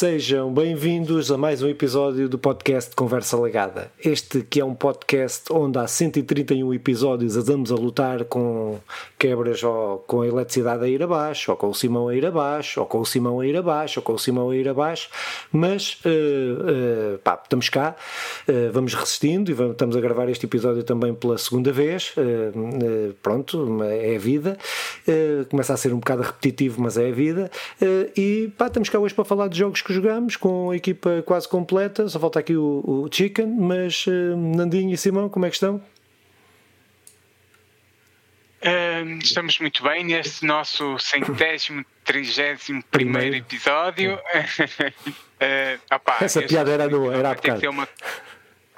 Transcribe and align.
Sejam 0.00 0.50
bem-vindos 0.50 1.30
a 1.30 1.36
mais 1.36 1.62
um 1.62 1.68
episódio 1.68 2.26
do 2.26 2.38
podcast 2.38 2.96
Conversa 2.96 3.38
Legada. 3.38 3.92
Este 4.02 4.40
que 4.40 4.58
é 4.58 4.64
um 4.64 4.74
podcast 4.74 5.52
onde 5.52 5.78
há 5.78 5.86
131 5.86 6.72
episódios 6.72 7.36
andamos 7.36 7.70
a 7.70 7.74
lutar 7.74 8.24
com 8.24 8.78
quebras 9.18 9.62
ou 9.62 9.98
com 9.98 10.22
a 10.22 10.26
eletricidade 10.26 10.86
a 10.86 10.88
ir 10.88 11.02
abaixo, 11.02 11.50
ou 11.50 11.56
com 11.58 11.68
o 11.68 11.74
Simão 11.74 12.08
a 12.08 12.16
ir 12.16 12.24
abaixo, 12.24 12.80
ou 12.80 12.86
com 12.86 13.00
o 13.00 13.04
Simão 13.04 13.40
a 13.40 13.46
ir 13.46 13.54
abaixo, 13.54 14.00
ou 14.00 14.02
com 14.02 14.14
o 14.14 14.18
Simão 14.18 14.48
a 14.48 14.56
ir 14.56 14.70
abaixo, 14.70 15.10
mas 15.52 16.00
uh, 16.06 17.16
uh, 17.16 17.18
pá, 17.18 17.38
estamos 17.42 17.68
cá, 17.68 17.94
uh, 18.48 18.72
vamos 18.72 18.94
resistindo 18.94 19.50
e 19.50 19.52
vamos, 19.52 19.72
estamos 19.72 19.94
a 19.94 20.00
gravar 20.00 20.30
este 20.30 20.46
episódio 20.46 20.82
também 20.82 21.12
pela 21.12 21.36
segunda 21.36 21.70
vez. 21.72 22.14
pronto, 23.20 23.82
é 23.82 24.16
a 24.16 24.18
vida. 24.18 24.56
começa 25.50 25.74
a 25.74 25.76
ser 25.76 25.92
um 25.92 25.98
bocado 25.98 26.22
repetitivo, 26.22 26.80
mas 26.80 26.96
é 26.96 27.10
a 27.10 27.12
vida. 27.12 27.50
e 28.16 28.50
pá, 28.56 28.68
estamos 28.68 28.88
cá 28.88 28.98
hoje 28.98 29.14
para 29.14 29.26
falar 29.26 29.48
de 29.48 29.58
jogos 29.58 29.82
que 29.82 29.89
jogamos, 29.90 30.36
com 30.36 30.70
a 30.70 30.76
equipa 30.76 31.22
quase 31.26 31.48
completa. 31.48 32.08
Só 32.08 32.18
falta 32.18 32.38
aqui 32.38 32.56
o, 32.56 32.82
o 32.84 33.08
Chicken, 33.10 33.46
mas 33.46 34.06
Nandinho 34.36 34.92
e 34.92 34.96
Simão, 34.96 35.28
como 35.28 35.46
é 35.46 35.48
que 35.50 35.56
estão? 35.56 35.82
Uh, 38.62 39.18
estamos 39.22 39.58
muito 39.58 39.82
bem 39.82 40.04
neste 40.04 40.44
nosso 40.44 40.98
centésimo, 40.98 41.82
trigésimo 42.04 42.84
primeiro 42.90 43.36
episódio. 43.36 44.16
uh, 44.16 45.80
opa, 45.94 46.18
Essa 46.20 46.42
piada 46.42 46.70
era, 46.70 46.86
no, 46.86 47.10
era 47.10 47.34
ter, 47.34 47.58
que 47.58 47.66
uma, 47.66 47.88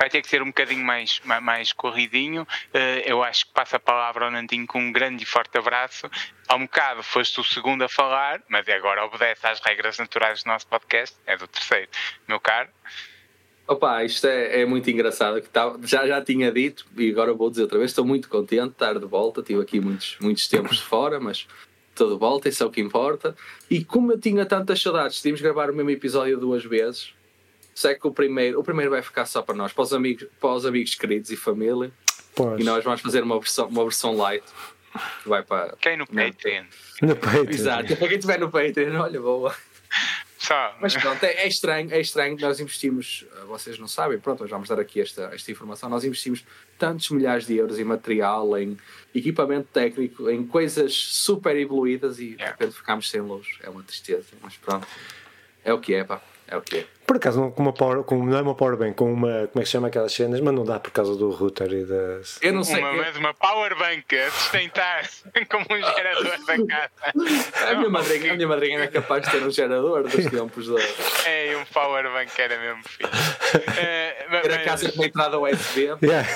vai 0.02 0.10
ter 0.10 0.20
que 0.20 0.28
ser 0.28 0.42
um 0.42 0.46
bocadinho 0.46 0.84
mais, 0.84 1.20
mais 1.40 1.72
corridinho. 1.72 2.42
Uh, 2.42 3.02
eu 3.06 3.22
acho 3.22 3.46
que 3.46 3.52
passa 3.52 3.76
a 3.76 3.80
palavra 3.80 4.24
ao 4.24 4.32
Nandinho 4.32 4.66
com 4.66 4.80
um 4.80 4.90
grande 4.90 5.22
e 5.22 5.26
forte 5.26 5.56
abraço. 5.56 6.10
Há 6.48 6.56
um 6.56 6.62
bocado 6.62 7.04
foste 7.04 7.38
o 7.38 7.44
segundo 7.44 7.82
a 7.82 7.88
falar, 7.88 8.42
mas 8.48 8.68
agora 8.68 9.04
obedece 9.04 9.46
às 9.46 9.60
regras 9.60 9.98
naturais 9.98 10.42
do 10.42 10.48
nosso 10.48 10.66
podcast. 10.66 11.16
É 11.24 11.36
do 11.36 11.46
terceiro, 11.46 11.88
meu 12.26 12.40
caro. 12.40 12.68
Opa, 13.68 14.02
isto 14.02 14.26
é, 14.26 14.62
é 14.62 14.66
muito 14.66 14.90
engraçado. 14.90 15.40
Que 15.40 15.48
já, 15.86 16.04
já 16.04 16.20
tinha 16.20 16.50
dito, 16.50 16.84
e 16.96 17.08
agora 17.08 17.32
vou 17.32 17.48
dizer 17.48 17.62
outra 17.62 17.78
vez, 17.78 17.92
estou 17.92 18.04
muito 18.04 18.28
contente 18.28 18.64
de 18.64 18.70
estar 18.70 18.98
de 18.98 19.06
volta. 19.06 19.40
Tive 19.40 19.62
aqui 19.62 19.80
muitos, 19.80 20.16
muitos 20.20 20.48
tempos 20.48 20.78
de 20.78 20.82
fora, 20.82 21.20
mas 21.20 21.46
estou 21.90 22.12
de 22.12 22.18
volta, 22.18 22.48
isso 22.48 22.64
é 22.64 22.66
o 22.66 22.70
que 22.72 22.80
importa. 22.80 23.36
E 23.70 23.84
como 23.84 24.10
eu 24.10 24.18
tinha 24.18 24.44
tantas 24.44 24.82
saudades, 24.82 25.18
decidimos 25.18 25.40
gravar 25.40 25.70
o 25.70 25.72
mesmo 25.72 25.90
episódio 25.90 26.36
duas 26.40 26.64
vezes. 26.64 27.14
Sei 27.74 27.94
que 27.94 28.06
o 28.06 28.12
primeiro, 28.12 28.60
o 28.60 28.64
primeiro 28.64 28.90
vai 28.90 29.02
ficar 29.02 29.24
só 29.26 29.42
para 29.42 29.54
nós, 29.54 29.72
para 29.72 29.82
os 29.82 29.92
amigos, 29.92 30.26
para 30.40 30.50
os 30.50 30.66
amigos 30.66 30.94
queridos 30.94 31.30
e 31.30 31.36
família. 31.36 31.90
Pois. 32.34 32.60
E 32.60 32.64
nós 32.64 32.84
vamos 32.84 33.00
fazer 33.00 33.22
uma 33.22 33.38
versão, 33.38 33.68
uma 33.68 33.82
versão 33.82 34.16
light. 34.16 34.44
Vai 35.24 35.42
para. 35.42 35.74
Quem 35.80 35.96
no 35.96 36.06
Patreon? 36.06 36.64
No 37.00 37.16
Patreon. 37.16 37.48
Exato, 37.48 37.96
para 37.96 38.08
quem 38.08 38.18
estiver 38.18 38.38
no 38.38 38.50
Patreon, 38.50 39.00
olha, 39.00 39.20
boa. 39.20 39.54
Só. 40.42 40.76
Mas 40.80 40.96
pronto, 40.96 41.22
é, 41.22 41.44
é, 41.44 41.46
estranho, 41.46 41.94
é 41.94 42.00
estranho. 42.00 42.36
Nós 42.40 42.58
investimos, 42.58 43.24
eh, 43.32 43.44
vocês 43.44 43.78
não 43.78 43.86
sabem, 43.86 44.18
pronto, 44.18 44.44
vamos 44.48 44.68
dar 44.68 44.80
aqui 44.80 45.00
esta, 45.00 45.30
esta 45.32 45.52
informação. 45.52 45.88
Nós 45.88 46.04
investimos 46.04 46.44
tantos 46.76 47.10
milhares 47.10 47.46
de 47.46 47.56
euros 47.56 47.78
em 47.78 47.84
material, 47.84 48.58
em 48.58 48.76
equipamento 49.14 49.68
técnico, 49.72 50.28
em 50.28 50.44
coisas 50.44 50.92
super 50.94 51.56
evoluídas 51.56 52.18
e 52.18 52.34
de 52.34 52.44
repente 52.44 52.74
ficámos 52.74 53.08
sem 53.08 53.20
luz. 53.20 53.46
É 53.62 53.70
uma 53.70 53.84
tristeza, 53.84 54.26
mas 54.42 54.56
pronto, 54.56 54.86
é 55.64 55.72
o 55.72 55.78
que 55.78 55.94
é, 55.94 56.02
pá. 56.02 56.20
É 56.52 56.56
o 56.58 56.60
que 56.60 56.80
é. 56.80 56.86
Por 57.06 57.16
acaso, 57.16 57.40
não, 57.40 57.50
com 57.50 57.62
uma 57.62 57.72
power, 57.72 58.04
com, 58.04 58.22
não 58.22 58.36
é 58.36 58.42
uma 58.42 58.54
powerbank, 58.54 58.94
com 58.94 59.10
uma. 59.10 59.48
Como 59.48 59.56
é 59.56 59.60
que 59.60 59.64
se 59.64 59.72
chama 59.72 59.88
aquelas 59.88 60.12
cenas? 60.12 60.38
Mas 60.40 60.54
não 60.54 60.64
dá 60.66 60.78
por 60.78 60.90
causa 60.90 61.16
do 61.16 61.30
router 61.30 61.72
e 61.72 61.84
das. 61.86 62.38
Eu 62.42 62.52
não 62.52 62.62
sei. 62.62 62.78
Uma, 62.78 62.88
eu... 62.90 63.18
uma 63.18 63.32
powerbank 63.32 64.14
a 64.14 64.30
sustentar 64.30 65.08
como 65.48 65.64
um 65.70 65.80
gerador 65.80 66.44
da 66.46 66.66
casa. 66.66 67.70
A 67.70 67.74
minha, 67.74 67.88
madrinha, 67.88 68.32
a 68.32 68.36
minha 68.36 68.46
madrinha 68.46 68.78
era 68.80 68.88
capaz 68.88 69.24
de 69.24 69.30
ter 69.30 69.42
um 69.42 69.50
gerador 69.50 70.02
dos 70.02 70.26
tempos 70.26 70.68
da. 70.68 70.78
É, 71.26 71.56
um 71.56 71.64
powerbank 71.64 72.30
era 72.38 72.58
mesmo 72.58 72.82
fixe. 72.84 73.10
Uh, 73.52 74.34
era 74.34 74.56
mas... 74.56 74.64
casa 74.64 74.92
com 74.92 75.04
entrada 75.04 75.38
USB. 75.38 75.94
Yeah. 76.02 76.26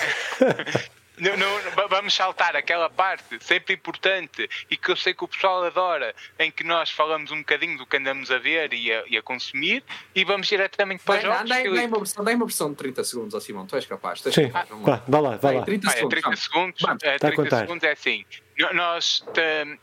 Não, 1.19 1.37
não, 1.37 1.89
vamos 1.89 2.15
saltar 2.15 2.55
aquela 2.55 2.91
parte 2.91 3.39
sempre 3.41 3.75
importante 3.75 4.49
e 4.71 4.77
que 4.77 4.91
eu 4.91 4.97
sei 4.97 5.15
que 5.15 5.25
o 5.25 5.29
pessoal 5.29 5.65
adora, 5.65 6.15
em 6.39 6.51
que 6.51 6.63
nós 6.63 6.91
falamos 6.91 7.31
um 7.31 7.39
bocadinho 7.39 7.79
do 7.79 7.87
que 7.87 7.97
andamos 7.97 8.31
a 8.31 8.39
ver 8.39 8.73
e 8.75 8.93
a, 8.93 9.05
e 9.07 9.17
a 9.17 9.23
consumir, 9.23 9.83
e 10.15 10.25
vamos 10.25 10.47
diretamente 10.47 11.03
para 11.03 11.17
os 11.17 11.23
jogos. 11.23 11.49
Dá, 11.49 11.63
dá, 11.63 11.71
uma 11.71 11.99
versão, 11.99 12.25
dá 12.25 12.31
uma 12.33 12.47
versão 12.47 12.71
de 12.71 12.77
30 12.77 13.05
segundos 13.05 13.35
ao 13.35 13.41
Simão, 13.41 13.67
tu 13.67 13.77
és 13.77 13.87
capaz. 13.87 14.21
Tu 14.21 14.29
és 14.29 14.35
Sim, 14.35 14.51
capaz, 14.51 14.69
vá, 14.83 15.03
vá 15.09 15.21
lá, 15.21 15.37
vá 15.37 15.51
lá. 15.51 15.63
30 15.63 15.91
segundos, 15.91 15.95
ah, 15.95 15.99
é 15.99 16.09
30 16.09 16.37
segundos, 16.37 16.85
é, 17.03 17.19
30 17.19 17.59
segundos 17.59 17.85
é 17.85 17.93
assim. 17.93 18.25
Nós, 18.73 19.25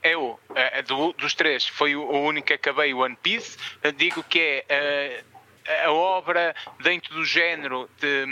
eu, 0.04 0.40
é, 0.56 0.82
dos 0.82 1.34
três, 1.36 1.68
foi 1.68 1.96
o 1.96 2.10
único 2.10 2.48
que 2.48 2.54
acabei 2.54 2.94
One 2.94 3.18
Piece. 3.22 3.58
Digo 3.98 4.24
que 4.24 4.64
é 4.68 5.24
a 5.86 5.92
obra 5.92 6.56
dentro 6.82 7.14
do 7.14 7.24
género 7.24 7.90
de, 8.00 8.26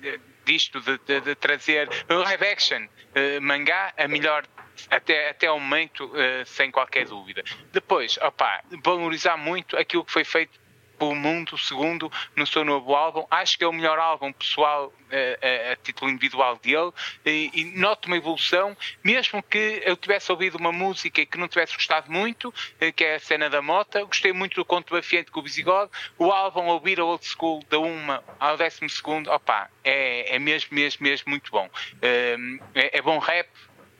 de 0.00 0.20
disto, 0.44 0.80
de, 0.80 0.98
de, 0.98 1.20
de 1.20 1.34
trazer 1.34 1.88
live 2.08 2.46
action, 2.46 2.84
uh, 2.84 3.40
mangá, 3.40 3.92
a 3.96 4.08
melhor 4.08 4.44
até, 4.90 5.30
até 5.30 5.46
ao 5.46 5.58
momento, 5.58 6.06
uh, 6.06 6.44
sem 6.44 6.70
qualquer 6.70 7.06
dúvida. 7.06 7.42
Depois, 7.72 8.18
opa, 8.18 8.62
valorizar 8.82 9.36
muito 9.36 9.76
aquilo 9.76 10.04
que 10.04 10.12
foi 10.12 10.24
feito 10.24 10.63
pelo 10.98 11.14
mundo, 11.14 11.56
segundo, 11.58 12.10
no 12.36 12.46
seu 12.46 12.64
novo 12.64 12.94
álbum. 12.94 13.26
Acho 13.30 13.58
que 13.58 13.64
é 13.64 13.66
o 13.66 13.72
melhor 13.72 13.98
álbum 13.98 14.32
pessoal 14.32 14.92
a, 15.10 15.14
eh, 15.14 15.38
a, 15.40 15.46
eh, 15.46 15.72
a 15.72 15.76
título 15.76 16.10
individual 16.10 16.56
dele 16.56 16.92
e, 17.24 17.50
e, 17.54 17.64
noto 17.64 18.06
uma 18.06 18.16
evolução, 18.16 18.76
mesmo 19.02 19.42
que 19.42 19.82
eu 19.84 19.96
tivesse 19.96 20.30
ouvido 20.30 20.56
uma 20.56 20.72
música 20.72 21.24
que 21.24 21.38
não 21.38 21.48
tivesse 21.48 21.74
gostado 21.74 22.10
muito, 22.10 22.52
eh, 22.80 22.92
que 22.92 23.04
é 23.04 23.16
a 23.16 23.20
cena 23.20 23.50
da 23.50 23.62
mota. 23.62 24.04
Gostei 24.04 24.32
muito 24.32 24.56
do 24.56 24.64
Conto 24.64 24.94
Bafiante 24.94 25.30
com 25.30 25.40
o 25.40 25.42
Visigodo. 25.42 25.90
O 26.18 26.32
álbum 26.32 26.66
Ouvir 26.66 27.00
a 27.00 27.04
Old 27.04 27.24
School 27.24 27.62
da 27.68 27.78
uma 27.78 28.22
ao 28.38 28.56
décimo 28.56 28.88
segundo, 28.88 29.30
opa, 29.30 29.70
é, 29.82 30.36
é 30.36 30.38
mesmo, 30.38 30.74
mesmo, 30.74 31.02
mesmo 31.02 31.30
muito 31.30 31.50
bom. 31.50 31.68
É, 32.02 32.36
é 32.74 33.02
bom 33.02 33.18
rap 33.18 33.48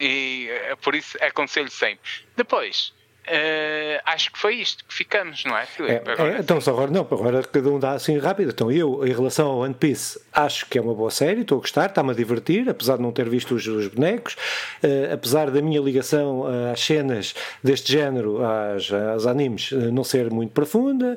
e 0.01 0.49
por 0.83 0.95
isso 0.95 1.17
aconselho 1.23 1.71
sempre. 1.71 2.11
Depois, 2.37 2.93
Uh, 3.27 4.01
acho 4.05 4.31
que 4.31 4.39
foi 4.39 4.57
isto 4.57 4.85
que 4.85 4.93
ficamos, 4.93 5.45
não 5.47 5.57
é, 5.57 5.65
Filipe? 5.65 6.11
É, 6.11 6.37
é, 6.37 6.41
então, 6.41 6.61
só 6.61 6.73
agora 6.73 6.91
não, 6.91 7.01
agora 7.01 7.43
cada 7.43 7.71
um 7.71 7.79
dá 7.79 7.93
assim 7.93 8.19
rápido. 8.19 8.51
Então, 8.51 8.71
eu, 8.71 9.07
em 9.07 9.13
relação 9.13 9.47
ao 9.47 9.59
One 9.61 9.73
Piece, 9.73 10.21
acho 10.31 10.67
que 10.67 10.77
é 10.77 10.83
uma 10.83 10.95
boa 10.95 11.11
série, 11.11 11.41
estou 11.41 11.57
a 11.57 11.61
gostar, 11.63 11.87
está-me 11.87 12.11
a 12.11 12.15
divertir, 12.15 12.69
apesar 12.69 12.97
de 12.97 13.03
não 13.03 13.13
ter 13.13 13.27
visto 13.29 13.55
os, 13.55 13.67
os 13.67 13.87
bonecos, 13.89 14.35
uh, 14.35 15.15
apesar 15.15 15.51
da 15.51 15.63
minha 15.63 15.81
ligação 15.81 16.43
uh, 16.43 16.73
às 16.73 16.81
cenas 16.81 17.35
deste 17.63 17.93
género, 17.93 18.45
às, 18.45 18.93
às 18.93 19.27
animes, 19.27 19.73
não 19.73 20.05
ser 20.05 20.31
muito 20.31 20.53
profunda. 20.53 21.17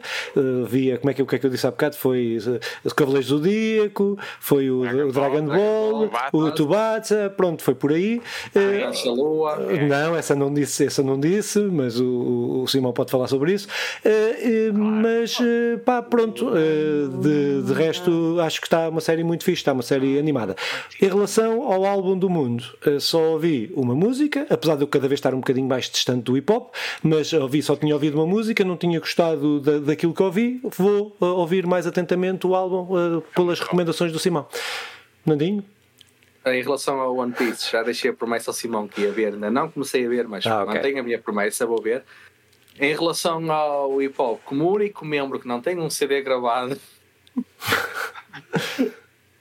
via, 0.65 0.97
como 0.97 1.11
é 1.11 1.13
que, 1.13 1.21
o 1.21 1.25
que 1.25 1.35
é 1.35 1.39
que 1.39 1.45
eu 1.45 1.49
disse 1.49 1.67
há 1.67 1.71
bocado? 1.71 1.97
Foi 1.97 2.37
o 2.85 2.95
Cavaleiros 2.95 3.27
do 3.27 3.37
Zodíaco, 3.37 4.17
foi 4.39 4.69
o 4.69 4.81
Dragon, 4.83 5.07
o 5.07 5.11
Dragon 5.11 5.45
Ball, 5.45 6.09
Ball 6.09 6.29
o 6.31 6.51
Tubatsa, 6.51 7.33
pronto, 7.35 7.61
foi 7.61 7.75
por 7.75 7.91
aí. 7.91 8.21
não, 9.89 10.15
essa 10.15 10.33
não 10.35 10.53
disse, 10.53 10.85
essa 10.85 11.03
não 11.03 11.19
disse, 11.19 11.59
mas 11.59 11.96
o, 11.99 12.63
o 12.63 12.67
Simão 12.67 12.93
pode 12.93 13.11
falar 13.11 13.27
sobre 13.27 13.53
isso. 13.53 13.67
Uh, 14.05 14.71
uh, 14.71 14.77
mas, 14.77 15.39
uh, 15.39 15.79
pá, 15.85 16.01
pronto, 16.01 16.51
de, 17.21 17.63
de, 17.63 17.73
resto, 17.73 18.37
acho 18.41 18.59
que 18.59 18.67
está 18.67 18.89
uma 18.89 19.01
série 19.01 19.23
muito 19.23 19.43
fixe, 19.43 19.61
está 19.61 19.73
uma 19.73 19.83
série 19.83 20.17
animada. 20.17 20.55
Em 21.01 21.07
relação 21.07 21.63
ao 21.63 21.85
álbum 21.85 22.17
do 22.17 22.29
mundo, 22.29 22.63
só 22.99 23.31
ouvi 23.31 23.71
uma 23.75 23.95
música, 23.95 24.45
apesar 24.49 24.75
de 24.75 24.83
eu 24.83 24.87
cada 24.87 25.07
vez 25.07 25.19
estar 25.19 25.33
um 25.33 25.39
bocadinho 25.39 25.67
mais 25.67 25.89
distante 25.89 26.23
do 26.23 26.37
hip 26.37 26.51
hop, 26.51 26.73
mas 27.03 27.31
ouvi, 27.33 27.61
só 27.61 27.75
tinha 27.75 27.93
ouvido 27.93 28.15
uma 28.15 28.25
música, 28.25 28.63
não 28.63 28.77
tinha 28.77 28.99
gostado 28.99 29.59
da, 29.59 29.79
daquilo 29.79 30.13
que 30.13 30.23
ouvi, 30.23 30.61
vou 30.77 31.15
ouvir 31.19 31.65
mais 31.65 31.87
atentamente 31.87 32.45
o 32.47 32.55
álbum 32.55 33.21
pelas 33.35 33.59
recomendações 33.59 34.11
do 34.11 34.19
Simão. 34.19 34.47
Nandinho? 35.25 35.63
Em 36.53 36.61
relação 36.61 36.99
ao 36.99 37.15
One 37.15 37.33
Piece, 37.33 37.71
já 37.71 37.83
deixei 37.83 38.11
a 38.11 38.13
promessa 38.13 38.49
ao 38.49 38.53
Simão 38.53 38.87
que 38.87 39.01
ia 39.01 39.11
ver, 39.11 39.33
ainda 39.33 39.49
não 39.49 39.69
comecei 39.69 40.05
a 40.05 40.09
ver, 40.09 40.27
mas 40.27 40.45
ah, 40.45 40.63
okay. 40.63 40.75
mantenho 40.75 40.99
a 40.99 41.03
minha 41.03 41.19
promessa, 41.19 41.65
vou 41.65 41.81
ver. 41.81 42.03
Em 42.79 42.93
relação 42.93 43.51
ao 43.51 44.01
hip 44.01 44.15
hop, 44.17 44.39
como 44.45 44.71
único 44.71 45.03
membro 45.03 45.39
que 45.39 45.47
não 45.47 45.61
tem 45.61 45.79
um 45.79 45.89
CD 45.89 46.21
gravado, 46.21 46.79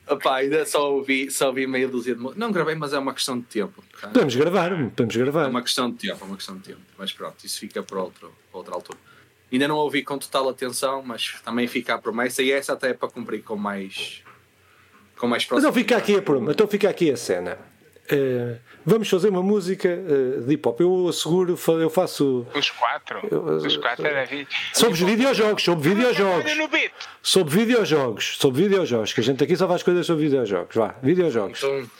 Opa, 0.08 0.37
ainda 0.37 0.64
só 0.64 0.93
ouvi, 0.93 1.31
só 1.32 1.49
ouvi 1.49 1.67
meia 1.67 1.88
dúzia 1.88 2.14
de 2.14 2.38
Não 2.38 2.53
gravei, 2.53 2.76
mas 2.76 2.93
é 2.93 2.99
uma 2.99 3.12
questão 3.12 3.38
de 3.41 3.47
tempo. 3.47 3.82
Tá? 4.00 4.09
Podemos 4.09 4.37
gravar, 4.37 4.70
podemos 4.70 5.17
gravar. 5.17 5.44
É 5.47 5.49
uma 5.49 5.62
questão 5.62 5.91
de 5.91 5.97
tempo, 5.97 6.19
é 6.23 6.26
uma 6.26 6.37
questão 6.37 6.56
de 6.56 6.62
tempo. 6.62 6.81
Mas 6.97 7.12
pronto, 7.12 7.44
isso 7.44 7.59
fica 7.59 7.82
para, 7.82 8.00
outro, 8.00 8.32
para 8.50 8.59
outra 8.59 8.75
altura. 8.75 8.99
Ainda 9.50 9.67
não 9.67 9.76
ouvi 9.76 10.05
com 10.05 10.17
total 10.17 10.49
atenção, 10.49 11.02
mas 11.02 11.41
também 11.44 11.67
fica 11.67 11.94
a 11.94 11.99
promessa 11.99 12.43
e 12.43 12.52
essa 12.52 12.75
até 12.75 12.91
é 12.91 12.94
para 12.94 13.09
cumprir 13.09 13.43
com 13.43 13.56
mais, 13.56 14.23
com 15.18 15.26
mais 15.26 15.44
Então 15.44 15.72
fica 15.72 15.96
aqui 15.96 16.16
a 16.16 16.22
pronto, 16.22 16.50
então 16.50 16.66
fica 16.66 16.88
aqui 16.88 17.10
a 17.10 17.16
cena. 17.16 17.58
Uh, 18.12 18.56
vamos 18.84 19.08
fazer 19.08 19.28
uma 19.30 19.42
música 19.42 19.88
uh, 19.88 20.42
de 20.42 20.54
hip 20.54 20.68
hop. 20.68 20.80
Eu 20.80 21.08
asseguro, 21.08 21.58
eu 21.80 21.90
faço. 21.90 22.46
Os 22.54 22.70
quatro? 22.70 23.20
Eu, 23.28 23.42
Os 23.56 23.76
quatro 23.76 24.06
era 24.06 24.28
Sobre 24.72 25.04
videojogos, 25.04 25.64
sobre 25.64 25.88
videojogos. 25.88 26.52
Sobre 27.20 27.54
videojogos, 27.54 28.36
sobre 28.38 28.62
videojogos, 28.62 29.12
que 29.12 29.20
a 29.20 29.24
gente 29.24 29.42
aqui 29.42 29.56
só 29.56 29.66
faz 29.66 29.82
coisas 29.82 30.06
sobre 30.06 30.26
videojogos. 30.26 30.76
Vá, 30.76 30.94
videojogos. 31.02 31.58
Então, 31.58 31.90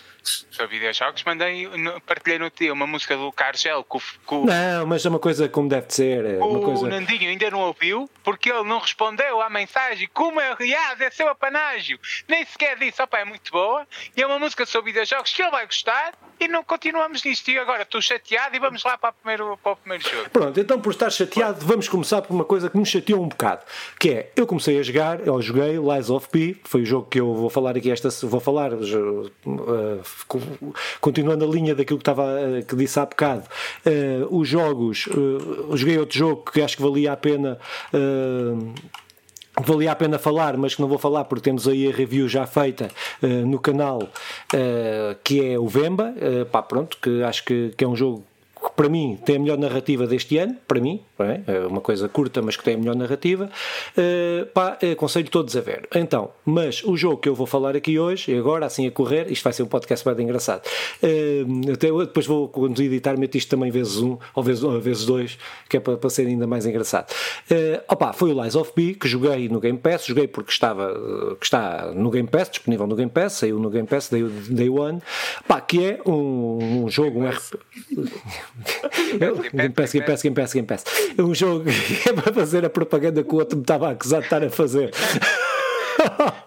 sobre 0.51 0.79
videojogos, 0.79 1.23
mandei, 1.25 1.69
partilhei 2.07 2.39
no 2.39 2.51
dia 2.51 2.73
uma 2.73 2.87
música 2.87 3.17
do 3.17 3.31
Cargel 3.33 3.85
com, 3.85 4.01
com 4.25 4.45
Não, 4.45 4.87
mas 4.87 5.05
é 5.05 5.09
uma 5.09 5.19
coisa 5.19 5.49
como 5.49 5.69
deve 5.69 5.93
ser. 5.93 6.25
É 6.25 6.39
o 6.39 6.61
coisa... 6.61 6.89
Nandinho 6.89 7.31
ainda 7.31 7.51
não 7.51 7.61
ouviu 7.61 8.09
porque 8.23 8.51
ele 8.51 8.65
não 8.65 8.79
respondeu 8.79 9.41
à 9.41 9.49
mensagem. 9.49 10.09
Como 10.13 10.41
é, 10.41 10.53
aliás, 10.59 11.01
é 11.01 11.11
seu 11.11 11.29
apanágio. 11.29 11.99
Nem 12.29 12.45
sequer 12.45 12.79
disse, 12.79 13.01
opa, 13.03 13.19
é 13.19 13.25
muito 13.25 13.51
boa. 13.53 13.87
E 14.17 14.23
é 14.23 14.27
uma 14.27 14.39
música 14.39 14.67
sobre 14.67 14.93
videojogos 14.93 15.33
que 15.33 15.43
ele 15.43 15.51
vai 15.51 15.65
gostar 15.67 16.13
e 16.41 16.49
não 16.49 16.63
continuamos 16.65 17.25
nisto. 17.25 17.51
E 17.51 17.59
agora 17.59 17.83
estou 17.83 18.01
chateado 18.01 18.57
e 18.57 18.59
vamos 18.59 18.85
lá 18.85 18.97
para 18.97 19.11
o 19.11 19.13
primeiro, 19.13 19.59
para 19.63 19.73
o 19.73 19.77
primeiro 19.77 20.05
jogo. 20.09 20.31
Pronto, 20.31 20.59
então 20.59 20.81
por 20.81 20.91
estar 20.91 21.11
chateado, 21.11 21.65
vamos 21.65 21.89
começar 21.89 22.23
por 22.23 22.35
uma 22.35 22.45
coisa 22.45 22.71
que 22.71 22.77
me 22.77 22.87
chateou 22.87 23.23
um 23.23 23.29
bocado. 23.29 23.63
Que 23.99 24.11
é, 24.11 24.33
eu 24.37 24.47
comecei 24.47 24.79
a 24.79 24.83
jogar, 24.83 25.27
eu 25.27 25.41
joguei 25.41 25.77
Lies 25.77 26.11
of 26.11 26.29
P, 26.29 26.57
foi 26.65 26.83
o 26.83 26.87
jogo 26.87 27.09
que 27.09 27.21
eu 27.21 27.35
vou 27.35 27.51
falar 27.51 27.77
aqui 27.77 27.91
esta 27.91 28.09
vou 28.27 28.41
falar 28.41 28.73
uh, 28.73 29.31
continuando 31.01 31.45
a 31.45 31.49
linha 31.49 31.75
daquilo 31.75 31.99
que 31.99 32.03
estava 32.03 32.25
uh, 32.25 32.65
que 32.65 32.77
disse 32.77 32.99
há 32.99 33.07
bocado 33.07 33.45
uh, 33.87 34.37
os 34.37 34.49
jogos 34.49 35.09
joguei 35.75 35.99
outro 35.99 36.19
jogo 36.19 36.51
que 36.51 36.63
acho 36.63 36.77
que 36.77 36.83
valia 36.83 37.13
a 37.13 37.17
pena 37.17 37.59
valia 39.65 39.93
a 39.93 39.97
pena 39.97 40.19
falar, 40.19 40.57
mas 40.57 40.75
que 40.75 40.81
não 40.81 40.89
vou 40.89 40.99
falar 40.99 41.25
porque 41.25 41.45
temos 41.45 41.67
aí 41.67 41.89
a 41.89 41.95
review 41.95 42.29
já 42.29 42.47
feita 42.47 42.89
uh, 43.23 43.27
no 43.27 43.59
canal, 43.59 44.03
uh, 44.03 45.17
que 45.25 45.53
é 45.53 45.59
o 45.59 45.67
Vemba, 45.67 46.15
uh, 46.17 46.47
pá, 46.47 46.63
pronto, 46.63 46.99
que 47.01 47.23
acho 47.23 47.45
que, 47.45 47.73
que 47.77 47.85
é 47.85 47.89
um 47.89 47.97
jogo 47.97 48.19
que 48.19 48.27
para 48.77 48.89
mim 48.89 49.19
tem 49.25 49.37
a 49.37 49.39
melhor 49.39 49.59
narrativa 49.59 50.07
deste 50.07 50.37
ano, 50.37 50.57
para 50.69 50.79
mim, 50.79 51.01
é? 51.19 51.41
é? 51.47 51.67
uma 51.67 51.81
coisa 51.81 52.09
curta, 52.09 52.43
mas 52.43 52.57
que 52.57 52.63
tem 52.63 52.75
a 52.75 52.79
melhor 52.79 52.95
narrativa, 52.95 53.51
uh, 53.97 54.47
pá, 54.47 54.79
aconselho 54.93 55.29
todos 55.31 55.57
a 55.57 55.61
ver. 55.61 55.89
Então, 55.95 56.31
mas 56.45 56.85
o 56.85 56.97
jogo 56.97 57.17
que 57.17 57.29
eu 57.29 57.35
vou 57.35 57.47
falar 57.47 57.75
aqui 57.75 57.99
hoje, 57.99 58.31
e 58.31 58.39
agora 58.39 58.67
assim 58.67 58.87
a 58.87 58.91
correr, 58.91 59.33
isto 59.33 59.43
vai 59.43 59.53
ser 59.53 59.63
um 59.63 59.67
podcast 59.67 60.09
bem 60.15 60.27
engraçado. 60.27 60.63
Uh, 61.03 61.73
até, 61.73 61.89
depois 61.89 62.27
vou, 62.27 62.49
quando 62.49 62.81
editar, 62.81 63.19
meto 63.19 63.37
isto 63.37 63.49
também 63.49 63.71
vezes 63.71 63.97
um, 63.97 64.19
ou 64.35 64.43
vezes, 64.43 64.63
ou 64.63 64.79
vezes 64.79 65.07
dois, 65.07 65.39
que 65.69 65.79
é 65.79 65.81
para, 65.81 65.97
para 65.97 66.11
ser 66.11 66.27
ainda 66.27 66.47
mais 66.47 66.67
engraçado. 66.67 67.11
Uh, 67.51 67.83
opa, 67.89 68.13
foi 68.13 68.33
o 68.33 68.43
Lies 68.43 68.55
of 68.55 68.73
P, 68.73 68.95
que 68.95 69.09
joguei 69.09 69.49
no 69.49 69.59
Game 69.59 69.79
Pass, 69.79 70.05
joguei 70.05 70.29
porque 70.29 70.51
estava, 70.51 70.95
que 71.41 71.47
está 71.47 71.93
no 71.95 72.11
Game 72.11 72.29
Pass, 72.29 72.51
disponível 72.51 72.87
no 72.87 72.95
Game 72.95 73.11
Pass, 73.11 73.35
saiu 73.35 73.59
no 73.59 73.71
Game 73.71 73.89
Pass, 73.89 74.11
Day, 74.11 74.23
day 74.51 74.69
One, 74.69 75.01
pá, 75.49 75.61
que 75.63 75.83
é 75.83 76.01
um, 76.05 76.85
um 76.85 76.91
jogo, 76.91 77.21
um 77.21 77.29
RP... 77.29 77.57
Game 79.53 79.71
Pass, 79.71 79.93
Game 79.93 80.07
Pass, 80.07 80.23
Game 80.23 80.35
Pass, 80.35 80.53
Game 80.53 80.67
Pass. 80.67 80.85
Um 81.19 81.35
jogo 81.35 81.65
que 81.65 82.09
é 82.09 82.13
para 82.13 82.33
fazer 82.33 82.65
a 82.65 82.71
propaganda 82.71 83.23
que 83.23 83.35
o 83.35 83.39
outro 83.39 83.57
me 83.57 83.63
estava 83.63 83.89
a 83.89 83.91
acusar 83.93 84.21
de 84.21 84.27
estar 84.27 84.43
a 84.43 84.51
fazer. 84.51 84.91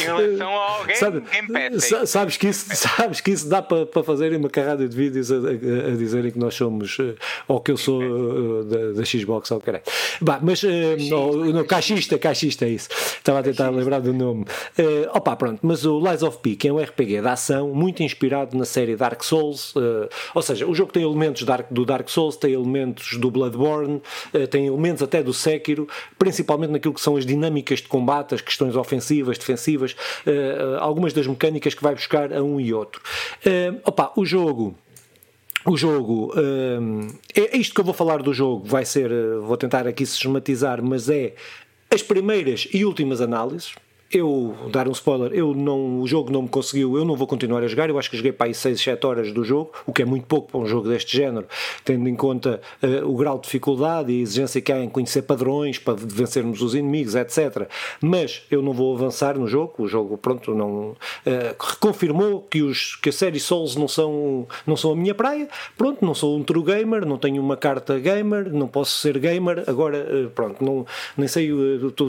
Em 0.00 0.04
relação 0.04 0.48
ao 0.48 0.84
game, 0.84 0.98
Sabe, 0.98 1.20
game 1.20 1.48
Pass. 1.52 2.10
Sabes 2.10 2.36
que, 2.36 2.48
isso, 2.48 2.66
sabes 2.74 3.20
que 3.20 3.30
isso 3.30 3.48
dá 3.50 3.60
para, 3.60 3.86
para 3.86 4.02
fazer 4.02 4.34
uma 4.34 4.48
carrada 4.48 4.88
de 4.88 4.96
vídeos 4.96 5.30
a, 5.30 5.36
a, 5.36 5.92
a 5.92 5.96
dizerem 5.96 6.30
que 6.30 6.38
nós 6.38 6.54
somos, 6.54 6.96
eh, 7.00 7.14
ou 7.48 7.60
que 7.60 7.70
eu 7.70 7.76
sou 7.76 8.02
uh, 8.02 8.64
da, 8.64 8.92
da, 8.92 9.04
Xbox, 9.04 9.50
ou 9.50 9.60
caralho. 9.60 9.84
Bah, 10.20 10.38
mas, 10.42 10.62
uh, 10.62 10.68
no, 11.10 11.52
no, 11.52 11.64
caixista, 11.64 12.18
caixista 12.18 12.64
é 12.64 12.70
isso. 12.70 12.88
Estava 12.90 13.40
a 13.40 13.42
tentar 13.42 13.70
lembrar 13.70 14.00
do 14.00 14.12
nome. 14.12 14.42
Uh, 14.78 15.10
opa, 15.12 15.36
pronto, 15.36 15.60
mas 15.62 15.84
o 15.84 15.98
Lies 16.00 16.22
of 16.22 16.38
P, 16.38 16.56
que 16.56 16.68
é 16.68 16.72
um 16.72 16.78
RPG 16.78 17.20
de 17.20 17.28
ação, 17.28 17.68
muito 17.74 18.02
inspirado 18.02 18.56
na 18.56 18.64
série 18.64 18.96
Dark 18.96 19.22
Souls, 19.22 19.74
uh, 19.76 20.08
ou 20.34 20.42
seja, 20.42 20.66
o 20.66 20.74
jogo 20.74 20.92
tem 20.92 21.02
elementos 21.02 21.42
Dark, 21.42 21.66
do 21.70 21.84
Dark 21.84 22.08
Souls, 22.08 22.36
tem 22.36 22.52
elementos 22.52 23.16
do 23.18 23.30
Bloodborne, 23.30 24.00
tem 24.50 24.66
elementos 24.66 25.02
até 25.02 25.22
do 25.22 25.32
Sekiro, 25.32 25.88
principalmente 26.18 26.70
naquilo 26.70 26.94
que 26.94 27.00
são 27.00 27.16
as 27.16 27.26
dinâmicas 27.26 27.80
de 27.80 27.88
combate, 27.88 28.34
as 28.34 28.40
questões 28.40 28.76
ofensivas 28.76 29.23
ofensivas, 29.28 29.94
defensivas, 29.94 29.96
uh, 30.26 30.78
algumas 30.80 31.12
das 31.12 31.26
mecânicas 31.26 31.74
que 31.74 31.82
vai 31.82 31.94
buscar 31.94 32.32
a 32.32 32.42
um 32.42 32.60
e 32.60 32.72
outro. 32.72 33.00
Uh, 33.44 33.80
opa, 33.84 34.12
o 34.16 34.24
jogo. 34.24 34.74
O 35.66 35.78
jogo, 35.78 36.30
é 37.34 37.56
isto 37.56 37.74
que 37.74 37.80
eu 37.80 37.84
vou 37.86 37.94
falar 37.94 38.22
do 38.22 38.34
jogo, 38.34 38.66
vai 38.66 38.84
ser, 38.84 39.10
vou 39.40 39.56
tentar 39.56 39.86
aqui 39.86 40.04
sistematizar, 40.04 40.82
mas 40.82 41.08
é 41.08 41.34
as 41.90 42.02
primeiras 42.02 42.68
e 42.70 42.84
últimas 42.84 43.22
análises, 43.22 43.74
eu 44.18 44.54
dar 44.70 44.88
um 44.88 44.92
spoiler, 44.92 45.32
eu 45.32 45.54
não, 45.54 46.00
o 46.00 46.06
jogo 46.06 46.32
não 46.32 46.42
me 46.42 46.48
conseguiu, 46.48 46.96
eu 46.96 47.04
não 47.04 47.16
vou 47.16 47.26
continuar 47.26 47.62
a 47.62 47.66
jogar, 47.66 47.88
eu 47.88 47.98
acho 47.98 48.10
que 48.10 48.16
joguei 48.16 48.32
para 48.32 48.46
aí 48.46 48.54
6, 48.54 48.80
7 48.80 49.06
horas 49.06 49.32
do 49.32 49.44
jogo, 49.44 49.72
o 49.86 49.92
que 49.92 50.02
é 50.02 50.04
muito 50.04 50.26
pouco 50.26 50.50
para 50.50 50.60
um 50.60 50.66
jogo 50.66 50.88
deste 50.88 51.16
género, 51.16 51.46
tendo 51.84 52.08
em 52.08 52.14
conta 52.14 52.60
uh, 52.82 53.08
o 53.10 53.16
grau 53.16 53.36
de 53.36 53.44
dificuldade 53.44 54.12
e 54.12 54.20
a 54.20 54.22
exigência 54.22 54.60
que 54.60 54.72
há 54.72 54.82
em 54.82 54.88
conhecer 54.88 55.22
padrões 55.22 55.78
para 55.78 55.94
vencermos 55.94 56.62
os 56.62 56.74
inimigos, 56.74 57.14
etc. 57.14 57.68
Mas 58.00 58.42
eu 58.50 58.62
não 58.62 58.72
vou 58.72 58.94
avançar 58.94 59.38
no 59.38 59.46
jogo, 59.46 59.74
o 59.78 59.88
jogo, 59.88 60.16
pronto, 60.16 60.54
não 60.54 60.90
uh, 60.90 60.96
reconfirmou 61.58 62.40
que, 62.42 62.62
os, 62.62 62.96
que 62.96 63.08
a 63.08 63.12
série 63.12 63.40
Souls 63.40 63.76
não 63.76 63.88
são, 63.88 64.46
não 64.66 64.76
são 64.76 64.92
a 64.92 64.96
minha 64.96 65.14
praia, 65.14 65.48
pronto, 65.76 66.04
não 66.04 66.14
sou 66.14 66.36
um 66.36 66.42
true 66.42 66.62
gamer, 66.62 67.04
não 67.06 67.18
tenho 67.18 67.42
uma 67.42 67.56
carta 67.56 67.98
gamer, 67.98 68.52
não 68.52 68.68
posso 68.68 68.98
ser 69.00 69.18
gamer, 69.18 69.64
agora, 69.66 69.98
uh, 69.98 70.30
pronto, 70.30 70.64
não, 70.64 70.86
nem 71.16 71.28
sei, 71.28 71.50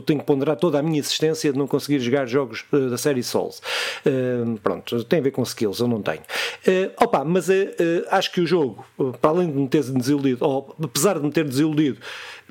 tenho 0.05 0.19
que 0.19 0.25
ponderar 0.25 0.55
toda 0.55 0.79
a 0.79 0.83
minha 0.83 0.99
existência 0.99 1.51
de 1.51 1.57
não 1.57 1.67
conseguir 1.67 1.94
conseguir 1.95 1.99
jogar 1.99 2.25
jogos 2.25 2.65
uh, 2.71 2.89
da 2.89 2.97
série 2.97 3.23
Souls. 3.23 3.61
Uh, 4.05 4.57
pronto, 4.59 5.03
tem 5.05 5.19
a 5.19 5.21
ver 5.21 5.31
com 5.31 5.43
skills, 5.43 5.79
eu 5.79 5.87
não 5.87 6.01
tenho. 6.01 6.21
Uh, 6.67 6.91
opa, 7.01 7.23
mas 7.23 7.47
acho 8.09 8.31
que 8.31 8.41
o 8.41 8.47
jogo, 8.47 8.85
para 9.21 9.29
além 9.31 9.51
de 9.51 9.57
me 9.57 9.67
ter 9.67 9.83
desiludido, 9.83 10.45
ou 10.45 10.75
apesar 10.81 11.19
de 11.19 11.25
me 11.25 11.31
ter 11.31 11.45
desiludido, 11.45 11.99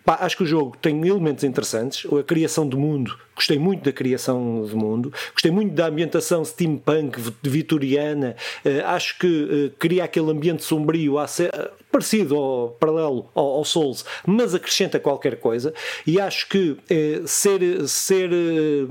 Pá, 0.04 0.18
acho 0.20 0.36
que 0.36 0.42
o 0.42 0.46
jogo 0.46 0.76
tem 0.82 1.06
elementos 1.06 1.44
interessantes. 1.44 2.04
A 2.12 2.22
criação 2.22 2.68
do 2.68 2.78
mundo, 2.78 3.18
gostei 3.34 3.58
muito 3.58 3.84
da 3.84 3.92
criação 3.92 4.62
do 4.62 4.76
mundo. 4.76 5.10
Gostei 5.32 5.50
muito 5.50 5.72
da 5.72 5.86
ambientação 5.86 6.44
steampunk 6.44 7.18
vitoriana. 7.42 8.36
Uh, 8.64 8.84
acho 8.84 9.18
que 9.18 9.26
uh, 9.26 9.70
cria 9.78 10.04
aquele 10.04 10.30
ambiente 10.30 10.62
sombrio 10.62 11.14
ser, 11.26 11.48
uh, 11.48 11.70
parecido 11.90 12.36
ou 12.36 12.70
paralelo 12.72 13.30
ao, 13.34 13.46
ao, 13.46 13.64
Souls, 13.64 14.04
mas 14.26 14.54
acrescenta 14.54 15.00
qualquer 15.00 15.36
coisa. 15.36 15.72
E 16.06 16.20
acho 16.20 16.48
que 16.50 16.76
ser, 17.24 17.88
ser 17.88 18.30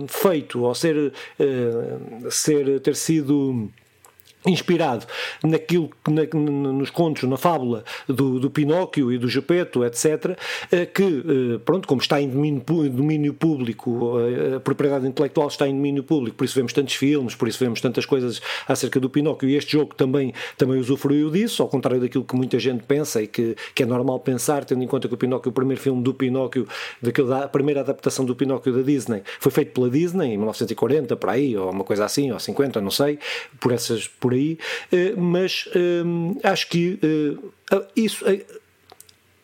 feito 0.08 0.64
ou 0.64 0.74
ser, 0.74 1.14
ser 2.32 2.80
ter 2.80 2.96
sido 2.96 3.70
inspirado 4.46 5.06
naquilo 5.44 5.90
na, 6.08 6.24
nos 6.74 6.90
contos, 6.90 7.24
na 7.24 7.38
fábula 7.38 7.84
do, 8.08 8.40
do, 8.40 8.50
Pinóquio 8.50 9.12
e 9.12 9.18
do 9.18 9.28
Gepeto, 9.28 9.84
etc., 9.86 10.38
eh, 10.72 10.86
que, 10.86 11.04
eh, 11.04 11.60
pronto, 11.64 11.88
como 11.88 12.02
está 12.02 12.22
em 12.22 12.30
domínio, 12.30 12.64
domínio, 12.90 13.34
público, 13.34 14.20
eh, 14.20 14.56
a 14.58 14.60
propriedade 14.60 15.08
intelectual 15.08 15.48
está 15.48 15.68
em 15.68 15.74
domínio 15.74 16.04
público, 16.04 16.38
por 16.38 16.46
isso 16.46 16.56
vemos 16.56 16.74
tantos 16.74 16.96
filmes, 16.96 17.36
por 17.36 17.48
isso 17.48 17.60
vemos 17.60 17.82
tantas 17.82 18.06
coisas 18.06 18.42
acerca 18.68 19.00
do 19.00 19.10
Pinóquio, 19.10 19.50
e 19.50 19.56
este 19.56 19.72
jogo 19.74 19.96
também, 19.96 20.34
também 20.58 20.80
usufruiu 20.80 21.30
disso, 21.30 21.64
ao 21.64 21.70
contrário 21.70 22.02
daquilo 22.02 22.24
que 22.24 22.36
muita 22.36 22.60
gente 22.60 22.84
pensa 22.84 23.22
e 23.22 23.28
que, 23.28 23.56
que 23.74 23.84
é 23.84 23.86
normal 23.86 24.20
pensar, 24.20 24.66
tendo 24.66 24.84
em 24.84 24.88
conta 24.88 25.08
que 25.08 25.14
o 25.14 25.18
Pinóquio, 25.18 25.50
o 25.50 25.54
primeiro 25.54 25.82
filme 25.82 26.04
do 26.04 26.14
Pinóquio, 26.14 26.68
daquela, 27.02 27.46
a 27.46 27.48
primeira 27.48 27.82
adaptação 27.82 28.26
do 28.26 28.36
Pinóquio 28.36 28.74
da 28.74 28.82
Disney, 28.82 29.24
foi 29.40 29.52
feito 29.52 29.72
pela 29.72 29.90
Disney 29.90 30.34
em 30.34 30.38
1940, 30.38 31.16
por 31.16 31.30
aí, 31.30 31.56
ou 31.58 31.72
uma 31.72 31.84
coisa 31.84 32.06
assim, 32.06 32.32
ou 32.32 32.40
50, 32.40 32.82
não 32.82 32.92
sei, 32.92 33.20
por 33.60 33.72
essas 33.72 34.08
por 34.08 34.33
aí, 34.34 34.58
eh, 34.92 35.14
mas 35.16 35.70
eh, 35.76 36.48
acho 36.48 36.68
que 36.70 37.00
eh, 37.72 37.82
isso. 37.96 38.26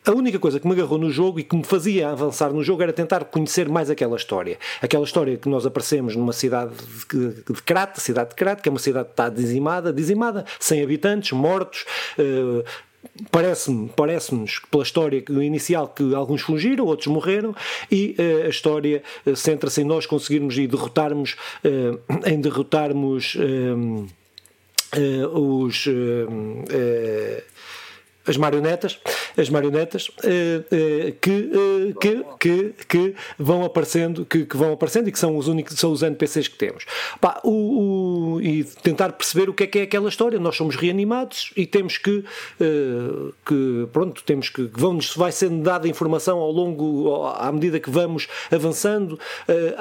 A 0.06 0.12
única 0.12 0.38
coisa 0.38 0.58
que 0.58 0.66
me 0.66 0.72
agarrou 0.72 0.98
no 0.98 1.10
jogo 1.10 1.38
e 1.38 1.44
que 1.44 1.54
me 1.54 1.62
fazia 1.62 2.08
avançar 2.08 2.50
no 2.52 2.64
jogo 2.64 2.82
era 2.82 2.92
tentar 2.92 3.24
conhecer 3.26 3.68
mais 3.68 3.90
aquela 3.90 4.16
história. 4.16 4.58
Aquela 4.80 5.04
história 5.04 5.36
que 5.36 5.46
nós 5.46 5.66
aparecemos 5.66 6.16
numa 6.16 6.32
cidade 6.32 6.72
de, 7.10 7.52
de 7.52 7.62
Crat, 7.62 7.98
cidade 7.98 8.30
de 8.30 8.34
Crat, 8.34 8.62
que 8.62 8.68
é 8.68 8.72
uma 8.72 8.78
cidade 8.78 9.08
que 9.08 9.12
está 9.12 9.28
dizimada, 9.28 9.92
dizimada, 9.92 10.46
sem 10.58 10.82
habitantes, 10.82 11.32
mortos, 11.32 11.84
uh, 12.18 12.64
parece-me 13.30 13.88
parece-nos 13.90 14.60
pela 14.70 14.82
história 14.82 15.22
inicial 15.28 15.88
que 15.88 16.14
alguns 16.14 16.42
fugiram, 16.42 16.86
outros 16.86 17.08
morreram 17.08 17.54
e 17.90 18.16
uh, 18.18 18.46
a 18.46 18.48
história 18.48 19.02
centra-se 19.36 19.82
em 19.82 19.84
nós 19.84 20.06
conseguirmos 20.06 20.56
e 20.56 20.66
derrotarmos 20.66 21.36
uh, 21.64 22.00
em 22.26 22.40
derrotarmos 22.40 23.36
os 25.32 25.86
uh, 25.86 27.42
as 28.26 28.36
marionetas, 28.36 28.98
as 29.36 29.48
marionetas 29.48 30.08
uh, 30.08 30.12
uh, 30.12 31.12
que, 31.20 31.30
uh, 31.30 31.98
que, 31.98 32.24
que, 32.38 32.74
que, 32.86 33.14
vão 33.38 33.64
aparecendo, 33.64 34.24
que, 34.26 34.44
que, 34.44 34.56
vão 34.56 34.72
aparecendo 34.72 35.08
e 35.08 35.12
que 35.12 35.18
são 35.18 35.36
os 35.36 35.48
únicos, 35.48 35.78
são 35.78 35.90
os 35.90 36.02
NPCs 36.02 36.48
que 36.48 36.56
temos. 36.56 36.84
Pá, 37.20 37.40
o, 37.42 38.34
o, 38.36 38.42
e 38.42 38.64
tentar 38.64 39.12
perceber 39.12 39.48
o 39.48 39.54
que 39.54 39.64
é 39.64 39.66
que 39.66 39.78
é 39.78 39.82
aquela 39.82 40.08
história. 40.08 40.38
Nós 40.38 40.56
somos 40.56 40.76
reanimados 40.76 41.52
e 41.56 41.66
temos 41.66 41.96
que, 41.96 42.24
que 43.46 43.88
pronto, 43.92 44.22
temos 44.24 44.48
que, 44.48 44.68
que 44.68 44.80
vai 45.16 45.32
sendo 45.32 45.62
dada 45.62 45.88
informação 45.88 46.38
ao 46.38 46.50
longo, 46.50 47.26
à 47.26 47.50
medida 47.50 47.80
que 47.80 47.90
vamos 47.90 48.28
avançando. 48.50 49.18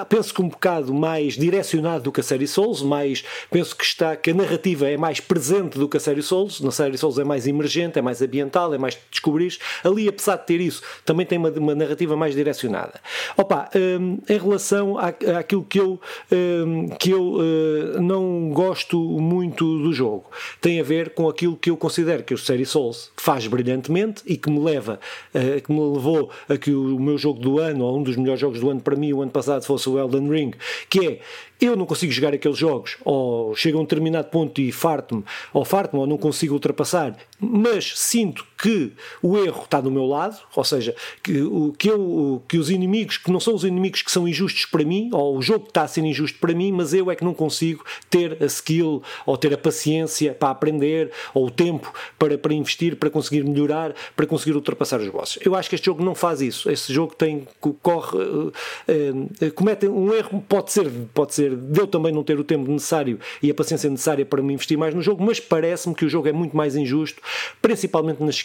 penso 0.08 0.34
que 0.34 0.42
um 0.42 0.50
bocado 0.50 0.94
mais 0.94 1.34
direcionado 1.36 2.06
do 2.06 2.12
que 2.12 2.22
a 2.22 2.24
série 2.24 2.48
Souls, 2.48 2.82
mais 2.82 3.24
penso 3.52 3.76
que 3.76 3.84
está 3.84 4.16
que 4.16 4.32
a 4.32 4.34
narrativa 4.34 4.90
é 4.90 4.98
mais 4.98 5.20
presente 5.20 5.78
do 5.78 5.88
que 5.88 5.98
a 5.98 6.00
série 6.00 6.22
Souls. 6.22 6.62
Na 6.62 6.72
série 6.72 6.98
Souls 6.98 7.20
é 7.20 7.24
mais 7.24 7.48
emergente, 7.48 8.00
é 8.00 8.02
mais 8.02 8.22
ambiental, 8.30 8.74
é 8.74 8.78
mais 8.78 8.98
descobrir. 9.10 9.58
Ali, 9.84 10.08
apesar 10.08 10.38
de 10.38 10.46
ter 10.46 10.62
isso, 10.62 10.82
também 11.04 11.26
tem 11.26 11.38
uma, 11.38 11.50
uma 11.50 11.76
narrativa 11.76 12.16
mais 12.16 12.36
direcionada. 12.36 13.02
Opa, 13.36 13.70
um, 13.76 14.20
em 14.30 14.38
relação 14.38 14.98
à, 14.98 15.08
àquilo 15.40 15.64
que 15.64 15.80
eu, 15.80 16.00
um, 16.32 16.90
que 16.90 17.12
eu 17.12 17.34
uh, 17.34 18.02
não, 18.02 18.50
gosto 18.52 18.98
muito 18.98 19.66
do 19.80 19.92
jogo. 19.92 20.26
Tem 20.62 20.80
a 20.80 20.84
ver 20.84 21.12
com 21.12 21.28
aquilo 21.28 21.58
que 21.58 21.70
eu 21.70 21.78
considero 21.78 22.24
que 22.24 22.34
o 22.34 22.38
Série 22.38 22.66
Souls 22.66 23.12
faz 23.18 23.48
brilhantemente 23.48 24.22
e 24.26 24.38
que 24.38 24.50
me 24.50 24.60
leva, 24.60 25.00
uh, 25.34 25.62
que 25.62 25.72
me 25.72 25.80
levou 25.80 26.30
a 26.48 26.58
que 26.58 26.72
o 26.72 27.00
meu 27.00 27.18
jogo 27.18 27.40
do 27.40 27.60
ano, 27.60 27.84
ou 27.84 27.98
um 27.98 28.04
dos 28.04 28.16
melhores 28.16 28.40
jogos 28.40 28.60
do 28.60 28.70
ano 28.70 28.82
para 28.82 28.96
mim, 28.96 29.12
o 29.14 29.22
ano 29.22 29.32
passado, 29.32 29.66
fosse 29.66 29.90
o 29.90 29.98
Elden 29.98 30.30
Ring, 30.30 30.52
que 30.90 31.06
é 31.06 31.20
eu 31.60 31.76
não 31.76 31.86
consigo 31.86 32.12
jogar 32.12 32.34
aqueles 32.34 32.58
jogos, 32.58 32.98
ou 33.04 33.56
chego 33.56 33.78
a 33.78 33.82
um 33.82 33.84
determinado 33.84 34.30
ponto 34.30 34.62
e 34.62 34.72
farto-me, 34.72 35.24
ou 35.54 35.66
farto-me, 35.66 36.00
ou 36.00 36.08
não 36.08 36.18
consigo 36.18 36.54
ultrapassar, 36.54 37.16
mas 37.40 37.94
sinto 38.00 38.46
que 38.62 38.92
o 39.24 39.38
erro 39.38 39.64
está 39.64 39.80
do 39.80 39.90
meu 39.90 40.06
lado, 40.06 40.38
ou 40.54 40.64
seja, 40.64 40.94
que, 41.24 41.42
o, 41.42 41.74
que, 41.78 41.90
eu, 41.90 42.44
que 42.48 42.58
os 42.58 42.70
inimigos, 42.70 43.18
que 43.18 43.32
não 43.32 43.40
são 43.40 43.56
os 43.56 43.64
inimigos 43.64 44.02
que 44.02 44.12
são 44.12 44.28
injustos 44.28 44.66
para 44.66 44.84
mim, 44.84 45.10
ou 45.14 45.38
o 45.38 45.42
jogo 45.42 45.68
está 45.68 45.84
a 45.84 45.88
ser 45.88 46.02
injusto 46.02 46.38
para 46.40 46.54
mim, 46.54 46.72
mas 46.72 46.94
eu 46.94 47.10
é 47.10 47.16
que 47.16 47.24
não 47.24 47.34
consigo 47.34 47.86
ter 48.10 48.38
a 48.44 48.46
skill, 48.46 49.02
ou 49.26 49.38
ter 49.38 49.54
a 49.54 49.58
paciência 49.58 50.34
para 50.34 50.50
aprender, 50.50 51.12
ou 51.34 51.48
o 51.48 51.52
tempo 51.52 51.92
para, 52.18 52.38
para 52.38 52.54
investir, 52.54 52.98
para 52.98 53.10
conseguir 53.10 53.44
melhorar, 53.46 53.94
para 54.16 54.26
conseguir 54.26 54.56
ultrapassar 54.56 55.00
os 55.00 55.08
bosses. 55.08 55.40
Eu 55.46 55.56
acho 55.56 55.70
que 55.70 55.76
este 55.76 55.86
jogo 55.86 56.04
não 56.04 56.14
faz 56.14 56.42
isso. 56.42 56.70
Este 56.70 56.92
jogo 56.94 57.16
tem, 57.16 57.48
corre, 57.82 58.18
uh, 58.18 58.48
uh, 58.48 59.52
comete 59.56 59.88
um 59.88 60.14
erro, 60.14 60.44
pode 60.50 60.74
ser, 60.74 60.90
pode 61.14 61.34
ser 61.34 61.56
de 61.56 61.80
eu 61.80 61.88
também 61.88 62.12
não 62.12 62.24
ter 62.24 62.38
o 62.38 62.44
tempo 62.44 62.70
necessário 62.70 63.20
e 63.42 63.50
a 63.50 63.54
paciência 63.54 63.90
necessária 63.90 64.26
para 64.26 64.42
me 64.42 64.54
investir 64.54 64.78
mais 64.78 64.94
no 64.94 65.02
jogo, 65.02 65.24
mas 65.24 65.40
parece-me 65.40 65.96
que 65.96 66.04
o 66.04 66.10
jogo 66.10 66.28
é 66.28 66.34
muito 66.34 66.58
mais 66.58 66.76
injusto, 66.76 67.22
principalmente 67.62 68.22
nas 68.22 68.42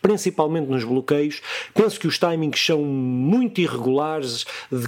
principalmente 0.00 0.68
nos 0.68 0.84
bloqueios. 0.84 1.40
Penso 1.74 1.98
que 1.98 2.06
os 2.06 2.18
timings 2.18 2.64
são 2.64 2.82
muito 2.82 3.60
irregulares, 3.60 4.44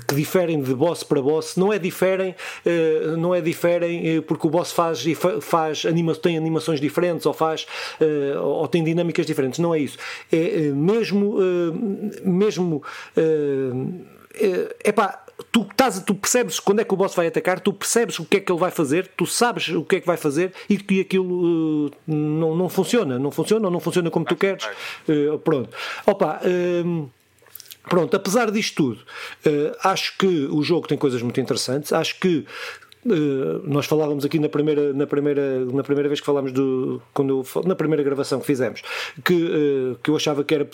que 0.07 0.15
diferem 0.15 0.61
de 0.63 0.75
boss 0.75 1.03
para 1.03 1.21
boss. 1.21 1.57
Não 1.57 1.73
é 1.73 1.79
diferem, 1.79 2.35
eh, 2.65 3.15
não 3.19 3.35
é 3.35 3.41
diferem 3.41 4.17
eh, 4.17 4.21
porque 4.21 4.47
o 4.47 4.51
boss 4.51 4.73
faz, 4.73 5.05
faz 5.41 5.85
anima, 5.87 6.15
tem 6.15 6.37
animações 6.37 6.81
diferentes 6.81 7.27
ou 7.27 7.33
faz 7.33 7.67
eh, 8.01 8.39
ou 8.39 8.67
tem 8.69 8.83
dinâmicas 8.83 9.27
diferentes. 9.27 9.59
Não 9.59 9.75
é 9.75 9.79
isso. 9.79 9.99
É 10.31 10.71
mesmo, 10.71 11.37
mesmo 12.25 12.83
é 14.85 14.93
pá, 14.93 15.22
tu, 15.51 15.63
estás, 15.63 16.01
tu 16.01 16.15
percebes 16.15 16.61
quando 16.61 16.81
é 16.81 16.85
que 16.85 16.93
o 16.93 16.97
boss 16.97 17.15
vai 17.15 17.27
atacar, 17.27 17.61
tu 17.61 17.73
percebes 17.73 18.19
o 18.19 18.25
que 18.25 18.37
é 18.37 18.41
que 18.41 18.51
ele 18.51 18.59
vai 18.59 18.71
fazer, 18.71 19.11
tu 19.17 19.27
sabes 19.27 19.69
o 19.69 19.85
que 19.85 19.97
é 19.97 20.01
que 20.01 20.07
vai 20.07 20.17
fazer 20.17 20.53
e 20.69 20.77
que 20.77 21.01
aquilo 21.01 21.87
uh, 21.87 21.91
não, 22.07 22.57
não 22.57 22.69
funciona, 22.69 23.19
não 23.19 23.31
funciona 23.31 23.67
ou 23.67 23.73
não 23.73 23.81
funciona 23.81 24.11
como 24.11 24.25
tu 24.25 24.37
queres. 24.37 24.65
Uh, 25.09 25.39
pronto. 25.39 25.71
Opa. 26.07 26.41
Uh, 26.45 27.09
Pronto, 27.91 28.17
apesar 28.17 28.49
disto 28.53 28.77
tudo, 28.77 29.01
uh, 29.45 29.77
acho 29.83 30.17
que 30.17 30.47
o 30.47 30.63
jogo 30.63 30.87
tem 30.87 30.97
coisas 30.97 31.21
muito 31.21 31.41
interessantes. 31.41 31.93
Acho 31.93 32.17
que 32.21 32.47
nós 33.65 33.87
falávamos 33.87 34.25
aqui 34.25 34.39
na 34.39 34.49
primeira, 34.49 34.93
na 34.93 35.05
primeira, 35.05 35.65
na 35.65 35.83
primeira 35.83 36.09
vez 36.09 36.21
que 36.21 36.27
falámos 36.27 36.53
do, 36.53 37.03
quando 37.13 37.45
eu, 37.57 37.63
na 37.65 37.75
primeira 37.75 38.05
gravação 38.05 38.39
que 38.39 38.47
fizemos, 38.47 38.83
que, 39.25 39.97
que 40.01 40.09
eu 40.09 40.15
achava 40.15 40.45
que 40.45 40.55
era 40.55 40.69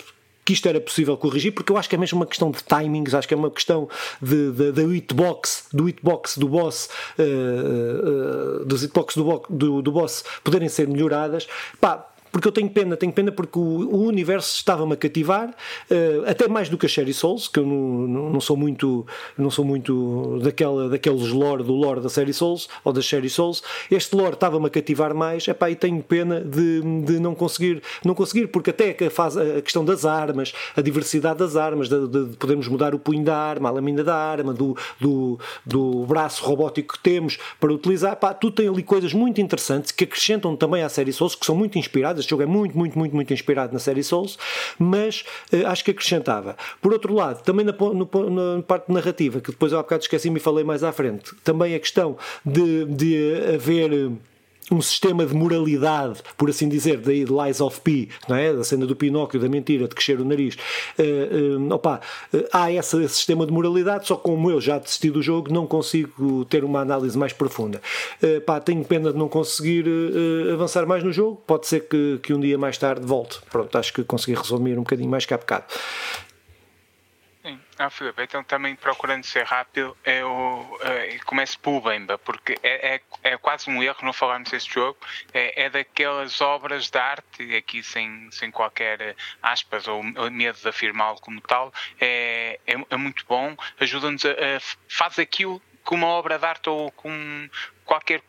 que 0.49 0.53
isto 0.53 0.67
era 0.67 0.81
possível 0.81 1.15
corrigir, 1.15 1.53
porque 1.53 1.71
eu 1.71 1.77
acho 1.77 1.87
que 1.87 1.93
é 1.93 1.97
mesmo 1.97 2.17
uma 2.17 2.25
questão 2.25 2.49
de 2.49 2.57
timings, 2.63 3.13
acho 3.13 3.27
que 3.27 3.35
é 3.35 3.37
uma 3.37 3.51
questão 3.51 3.87
de, 4.19 4.51
de, 4.51 4.71
de 4.71 4.81
hitbox, 4.95 5.65
do 5.71 5.87
hitbox 5.87 6.39
do 6.39 6.49
boss, 6.49 6.89
uh, 7.19 8.61
uh, 8.61 8.65
dos 8.65 8.81
hitbox 8.81 9.15
do, 9.15 9.43
do, 9.47 9.81
do 9.83 9.91
boss 9.91 10.23
poderem 10.43 10.67
ser 10.67 10.87
melhoradas. 10.87 11.47
Pá, 11.79 12.03
porque 12.31 12.47
eu 12.47 12.51
tenho 12.51 12.69
pena, 12.69 12.95
tenho 12.95 13.11
pena 13.11 13.31
porque 13.31 13.57
o, 13.57 14.03
universo 14.09 14.55
estava-me 14.55 14.93
a 14.93 14.95
cativar, 14.95 15.49
uh, 15.49 16.29
até 16.29 16.47
mais 16.47 16.69
do 16.69 16.77
que 16.77 16.85
a 16.85 16.89
Sherry 16.89 17.13
Souls, 17.13 17.47
que 17.47 17.59
eu 17.59 17.65
não, 17.65 18.07
não, 18.07 18.29
não, 18.31 18.41
sou 18.41 18.55
muito, 18.55 19.05
não 19.37 19.49
sou 19.49 19.65
muito 19.65 20.39
daquela, 20.41 20.89
daqueles 20.89 21.29
lore 21.29 21.63
do 21.63 21.73
lore 21.73 22.01
da 22.01 22.09
série 22.09 22.33
Souls 22.33 22.67
ou 22.83 22.93
da 22.93 23.01
Sherry 23.01 23.29
Souls. 23.29 23.63
Este 23.89 24.15
lore 24.15 24.33
estava-me 24.33 24.65
a 24.67 24.69
cativar 24.69 25.13
mais, 25.13 25.47
epá, 25.47 25.69
e 25.69 25.75
tenho 25.75 26.01
pena 26.01 26.41
de, 26.41 26.81
de 27.05 27.19
não 27.19 27.35
conseguir, 27.35 27.81
não 28.03 28.13
conseguir, 28.13 28.47
porque 28.47 28.69
até 28.69 28.95
a, 29.05 29.09
faz, 29.09 29.37
a 29.37 29.61
questão 29.61 29.83
das 29.83 30.05
armas, 30.05 30.53
a 30.75 30.81
diversidade 30.81 31.39
das 31.39 31.55
armas, 31.55 31.89
de, 31.89 32.07
de, 32.07 32.25
de 32.25 32.37
podermos 32.37 32.67
mudar 32.67 32.93
o 32.93 32.99
punho 32.99 33.23
da 33.23 33.37
arma, 33.37 33.69
a 33.69 33.71
lâmina 33.71 34.03
da 34.03 34.15
arma, 34.15 34.53
do, 34.53 34.75
do, 34.99 35.39
do 35.65 36.05
braço 36.05 36.43
robótico 36.43 36.93
que 36.95 36.99
temos 36.99 37.37
para 37.59 37.73
utilizar, 37.73 38.13
epá, 38.13 38.33
tudo 38.33 38.55
tem 38.55 38.67
ali 38.67 38.83
coisas 38.83 39.13
muito 39.13 39.41
interessantes 39.41 39.91
que 39.91 40.03
acrescentam 40.03 40.55
também 40.55 40.83
à 40.83 40.89
série 40.89 41.13
Souls, 41.13 41.35
que 41.35 41.45
são 41.45 41.55
muito 41.55 41.77
inspiradas 41.77 42.18
este 42.19 42.29
jogo 42.29 42.43
é 42.43 42.45
muito, 42.45 42.77
muito, 42.77 42.97
muito, 42.97 43.15
muito 43.15 43.33
inspirado 43.33 43.73
na 43.73 43.79
série 43.79 44.03
Souls, 44.03 44.37
mas 44.77 45.23
uh, 45.53 45.67
acho 45.67 45.83
que 45.83 45.91
acrescentava. 45.91 46.55
Por 46.81 46.93
outro 46.93 47.13
lado, 47.13 47.43
também 47.43 47.65
na, 47.65 47.73
no, 47.73 48.55
na 48.55 48.63
parte 48.63 48.91
narrativa, 48.91 49.39
que 49.39 49.51
depois 49.51 49.73
há 49.73 49.77
bocado 49.77 50.03
esqueci-me 50.03 50.37
e 50.37 50.39
falei 50.39 50.63
mais 50.63 50.83
à 50.83 50.91
frente, 50.91 51.33
também 51.43 51.75
a 51.75 51.79
questão 51.79 52.17
de, 52.45 52.85
de 52.85 53.53
haver 53.55 54.11
um 54.71 54.81
sistema 54.81 55.25
de 55.25 55.33
moralidade, 55.33 56.19
por 56.37 56.49
assim 56.49 56.69
dizer, 56.69 56.97
da 56.97 57.11
Lies 57.11 57.61
of 57.61 57.81
P, 57.81 58.09
não 58.27 58.35
é? 58.35 58.53
da 58.53 58.63
cena 58.63 58.85
do 58.85 58.95
Pinóquio, 58.95 59.39
da 59.39 59.49
mentira, 59.49 59.87
de 59.87 59.95
crescer 59.95 60.19
o 60.19 60.25
nariz. 60.25 60.55
Uh, 60.97 61.57
uh, 61.59 61.73
opa, 61.73 62.01
uh, 62.33 62.45
há 62.51 62.71
esse, 62.71 63.03
esse, 63.03 63.15
sistema 63.15 63.45
de 63.45 63.51
moralidade, 63.51 64.07
só 64.07 64.15
como 64.15 64.49
eu 64.49 64.61
já 64.61 64.77
desisti 64.77 65.09
do 65.09 65.21
jogo, 65.21 65.51
não 65.51 65.65
consigo 65.65 66.45
ter 66.45 66.63
uma 66.63 66.81
análise 66.81 67.17
mais 67.17 67.33
profunda. 67.33 67.81
Uh, 68.21 68.41
pá, 68.41 68.59
tenho 68.59 68.83
pena 68.83 69.11
de 69.11 69.17
não 69.17 69.27
conseguir 69.27 69.85
avançar 70.53 70.85
mais 70.85 71.03
no 71.03 71.11
jogo, 71.11 71.41
pode 71.45 71.67
ser 71.67 71.81
que, 71.81 72.19
que 72.21 72.33
um 72.33 72.39
dia 72.39 72.57
mais 72.57 72.77
tarde 72.77 73.05
volte. 73.05 73.39
Pronto, 73.49 73.77
acho 73.77 73.93
que 73.93 74.03
consegui 74.03 74.37
resumir 74.37 74.73
um 74.73 74.83
bocadinho 74.83 75.09
mais 75.09 75.25
que 75.25 75.33
há 75.33 75.37
bocado. 75.37 75.65
Ah, 77.81 77.89
Filipe, 77.89 78.21
então 78.21 78.43
também 78.43 78.75
procurando 78.75 79.23
ser 79.23 79.45
rápido, 79.45 79.95
eu 80.03 80.29
uh, 80.29 81.25
começo 81.25 81.57
pelo 81.61 81.79
Bemba, 81.79 82.17
porque 82.17 82.59
é, 82.61 82.95
é, 82.95 83.01
é, 83.23 83.37
quase 83.37 83.69
um 83.69 83.81
erro 83.81 83.99
não 84.03 84.11
falarmos 84.11 84.51
deste 84.51 84.73
jogo. 84.73 84.99
É, 85.33 85.63
é 85.63 85.69
daquelas 85.69 86.41
obras 86.41 86.89
de 86.89 86.97
arte, 86.97 87.55
aqui 87.55 87.81
sem, 87.81 88.29
sem 88.33 88.51
qualquer 88.51 89.15
aspas 89.41 89.87
ou, 89.87 90.03
ou 90.17 90.29
medo 90.29 90.59
de 90.59 90.67
afirmá-lo 90.67 91.21
como 91.21 91.39
tal, 91.39 91.73
é, 92.01 92.59
é, 92.67 92.73
é 92.89 92.97
muito 92.97 93.25
bom, 93.25 93.55
ajuda-nos 93.79 94.25
a, 94.25 94.31
a. 94.31 94.59
faz 94.89 95.17
aquilo 95.17 95.61
que 95.87 95.95
uma 95.95 96.07
obra 96.07 96.37
de 96.37 96.45
arte 96.45 96.69
ou 96.69 96.91
com 96.91 97.49
qualquer 97.85 98.21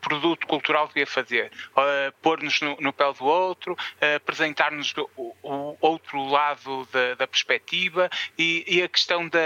produto 0.00 0.46
cultural 0.46 0.88
devia 0.88 1.06
fazer. 1.06 1.50
Uh, 1.70 2.12
Pôr-nos 2.20 2.60
no, 2.60 2.76
no 2.80 2.92
pé 2.92 3.12
do 3.12 3.24
outro, 3.24 3.72
uh, 3.74 4.16
apresentar-nos 4.16 4.94
o, 5.16 5.34
o, 5.42 5.76
outro 5.80 6.24
lado 6.28 6.86
da, 6.92 7.14
da 7.14 7.26
perspectiva 7.26 8.10
e, 8.38 8.64
e, 8.66 8.82
a 8.82 8.88
questão 8.88 9.28
da, 9.28 9.38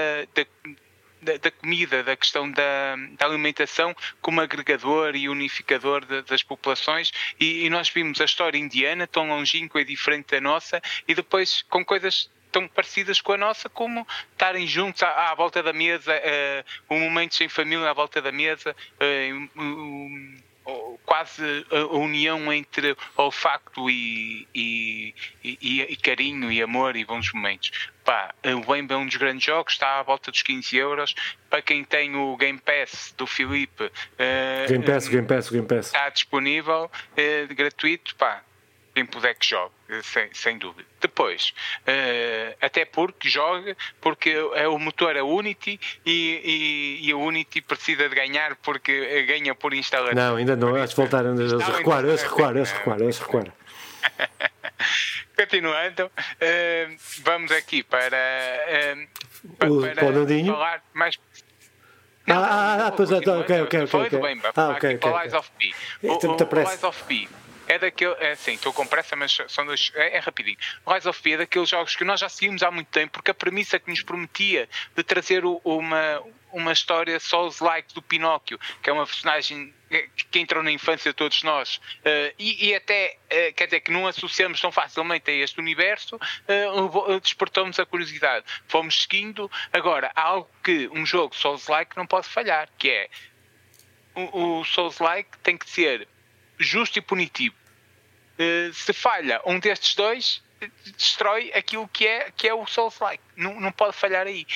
da, 1.22 1.36
da, 1.38 1.50
comida, 1.50 2.02
da 2.02 2.16
questão 2.16 2.50
da, 2.50 2.96
alimentação 3.20 3.94
como 4.20 4.40
agregador 4.40 5.16
e 5.16 5.28
unificador 5.28 6.04
de, 6.04 6.22
das 6.22 6.42
populações. 6.42 7.12
E, 7.38 7.64
e, 7.64 7.70
nós 7.70 7.88
vimos 7.88 8.20
a 8.20 8.24
história 8.24 8.58
indiana, 8.58 9.06
tão 9.06 9.28
longínqua 9.28 9.80
e 9.80 9.84
diferente 9.84 10.30
da 10.30 10.40
nossa, 10.40 10.80
e 11.06 11.14
depois 11.14 11.62
com 11.62 11.84
coisas 11.84 12.30
tão 12.50 12.68
parecidas 12.68 13.20
com 13.20 13.32
a 13.32 13.36
nossa, 13.36 13.68
como 13.68 14.06
estarem 14.32 14.66
juntos 14.66 15.02
à, 15.02 15.30
à 15.30 15.34
volta 15.34 15.62
da 15.62 15.72
mesa, 15.72 16.12
uh, 16.14 16.94
um 16.94 17.00
momento 17.00 17.34
sem 17.34 17.48
família 17.48 17.90
à 17.90 17.92
volta 17.92 18.20
da 18.20 18.32
mesa, 18.32 18.74
uh, 19.00 19.60
um, 19.60 20.36
quase 21.04 21.64
a 21.70 21.96
união 21.96 22.52
entre 22.52 22.96
olfacto 23.16 23.88
e, 23.88 24.48
e, 24.54 25.14
e, 25.44 25.82
e, 25.82 25.96
carinho 25.96 26.50
e 26.50 26.60
amor 26.60 26.96
e 26.96 27.04
bons 27.04 27.32
momentos. 27.32 27.70
Pá, 28.04 28.34
o 28.44 28.72
Bemba 28.72 28.94
é 28.94 28.96
um 28.96 29.06
dos 29.06 29.16
grandes 29.16 29.44
jogos, 29.44 29.74
está 29.74 30.00
à 30.00 30.02
volta 30.02 30.30
dos 30.30 30.42
15 30.42 30.76
euros. 30.76 31.14
Para 31.48 31.62
quem 31.62 31.84
tem 31.84 32.16
o 32.16 32.36
Game 32.36 32.58
Pass 32.58 33.14
do 33.16 33.26
Filipe, 33.26 33.84
uh, 33.84 34.68
Game 34.68 34.84
Pass, 34.84 35.08
Game 35.08 35.26
Pass, 35.26 35.50
Game 35.50 35.66
Pass. 35.66 35.86
está 35.86 36.08
disponível, 36.08 36.90
gratuito. 37.54 38.16
Pá, 38.16 38.42
quem 38.96 39.04
puder 39.04 39.34
que 39.34 39.46
jogue, 39.50 39.74
sem, 40.02 40.32
sem 40.32 40.56
dúvida. 40.56 40.88
Depois, 41.02 41.52
uh, 41.82 42.56
até 42.62 42.86
porque 42.86 43.28
joga, 43.28 43.76
porque 44.00 44.30
é 44.54 44.66
o 44.66 44.78
motor 44.78 45.14
é 45.14 45.22
Unity 45.22 45.78
e, 46.06 47.00
e, 47.02 47.06
e, 47.06 47.12
a 47.12 47.16
Unity 47.18 47.60
precisa 47.60 48.08
de 48.08 48.14
ganhar 48.14 48.56
porque 48.56 49.24
ganha 49.24 49.54
por 49.54 49.74
instalação. 49.74 50.14
Não, 50.14 50.36
ainda 50.36 50.56
não, 50.56 50.74
acho 50.76 50.94
que 50.94 51.00
voltaram 51.02 51.34
a 51.34 51.76
recuar, 51.76 52.06
eles 52.06 52.22
recuar, 52.22 52.56
eles 52.56 52.70
recuar, 52.72 53.00
eles 53.02 53.18
recuar. 53.18 53.52
Continuando, 55.36 56.06
uh, 56.06 56.96
vamos 57.22 57.52
aqui 57.52 57.82
para, 57.82 58.16
uh, 58.16 59.56
para, 59.58 59.70
o, 59.70 59.82
para 59.82 60.46
falar 60.46 60.82
mais 60.94 61.18
não, 62.26 62.42
ah, 62.42 62.48
ah, 62.50 62.86
ah, 62.86 62.92
pois 62.92 63.08
é, 63.12 63.18
ok, 63.18 63.28
ok, 63.36 63.62
ok. 63.62 63.86
Foi 63.86 64.10
do 64.10 64.18
Bemba, 64.18 64.50
ah, 64.56 64.70
ok, 64.70 64.96
ok. 64.96 65.12
Lies 65.22 65.32
of 65.32 65.48
P. 65.56 65.72
O, 66.02 66.12
o, 66.12 66.16
o 66.16 66.70
Lies 66.70 66.82
of 66.82 67.04
P 67.04 67.28
é 67.68 67.78
daquele. 67.78 68.14
É 68.18 68.32
assim, 68.32 68.52
estou 68.52 68.72
com 68.72 68.86
pressa, 68.86 69.16
mas 69.16 69.36
são 69.48 69.66
dois. 69.66 69.90
É, 69.94 70.16
é 70.16 70.18
rapidinho. 70.18 70.58
Rise 70.86 71.08
of 71.08 71.20
P 71.22 71.32
é 71.32 71.36
daqueles 71.38 71.68
jogos 71.68 71.96
que 71.96 72.04
nós 72.04 72.20
já 72.20 72.28
seguimos 72.28 72.62
há 72.62 72.70
muito 72.70 72.88
tempo, 72.88 73.12
porque 73.12 73.30
a 73.30 73.34
premissa 73.34 73.78
que 73.78 73.90
nos 73.90 74.02
prometia 74.02 74.68
de 74.94 75.02
trazer 75.02 75.44
uma, 75.44 76.22
uma 76.52 76.72
história 76.72 77.18
Souls-like 77.20 77.94
do 77.94 78.02
Pinóquio, 78.02 78.58
que 78.82 78.90
é 78.90 78.92
uma 78.92 79.06
personagem 79.06 79.74
que 80.30 80.38
entrou 80.40 80.62
na 80.62 80.72
infância 80.72 81.12
de 81.12 81.16
todos 81.16 81.44
nós 81.44 81.76
uh, 81.76 82.34
e, 82.36 82.70
e, 82.70 82.74
até 82.74 83.16
uh, 83.26 83.54
quer 83.54 83.66
dizer 83.66 83.80
que 83.80 83.92
não 83.92 84.06
associamos 84.06 84.60
tão 84.60 84.72
facilmente 84.72 85.30
a 85.30 85.34
este 85.34 85.60
universo 85.60 86.16
uh, 86.16 87.20
despertou-nos 87.20 87.78
a 87.78 87.86
curiosidade 87.86 88.44
fomos 88.66 89.02
seguindo 89.02 89.48
agora 89.72 90.10
há 90.16 90.22
algo 90.22 90.50
que 90.64 90.88
um 90.88 91.06
jogo 91.06 91.36
Souls-like 91.36 91.96
não 91.96 92.04
pode 92.04 92.26
falhar 92.26 92.68
que 92.76 92.90
é 92.90 93.08
o, 94.16 94.58
o 94.58 94.64
Souls-like 94.64 95.38
tem 95.38 95.56
que 95.56 95.70
ser 95.70 96.08
justo 96.58 96.98
e 96.98 97.02
punitivo. 97.02 97.54
Uh, 98.38 98.72
se 98.72 98.92
falha 98.92 99.40
um 99.46 99.58
destes 99.58 99.94
dois, 99.94 100.42
destrói 100.96 101.52
aquilo 101.54 101.88
que 101.88 102.06
é, 102.06 102.30
que 102.36 102.48
é 102.48 102.54
o 102.54 102.66
Souls-like. 102.66 103.22
Não, 103.36 103.60
não 103.60 103.72
pode 103.72 103.96
falhar 103.96 104.26
aí 104.26 104.46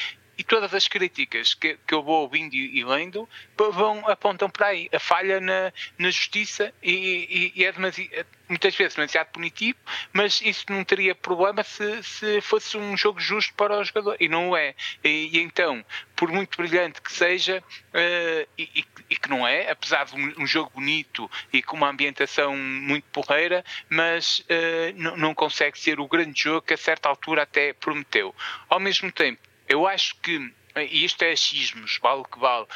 e 0.41 0.43
todas 0.43 0.73
as 0.73 0.89
críticas 0.89 1.53
que, 1.53 1.77
que 1.87 1.93
eu 1.93 2.03
vou 2.03 2.23
ouvindo 2.23 2.55
e, 2.55 2.83
lendo 2.83 3.29
vão, 3.59 4.09
apontam 4.09 4.49
para 4.49 4.69
aí. 4.69 4.89
A 4.91 4.99
falha 4.99 5.39
na, 5.39 5.71
na 5.99 6.11
justiça 6.11 6.73
e, 6.83 7.53
e, 7.55 7.61
e 7.61 7.65
é 7.67 7.71
demasiado, 7.71 8.27
muitas 8.49 8.75
vezes 8.75 8.95
demasiado 8.95 9.27
punitivo, 9.27 9.79
mas 10.15 10.41
isso 10.41 10.65
não 10.71 10.83
teria 10.83 11.15
problema 11.15 11.63
se, 11.63 12.03
se 12.03 12.41
fosse 12.41 12.75
um 12.79 12.97
jogo 12.97 13.21
justo 13.21 13.53
para 13.53 13.79
o 13.79 13.85
jogador. 13.85 14.17
E 14.19 14.31
não 14.31 14.57
é. 14.57 14.75
E, 15.05 15.29
e 15.31 15.43
então, 15.43 15.85
por 16.17 16.33
muito 16.33 16.57
brilhante 16.57 17.03
que 17.03 17.13
seja, 17.13 17.63
uh, 17.63 18.49
e, 18.57 18.87
e, 19.11 19.17
que 19.17 19.29
não 19.29 19.47
é, 19.47 19.71
apesar 19.71 20.07
de 20.07 20.17
um, 20.17 20.43
um, 20.43 20.47
jogo 20.47 20.71
bonito 20.75 21.31
e 21.53 21.63
com 21.63 21.77
uma 21.77 21.91
ambientação 21.91 22.57
muito 22.57 23.05
porreira, 23.13 23.63
mas 23.91 24.39
uh, 24.39 25.17
não 25.19 25.35
consegue 25.35 25.79
ser 25.79 26.01
o 26.01 26.09
grande 26.09 26.45
jogo 26.45 26.63
que 26.63 26.73
a 26.73 26.79
certa 26.79 27.11
altura 27.11 27.43
até 27.43 27.75
prometeu. 27.75 28.35
Ao 28.71 28.81
mesmo 28.81 29.13
tempo, 29.13 29.50
eu 29.71 29.87
acho 29.87 30.17
que, 30.17 30.53
e 30.77 31.05
isto 31.05 31.23
é 31.23 31.31
achismos, 31.31 31.99
vale 32.03 32.21
o 32.21 32.25
que 32.25 32.39
vale, 32.41 32.67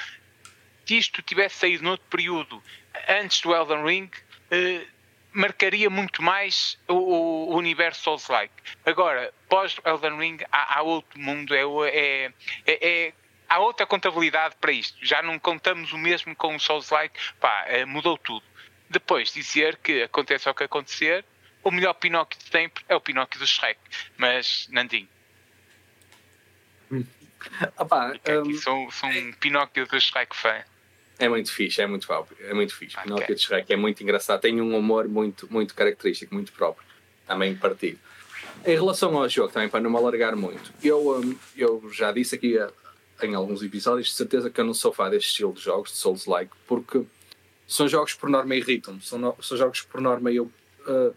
se 0.86 0.96
isto 0.96 1.20
tivesse 1.22 1.56
saído 1.56 1.82
noutro 1.82 2.06
período 2.08 2.62
antes 3.08 3.40
do 3.40 3.52
Elden 3.52 3.84
Ring, 3.84 4.10
eh, 4.50 4.86
marcaria 5.32 5.90
muito 5.90 6.22
mais 6.22 6.78
o, 6.86 6.94
o 6.94 7.56
universo 7.56 8.02
Souls-like. 8.04 8.54
Agora, 8.86 9.34
pós 9.48 9.76
Elden 9.84 10.16
Ring, 10.18 10.38
há, 10.52 10.78
há 10.78 10.82
outro 10.82 11.18
mundo, 11.18 11.52
é, 11.52 11.62
é, 11.88 12.32
é, 12.64 12.88
é, 13.06 13.12
há 13.48 13.58
outra 13.58 13.84
contabilidade 13.84 14.54
para 14.60 14.70
isto. 14.70 14.96
Já 15.04 15.20
não 15.20 15.36
contamos 15.38 15.92
o 15.92 15.98
mesmo 15.98 16.36
com 16.36 16.54
o 16.54 16.60
Souls-like, 16.60 17.18
pá, 17.40 17.64
eh, 17.66 17.84
mudou 17.84 18.16
tudo. 18.16 18.44
Depois 18.88 19.32
dizer 19.32 19.78
que 19.78 20.04
aconteça 20.04 20.48
o 20.48 20.54
que 20.54 20.62
acontecer, 20.62 21.24
o 21.64 21.70
melhor 21.72 21.94
Pinóquio 21.94 22.38
de 22.38 22.48
sempre 22.48 22.84
é 22.88 22.94
o 22.94 23.00
Pinóquio 23.00 23.40
do 23.40 23.46
Shrek. 23.46 23.80
Mas, 24.16 24.68
Nandinho, 24.70 25.08
Opa, 27.78 28.14
é 28.24 28.40
um, 28.40 28.54
sou, 28.54 28.90
sou 28.90 29.08
um 29.08 29.32
Pinóquio 29.32 29.86
do 29.86 30.00
Shrek 30.00 30.34
fã. 30.34 30.62
É 31.18 31.28
muito 31.28 31.52
fixe, 31.52 31.80
é 31.80 31.86
muito, 31.86 32.08
é 32.40 32.54
muito 32.54 32.74
fixe. 32.74 32.96
Okay. 32.96 33.04
Pinóquio 33.04 33.34
de 33.34 33.42
Shrek 33.42 33.72
é 33.72 33.76
muito 33.76 34.02
engraçado, 34.02 34.40
tem 34.40 34.60
um 34.60 34.76
humor 34.76 35.08
muito, 35.08 35.46
muito 35.50 35.74
característico, 35.74 36.34
muito 36.34 36.52
próprio, 36.52 36.86
também 37.26 37.54
partido. 37.54 37.98
Em 38.66 38.74
relação 38.74 39.16
ao 39.16 39.28
jogo, 39.28 39.52
também 39.52 39.68
para 39.68 39.80
não 39.80 39.90
me 39.90 39.96
alargar 39.96 40.36
muito, 40.36 40.72
eu, 40.82 41.18
um, 41.18 41.36
eu 41.56 41.90
já 41.92 42.10
disse 42.10 42.34
aqui 42.34 42.56
uh, 42.58 42.72
em 43.22 43.34
alguns 43.34 43.62
episódios, 43.62 44.08
de 44.08 44.14
certeza 44.14 44.50
que 44.50 44.60
eu 44.60 44.64
não 44.64 44.74
sou 44.74 44.92
fã 44.92 45.08
deste 45.08 45.28
estilo 45.28 45.52
de 45.52 45.60
jogos, 45.60 45.92
de 45.92 45.98
Souls-like, 45.98 46.50
porque 46.66 47.04
são 47.66 47.88
jogos 47.88 48.14
por 48.14 48.28
norma 48.28 48.54
irritam-me, 48.54 49.00
são, 49.00 49.18
no, 49.18 49.36
são 49.40 49.56
jogos 49.56 49.82
por 49.82 50.00
norma 50.00 50.32
eu 50.32 50.50
uh, 50.86 51.14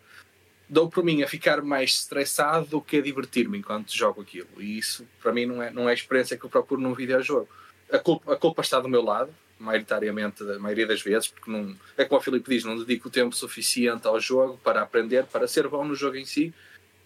dou 0.70 0.90
por 0.90 1.04
mim 1.04 1.24
a 1.24 1.28
ficar 1.28 1.62
mais 1.62 1.92
estressado 1.92 2.68
do 2.68 2.82
que 2.82 2.98
a 2.98 3.02
divertir-me 3.02 3.58
enquanto 3.58 3.96
jogo 3.96 4.22
aquilo. 4.22 4.50
E 4.58 4.78
isso, 4.78 5.08
para 5.22 5.32
mim, 5.32 5.46
não 5.46 5.62
é, 5.62 5.72
não 5.72 5.88
é 5.88 5.92
a 5.92 5.96
experiência 5.96 6.38
que 6.38 6.46
eu 6.46 6.50
procuro 6.50 6.82
num 6.82 6.94
videojogo. 6.94 7.48
A 7.92 8.00
culpa, 8.00 8.34
a 8.34 8.36
culpa 8.36 8.62
está 8.62 8.80
do 8.80 8.90
meu 8.90 9.02
lado, 9.02 9.34
maioritariamente, 9.60 10.44
a 10.44 10.60
maioria 10.60 10.86
das 10.86 11.02
vezes, 11.02 11.30
porque 11.30 11.50
não, 11.50 11.76
é 11.96 12.06
como 12.06 12.20
o 12.20 12.24
Filipe 12.24 12.50
diz, 12.50 12.64
não 12.64 12.78
dedico 12.78 13.10
tempo 13.10 13.36
suficiente 13.36 14.08
ao 14.08 14.20
jogo 14.20 14.60
para 14.64 14.82
aprender, 14.82 15.26
para 15.26 15.48
ser 15.48 15.68
bom 15.68 15.86
no 15.86 15.96
jogo 15.96 16.18
em 16.18 16.26
si, 16.26 16.54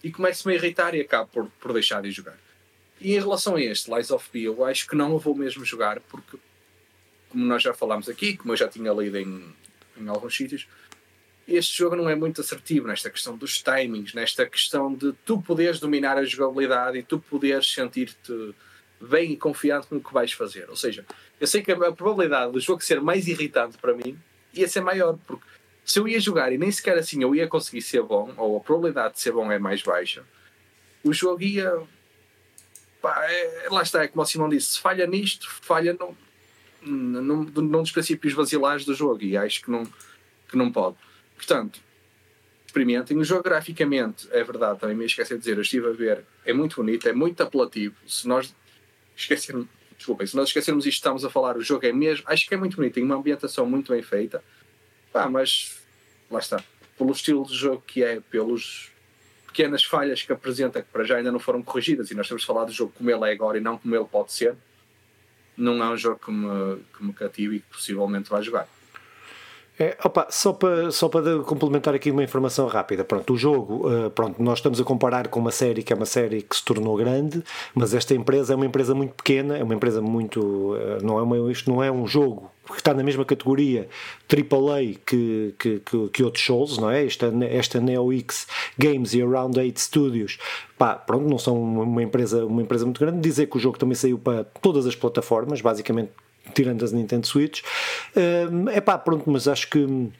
e 0.02 0.10
começo-me 0.10 0.54
a 0.54 0.56
irritar 0.56 0.94
e 0.94 1.00
acabo 1.00 1.30
por, 1.32 1.46
por 1.60 1.72
deixar 1.72 2.02
de 2.02 2.10
jogar. 2.10 2.36
E 3.00 3.14
em 3.14 3.18
relação 3.18 3.56
a 3.56 3.62
este, 3.62 3.92
Lies 3.92 4.10
of 4.10 4.28
P, 4.30 4.40
eu 4.40 4.64
acho 4.64 4.86
que 4.88 4.96
não 4.96 5.14
o 5.14 5.18
vou 5.18 5.34
mesmo 5.34 5.64
jogar, 5.64 6.00
porque, 6.00 6.36
como 7.28 7.44
nós 7.44 7.62
já 7.62 7.72
falámos 7.72 8.08
aqui, 8.08 8.36
como 8.36 8.52
eu 8.52 8.56
já 8.56 8.68
tinha 8.68 8.92
lido 8.92 9.16
em, 9.16 9.54
em 9.96 10.08
alguns 10.08 10.36
sítios, 10.36 10.66
este 11.46 11.76
jogo 11.76 11.96
não 11.96 12.08
é 12.08 12.14
muito 12.14 12.40
assertivo 12.40 12.86
nesta 12.86 13.10
questão 13.10 13.36
dos 13.36 13.62
timings, 13.62 14.14
nesta 14.14 14.46
questão 14.46 14.94
de 14.94 15.12
tu 15.24 15.40
poderes 15.40 15.80
dominar 15.80 16.16
a 16.16 16.24
jogabilidade 16.24 16.98
e 16.98 17.02
tu 17.02 17.18
poderes 17.18 17.72
sentir-te 17.72 18.54
bem 19.00 19.32
e 19.32 19.36
confiante 19.36 19.88
no 19.90 20.00
que 20.00 20.12
vais 20.12 20.32
fazer. 20.32 20.70
Ou 20.70 20.76
seja, 20.76 21.04
eu 21.40 21.46
sei 21.46 21.62
que 21.62 21.72
a 21.72 21.92
probabilidade 21.92 22.52
do 22.52 22.60
jogo 22.60 22.82
ser 22.82 23.00
mais 23.00 23.26
irritante 23.26 23.76
para 23.78 23.94
mim 23.94 24.16
ia 24.54 24.68
ser 24.68 24.80
maior, 24.80 25.18
porque 25.26 25.44
se 25.84 25.98
eu 25.98 26.06
ia 26.06 26.20
jogar 26.20 26.52
e 26.52 26.58
nem 26.58 26.70
sequer 26.70 26.96
assim 26.96 27.22
eu 27.22 27.34
ia 27.34 27.48
conseguir 27.48 27.82
ser 27.82 28.02
bom, 28.02 28.32
ou 28.36 28.56
a 28.56 28.60
probabilidade 28.60 29.14
de 29.14 29.20
ser 29.20 29.32
bom 29.32 29.50
é 29.50 29.58
mais 29.58 29.82
baixa, 29.82 30.24
o 31.02 31.12
jogo 31.12 31.42
ia. 31.42 31.82
Pá, 33.00 33.26
é, 33.28 33.66
lá 33.68 33.82
está, 33.82 34.04
é 34.04 34.08
como 34.08 34.22
o 34.22 34.26
Simão 34.26 34.48
disse: 34.48 34.72
se 34.72 34.80
falha 34.80 35.06
nisto, 35.06 35.50
falha 35.50 35.96
num, 36.82 37.44
num, 37.50 37.82
dos 37.82 37.90
princípios 37.90 38.34
basilares 38.34 38.84
do 38.84 38.94
jogo, 38.94 39.22
e 39.24 39.36
acho 39.36 39.62
que 39.62 39.70
não, 39.70 39.84
que 40.48 40.56
não 40.56 40.70
pode. 40.70 40.96
Portanto, 41.36 41.80
experimentem. 42.66 43.16
O 43.18 43.24
jogo 43.24 43.42
graficamente, 43.42 44.26
é 44.32 44.42
verdade, 44.42 44.80
também 44.80 44.96
me 44.96 45.04
esqueci 45.04 45.34
de 45.34 45.40
dizer, 45.40 45.56
eu 45.56 45.62
estive 45.62 45.88
a 45.88 45.92
ver, 45.92 46.24
é 46.44 46.52
muito 46.52 46.76
bonito, 46.76 47.06
é 47.06 47.12
muito 47.12 47.42
apelativo. 47.42 47.94
Se 48.06 48.26
nós 48.26 48.54
esquecermos, 49.14 49.66
desculpem, 49.96 50.26
se 50.26 50.34
nós 50.34 50.48
esquecermos 50.48 50.86
isto, 50.86 50.96
estamos 50.96 51.24
a 51.24 51.30
falar, 51.30 51.56
o 51.56 51.62
jogo 51.62 51.86
é 51.86 51.92
mesmo, 51.92 52.24
acho 52.26 52.48
que 52.48 52.54
é 52.54 52.56
muito 52.56 52.76
bonito, 52.76 52.94
tem 52.94 53.04
uma 53.04 53.14
ambientação 53.14 53.66
muito 53.66 53.92
bem 53.92 54.02
feita. 54.02 54.42
Pá, 55.12 55.28
mas 55.28 55.78
lá 56.30 56.38
está. 56.38 56.64
Pelo 56.96 57.12
estilo 57.12 57.44
de 57.44 57.54
jogo 57.54 57.82
que 57.86 58.02
é, 58.02 58.20
pelos 58.20 58.90
pequenas 59.46 59.84
falhas 59.84 60.22
que 60.22 60.32
apresenta, 60.32 60.80
que 60.80 60.88
para 60.90 61.04
já 61.04 61.16
ainda 61.18 61.30
não 61.30 61.38
foram 61.38 61.62
corrigidas, 61.62 62.10
e 62.10 62.14
nós 62.14 62.26
temos 62.26 62.42
falado 62.42 62.68
do 62.68 62.72
jogo 62.72 62.94
como 62.96 63.10
ele 63.10 63.28
é 63.28 63.32
agora 63.32 63.58
e 63.58 63.60
não 63.60 63.76
como 63.76 63.94
ele 63.94 64.06
pode 64.06 64.32
ser, 64.32 64.56
não 65.54 65.82
é 65.84 65.90
um 65.90 65.96
jogo 65.96 66.18
que 66.18 66.30
me, 66.30 66.82
que 66.96 67.04
me 67.04 67.12
cative 67.12 67.56
e 67.56 67.60
que 67.60 67.66
possivelmente 67.66 68.30
vai 68.30 68.42
jogar. 68.42 68.66
É, 69.78 69.96
opa, 70.04 70.26
só 70.28 70.52
para, 70.52 70.90
só 70.90 71.08
para 71.08 71.38
complementar 71.40 71.94
aqui 71.94 72.10
uma 72.10 72.22
informação 72.22 72.66
rápida. 72.66 73.04
Pronto, 73.04 73.32
o 73.32 73.36
jogo, 73.38 73.88
uh, 73.88 74.10
pronto, 74.10 74.42
nós 74.42 74.58
estamos 74.58 74.78
a 74.78 74.84
comparar 74.84 75.28
com 75.28 75.40
uma 75.40 75.50
série 75.50 75.82
que 75.82 75.92
é 75.92 75.96
uma 75.96 76.04
série 76.04 76.42
que 76.42 76.54
se 76.54 76.62
tornou 76.62 76.94
grande, 76.96 77.42
mas 77.74 77.94
esta 77.94 78.14
empresa 78.14 78.52
é 78.52 78.56
uma 78.56 78.66
empresa 78.66 78.94
muito 78.94 79.14
pequena, 79.14 79.56
é 79.56 79.62
uma 79.62 79.74
empresa 79.74 80.02
muito. 80.02 80.40
Uh, 80.74 81.02
não 81.02 81.18
é 81.18 81.22
uma, 81.22 81.50
isto 81.50 81.70
não 81.70 81.82
é 81.82 81.90
um 81.90 82.06
jogo 82.06 82.50
que 82.66 82.78
está 82.78 82.92
na 82.92 83.02
mesma 83.02 83.24
categoria 83.24 83.88
AAA 84.30 84.98
que, 85.04 85.54
que, 85.58 85.80
que, 85.80 86.08
que 86.10 86.22
outros 86.22 86.44
shows, 86.44 86.78
não 86.78 86.90
é? 86.90 87.04
Esta, 87.04 87.32
esta 87.50 87.80
NeoX 87.80 88.46
Games 88.78 89.14
e 89.14 89.22
Around 89.22 89.58
8 89.58 89.80
Studios, 89.80 90.38
pá, 90.78 90.94
pronto, 90.94 91.28
não 91.28 91.38
são 91.38 91.60
uma 91.60 92.02
empresa, 92.02 92.44
uma 92.44 92.60
empresa 92.60 92.84
muito 92.84 93.00
grande. 93.00 93.20
Dizer 93.20 93.46
que 93.46 93.56
o 93.56 93.60
jogo 93.60 93.78
também 93.78 93.94
saiu 93.94 94.18
para 94.18 94.44
todas 94.44 94.86
as 94.86 94.94
plataformas, 94.94 95.60
basicamente 95.62 96.10
tirando 96.54 96.84
as 96.84 96.92
Nintendo 96.92 97.26
Switch. 97.26 97.62
É 98.14 98.78
uh, 98.78 98.82
pá, 98.82 98.98
pronto, 98.98 99.30
mas 99.30 99.48
acho 99.48 99.68
que 99.68 100.10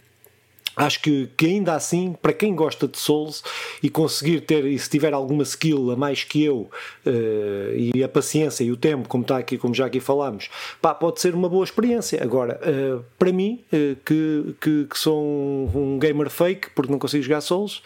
acho 0.77 1.01
que, 1.01 1.29
que 1.37 1.47
ainda 1.47 1.75
assim, 1.75 2.15
para 2.21 2.33
quem 2.33 2.55
gosta 2.55 2.89
de 2.89 2.99
Souls 2.99 3.43
e 3.83 3.89
conseguir 3.89 4.41
ter, 4.41 4.65
e 4.65 4.79
se 4.79 4.89
tiver 4.89 5.13
alguma 5.13 5.43
skill 5.43 5.91
a 5.91 5.97
mais 5.97 6.25
que 6.25 6.43
eu, 6.43 6.71
uh, 7.07 7.75
e 7.77 8.03
a 8.03 8.09
paciência 8.09 8.65
e 8.65 8.73
o 8.73 8.77
tempo, 8.77 9.09
como 9.09 9.23
está 9.23 9.39
aqui, 9.39 9.59
como 9.59 9.75
já 9.75 9.87
aqui 9.87 10.01
falámos, 10.01 10.49
pá, 10.81 10.95
pode 10.95 11.21
ser 11.21 11.35
uma 11.35 11.49
boa 11.49 11.65
experiência. 11.65 12.23
Agora, 12.23 12.59
uh, 12.63 13.05
para 13.19 13.33
mim, 13.33 13.65
uh, 13.73 13.97
que, 14.05 14.55
que, 14.61 14.87
que, 14.91 14.99
sou 14.99 15.23
um, 15.23 15.71
um, 15.75 15.99
gamer 15.99 16.31
fake, 16.31 16.71
porque 16.71 16.91
não 16.91 16.99
consigo 16.99 17.23
jogar 17.23 17.41
Souls, 17.41 17.83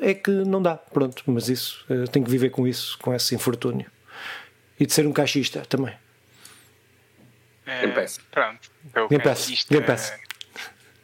é 0.00 0.14
que 0.14 0.30
não 0.30 0.60
dá, 0.60 0.76
pronto, 0.76 1.22
mas 1.26 1.48
isso, 1.48 1.84
tenho 2.10 2.24
que 2.24 2.30
viver 2.30 2.50
com 2.50 2.66
isso, 2.66 2.98
com 2.98 3.14
esse 3.14 3.34
infortúnio. 3.34 3.86
E 4.78 4.86
de 4.86 4.92
ser 4.92 5.06
um 5.06 5.12
caixista 5.12 5.62
também. 5.68 5.94
Game 7.66 7.92
Pass. 7.92 8.18
Pronto. 8.30 8.70
Eu 8.94 9.08
Game 9.08 9.22
Pass. 9.22 9.66
Game 9.70 9.86
Pass. 9.86 10.18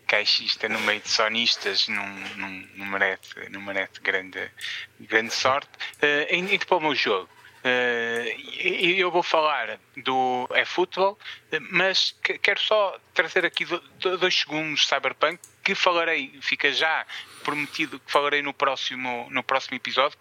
Caixista 0.07 0.68
no 0.68 0.81
meio 0.81 1.01
de 1.01 1.09
sonistas 1.09 1.87
não, 1.88 2.07
não, 2.37 2.49
não, 2.75 2.87
merece, 2.87 3.49
não 3.51 3.61
merece 3.61 4.01
grande, 4.03 4.51
grande 4.99 5.33
sorte. 5.33 5.70
Uh, 6.03 6.35
indo 6.35 6.66
para 6.66 6.77
o 6.77 6.81
meu 6.81 6.94
jogo. 6.94 7.29
Uh, 7.62 8.40
eu 8.64 9.11
vou 9.11 9.23
falar 9.23 9.79
do 9.99 10.49
é 10.53 10.64
futebol, 10.64 11.18
mas 11.70 12.16
quero 12.42 12.59
só 12.59 12.99
trazer 13.12 13.44
aqui 13.44 13.66
dois 14.18 14.35
segundos 14.35 14.87
Cyberpunk 14.87 15.38
que 15.62 15.75
falarei, 15.75 16.38
fica 16.40 16.73
já 16.73 17.07
prometido 17.44 18.01
que 18.01 18.11
falarei 18.11 18.40
no 18.40 18.55
próximo, 18.55 19.29
no 19.31 19.42
próximo 19.42 19.77
episódio, 19.77 20.18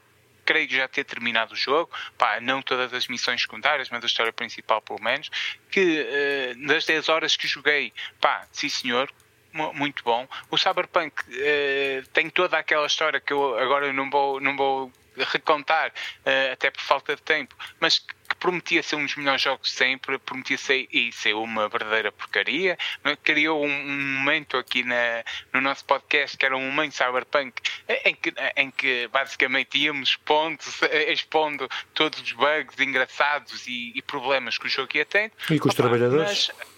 creio 0.50 0.68
já 0.68 0.88
ter 0.88 1.04
terminado 1.04 1.54
o 1.54 1.56
jogo, 1.56 1.92
pá, 2.18 2.40
não 2.40 2.60
todas 2.60 2.92
as 2.92 3.08
missões 3.08 3.40
secundárias, 3.40 3.88
mas 3.92 4.04
a 4.04 4.08
história 4.08 4.34
principal 4.34 4.82
pelo 4.82 5.00
menos, 5.00 5.30
que 5.70 6.02
uh, 6.02 6.68
das 6.68 6.86
10 6.86 7.08
horas 7.08 7.38
que 7.38 7.48
joguei, 7.48 7.94
pá, 8.20 8.48
sim 8.52 8.68
senhor, 8.68 9.14
muito 9.54 10.04
bom. 10.04 10.28
O 10.50 10.58
Cyberpunk 10.58 11.22
uh, 11.22 12.08
tem 12.14 12.32
toda 12.32 12.58
aquela 12.58 12.88
história 12.88 13.20
que 13.22 13.32
eu 13.32 13.60
agora 13.60 13.94
não 13.94 14.10
vou, 14.10 14.42
não 14.42 14.58
vou 14.58 14.92
recontar, 15.16 15.90
uh, 15.90 16.54
até 16.54 16.72
por 16.72 16.82
falta 16.82 17.16
de 17.16 17.22
tempo, 17.22 17.56
mas 17.80 18.04
prometia 18.40 18.82
ser 18.82 18.96
um 18.96 19.06
dos 19.06 19.16
melhores 19.16 19.42
jogos 19.42 19.72
sempre, 19.72 20.18
prometia 20.20 20.58
ser 20.58 20.88
e 20.92 21.12
ser 21.12 21.34
uma 21.34 21.68
verdadeira 21.68 22.12
porcaria. 22.12 22.78
Criou 23.24 23.66
um, 23.66 23.70
um 23.70 24.20
momento 24.20 24.58
aqui 24.58 24.84
na, 24.84 25.24
no 25.54 25.62
nosso 25.62 25.86
podcast 25.86 26.38
que 26.38 26.46
era 26.46 26.56
um 26.56 26.72
momento 26.72 26.96
cyberpunk 26.96 27.62
em 28.06 28.16
que, 28.16 28.34
em 28.56 28.72
que 28.72 29.08
basicamente 29.10 29.78
íamos 29.78 30.10
expondo, 30.10 30.60
expondo 31.08 31.68
todos 31.94 32.22
os 32.22 32.32
bugs 32.32 32.80
engraçados 32.80 33.68
e, 33.68 33.92
e 33.96 34.02
problemas 34.02 34.58
que 34.58 34.68
o 34.68 34.70
jogo 34.70 34.90
ia 34.96 35.06
tendo. 35.06 35.34
E 35.50 35.60
com 35.60 35.68
os 35.68 35.74
Opa, 35.74 35.84
trabalhadores? 35.84 36.52
Mas, 36.58 36.70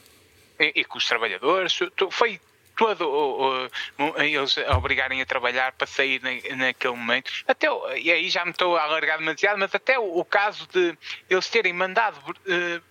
e, 0.60 0.82
e 0.82 0.86
com 0.86 0.98
os 0.98 1.08
trabalhadores. 1.08 1.78
Foi 2.12 2.40
todo 2.82 3.70
eles 4.18 4.58
a 4.58 4.76
obrigarem 4.76 5.22
a 5.22 5.26
trabalhar 5.26 5.72
para 5.74 5.86
sair 5.86 6.20
na, 6.20 6.56
naquele 6.56 6.96
momento. 6.96 7.32
Até, 7.48 7.68
e 7.98 8.12
aí 8.12 8.28
já 8.28 8.44
me 8.44 8.50
estou 8.50 8.76
a 8.76 8.82
alargar 8.82 9.20
demasiado, 9.20 9.60
mas 9.60 9.76
até 9.76 10.00
o, 10.00 10.18
o 10.18 10.26
caso 10.26 10.68
de 10.74 10.98
eles 11.30 11.48
terem 11.48 11.74
mandado 11.74 12.18
uh, 12.18 12.82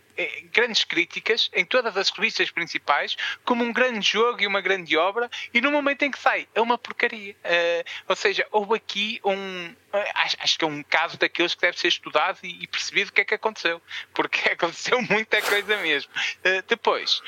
grandes 0.53 0.85
críticas 0.85 1.51
em 1.53 1.65
todas 1.65 1.97
as 1.97 2.11
revistas 2.11 2.53
principais 2.53 3.17
como 3.45 3.65
um 3.65 3.73
grande 3.73 4.07
jogo 4.07 4.43
e 4.43 4.47
uma 4.47 4.61
grande 4.61 4.97
obra 4.97 5.29
e 5.53 5.61
no 5.61 5.73
momento 5.73 6.03
em 6.03 6.11
que 6.11 6.19
sai 6.19 6.47
é 6.55 6.61
uma 6.61 6.77
porcaria 6.77 7.33
uh, 7.33 7.91
ou 8.07 8.15
seja, 8.15 8.47
houve 8.53 8.77
aqui 8.77 9.21
um 9.25 9.75
acho, 10.15 10.59
que 10.59 10.65
é 10.65 10.69
um 10.69 10.83
caso 10.83 11.19
daqueles 11.19 11.55
que 11.55 11.63
deve 11.63 11.79
ser 11.79 11.89
estudado 11.89 12.39
e, 12.43 12.67
percebido 12.67 13.09
o 13.09 13.13
que 13.13 13.23
é 13.23 13.25
que 13.25 13.35
aconteceu 13.35 13.81
porque 14.13 14.47
aconteceu 14.51 15.01
muita 15.03 15.41
coisa 15.41 15.77
mesmo 15.79 16.13
uh, 16.13 16.63
depois 16.69 17.23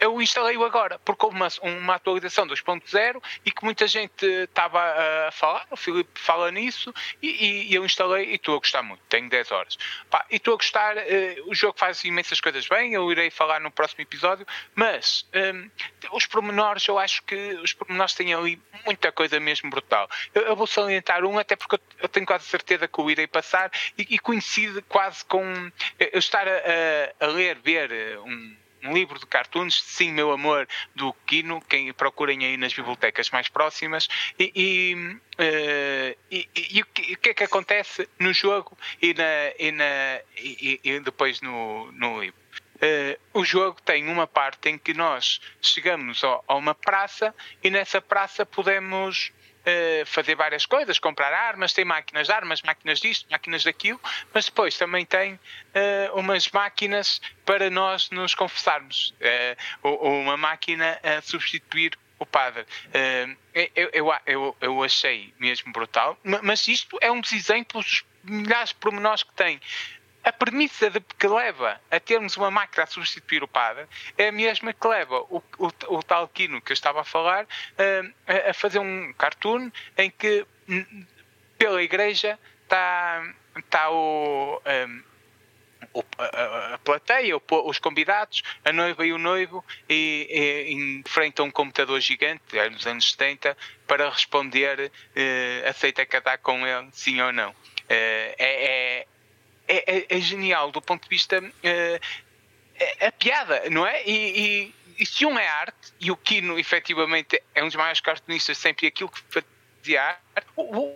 eu 0.00 0.20
instalei-o 0.20 0.64
agora, 0.64 0.98
porque 1.00 1.24
houve 1.24 1.36
uma, 1.36 1.48
uma 1.62 1.94
atualização 1.94 2.46
2.0 2.46 3.22
e 3.44 3.50
que 3.50 3.64
muita 3.64 3.86
gente 3.86 4.24
estava 4.24 4.80
a 5.26 5.30
falar, 5.32 5.66
o 5.70 5.76
Filipe 5.76 6.18
fala 6.18 6.50
nisso, 6.50 6.92
e, 7.22 7.68
e 7.70 7.74
eu 7.74 7.84
instalei 7.84 8.30
e 8.30 8.34
estou 8.34 8.54
a 8.56 8.58
gostar 8.58 8.82
muito, 8.82 9.02
tenho 9.08 9.28
10 9.28 9.50
horas. 9.50 9.76
Pá, 10.10 10.24
e 10.30 10.36
estou 10.36 10.54
a 10.54 10.56
gostar, 10.56 10.96
uh, 10.96 11.50
o 11.50 11.54
jogo 11.54 11.78
faz 11.78 12.04
imensas 12.04 12.40
coisas 12.40 12.66
bem, 12.66 12.94
eu 12.94 13.10
irei 13.10 13.30
falar 13.30 13.60
no 13.60 13.70
próximo 13.70 14.02
episódio, 14.02 14.46
mas 14.74 15.26
um, 15.34 15.70
os 16.12 16.26
pormenores, 16.26 16.86
eu 16.86 16.98
acho 16.98 17.22
que 17.24 17.54
os 17.62 17.72
pormenores 17.72 18.14
têm 18.14 18.34
ali 18.34 18.60
muita 18.84 19.10
coisa 19.10 19.40
mesmo 19.40 19.70
brutal. 19.70 20.08
Eu, 20.34 20.42
eu 20.42 20.56
vou 20.56 20.66
salientar 20.66 21.24
um, 21.24 21.38
até 21.38 21.56
porque 21.56 21.76
eu, 21.76 21.80
eu, 22.02 22.08
tenho 22.08 22.26
quase 22.26 22.44
certeza 22.44 22.86
que 22.86 23.00
o 23.00 23.10
irei 23.10 23.26
passar, 23.26 23.70
e, 23.96 24.06
e 24.10 24.18
coincide 24.18 24.82
quase 24.82 25.24
com 25.24 25.70
eu 25.98 26.18
estar 26.18 26.46
a, 26.46 26.52
a, 26.52 27.26
a 27.26 27.28
ler, 27.28 27.58
ver 27.58 28.18
um 28.20 28.56
um 28.82 28.92
livro 28.92 29.18
de 29.18 29.26
cartoons, 29.26 29.82
sim, 29.82 30.12
meu 30.12 30.30
amor, 30.30 30.68
do 30.94 31.12
Kino, 31.26 31.60
quem 31.68 31.92
procurem 31.92 32.44
aí 32.44 32.56
nas 32.56 32.72
bibliotecas 32.72 33.30
mais 33.30 33.48
próximas, 33.48 34.08
e, 34.38 34.52
e, 34.54 34.94
uh, 34.94 36.18
e, 36.30 36.48
e 36.54 36.82
o, 36.82 36.86
que, 36.86 37.30
é 37.30 37.34
que 37.34 37.44
acontece 37.44 38.08
no 38.18 38.32
jogo 38.32 38.76
e, 39.00 39.14
na, 39.14 39.24
e, 39.58 39.72
na, 39.72 40.20
e 40.36 41.00
depois 41.00 41.40
no, 41.40 41.90
no 41.92 42.20
livro. 42.20 42.38
Uh, 42.76 43.40
o 43.40 43.44
jogo 43.44 43.82
tem 43.82 44.06
uma 44.08 44.26
parte 44.26 44.68
em 44.68 44.78
que 44.78 44.94
nós 44.94 45.40
chegamos 45.60 46.22
a 46.22 46.54
uma 46.54 46.76
praça 46.76 47.34
e 47.62 47.70
nessa 47.70 48.00
praça 48.00 48.46
podemos 48.46 49.32
uh, 49.68 50.06
fazer 50.06 50.34
várias 50.34 50.66
coisas, 50.66 50.98
comprar 50.98 51.32
armas, 51.32 51.72
tem 51.72 51.84
máquinas 51.84 52.26
de 52.26 52.32
armas, 52.32 52.62
máquinas 52.62 53.00
disto, 53.00 53.26
máquinas 53.30 53.64
daquilo, 53.64 54.00
mas 54.32 54.46
depois 54.46 54.76
também 54.76 55.04
tem 55.04 55.34
uh, 55.34 56.18
umas 56.18 56.48
máquinas 56.50 57.20
para 57.44 57.70
nós 57.70 58.10
nos 58.10 58.34
confessarmos, 58.34 59.14
uh, 59.82 59.88
uma 59.88 60.36
máquina 60.36 60.98
a 61.02 61.20
substituir 61.20 61.98
o 62.18 62.26
padre. 62.26 62.66
Eu, 63.54 63.90
eu, 63.92 64.12
eu, 64.26 64.56
eu 64.60 64.82
achei 64.82 65.32
mesmo 65.38 65.72
brutal, 65.72 66.18
mas 66.42 66.66
isto 66.66 66.98
é 67.00 67.12
um 67.12 67.20
dos 67.20 67.30
exemplos 67.32 68.04
milhares 68.24 68.70
de 68.70 68.74
pormenores 68.76 69.22
que 69.22 69.32
tem 69.34 69.60
a 70.28 70.32
premissa 70.32 70.90
de, 70.90 71.00
que 71.00 71.26
leva 71.26 71.80
a 71.90 71.98
termos 71.98 72.36
uma 72.36 72.50
máquina 72.50 72.84
a 72.84 72.86
substituir 72.86 73.42
o 73.42 73.48
padre 73.48 73.86
é 74.16 74.28
a 74.28 74.32
mesma 74.32 74.74
que 74.74 74.86
leva 74.86 75.20
o, 75.30 75.42
o, 75.58 75.70
o 75.88 76.02
tal 76.02 76.28
Kino 76.28 76.60
que 76.60 76.70
eu 76.70 76.74
estava 76.74 77.00
a 77.00 77.04
falar 77.04 77.44
uh, 77.44 78.14
a, 78.26 78.50
a, 78.50 78.54
fazer 78.54 78.78
um 78.78 79.10
cartoon 79.14 79.70
em 79.96 80.10
que 80.10 80.46
pela 81.56 81.82
igreja 81.82 82.38
está, 82.62 83.34
está 83.56 83.90
o, 83.90 84.60
um, 84.86 85.02
o, 85.94 86.04
a, 86.18 86.74
a, 86.74 86.78
plateia, 86.78 87.34
os 87.50 87.78
convidados, 87.78 88.42
a 88.62 88.70
noiva 88.70 89.06
e 89.06 89.12
o 89.14 89.18
noivo, 89.18 89.64
e, 89.88 90.28
e 90.30 91.00
enfrentam 91.00 91.46
um 91.46 91.50
computador 91.50 91.98
gigante, 92.00 92.58
é 92.58 92.68
nos 92.68 92.86
anos 92.86 93.10
70, 93.12 93.56
para 93.86 94.10
responder 94.10 94.90
uh, 94.90 95.68
aceita 95.68 96.04
casar 96.04 96.38
com 96.38 96.66
ele, 96.66 96.88
sim 96.92 97.18
ou 97.20 97.32
não. 97.32 97.50
Uh, 97.50 97.54
é, 97.88 98.36
é 98.38 99.06
é, 99.68 99.98
é, 99.98 100.06
é 100.08 100.20
genial 100.20 100.72
do 100.72 100.80
ponto 100.80 101.04
de 101.04 101.08
vista. 101.08 101.40
Uh, 101.40 102.00
é, 102.80 103.10
piada, 103.10 103.68
não 103.70 103.84
é? 103.86 104.02
E, 104.04 104.12
e, 104.40 104.74
e, 104.98 105.06
se 105.06 105.26
um 105.26 105.36
é 105.38 105.48
arte, 105.48 105.92
e 106.00 106.10
o 106.10 106.16
Kino 106.16 106.58
efetivamente 106.58 107.42
é 107.54 107.62
um 107.62 107.66
dos 107.66 107.74
maiores 107.76 108.00
cartunistas, 108.00 108.56
sempre 108.56 108.86
aquilo 108.86 109.10
que 109.10 109.20
fazia 109.28 110.02
arte, 110.02 110.48
o, 110.56 110.94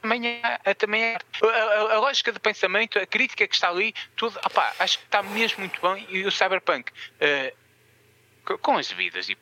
também 0.00 0.42
é, 0.64 0.74
também 0.74 1.02
é 1.02 1.18
a, 1.42 1.46
a, 1.46 1.94
a, 1.94 2.00
lógica 2.00 2.32
de 2.32 2.38
pensamento, 2.38 2.98
a 2.98 3.06
crítica 3.06 3.46
que 3.46 3.54
está 3.54 3.68
ali, 3.68 3.94
tudo, 4.16 4.38
opá, 4.44 4.74
acho 4.78 4.98
que 4.98 5.04
está 5.04 5.22
mesmo 5.22 5.60
muito 5.60 5.80
bem. 5.80 6.06
E 6.10 6.24
o 6.24 6.32
Cyberpunk, 6.32 6.90
uh, 6.90 8.58
com 8.58 8.76
as 8.76 8.90
vidas 8.90 9.28
e 9.28 9.36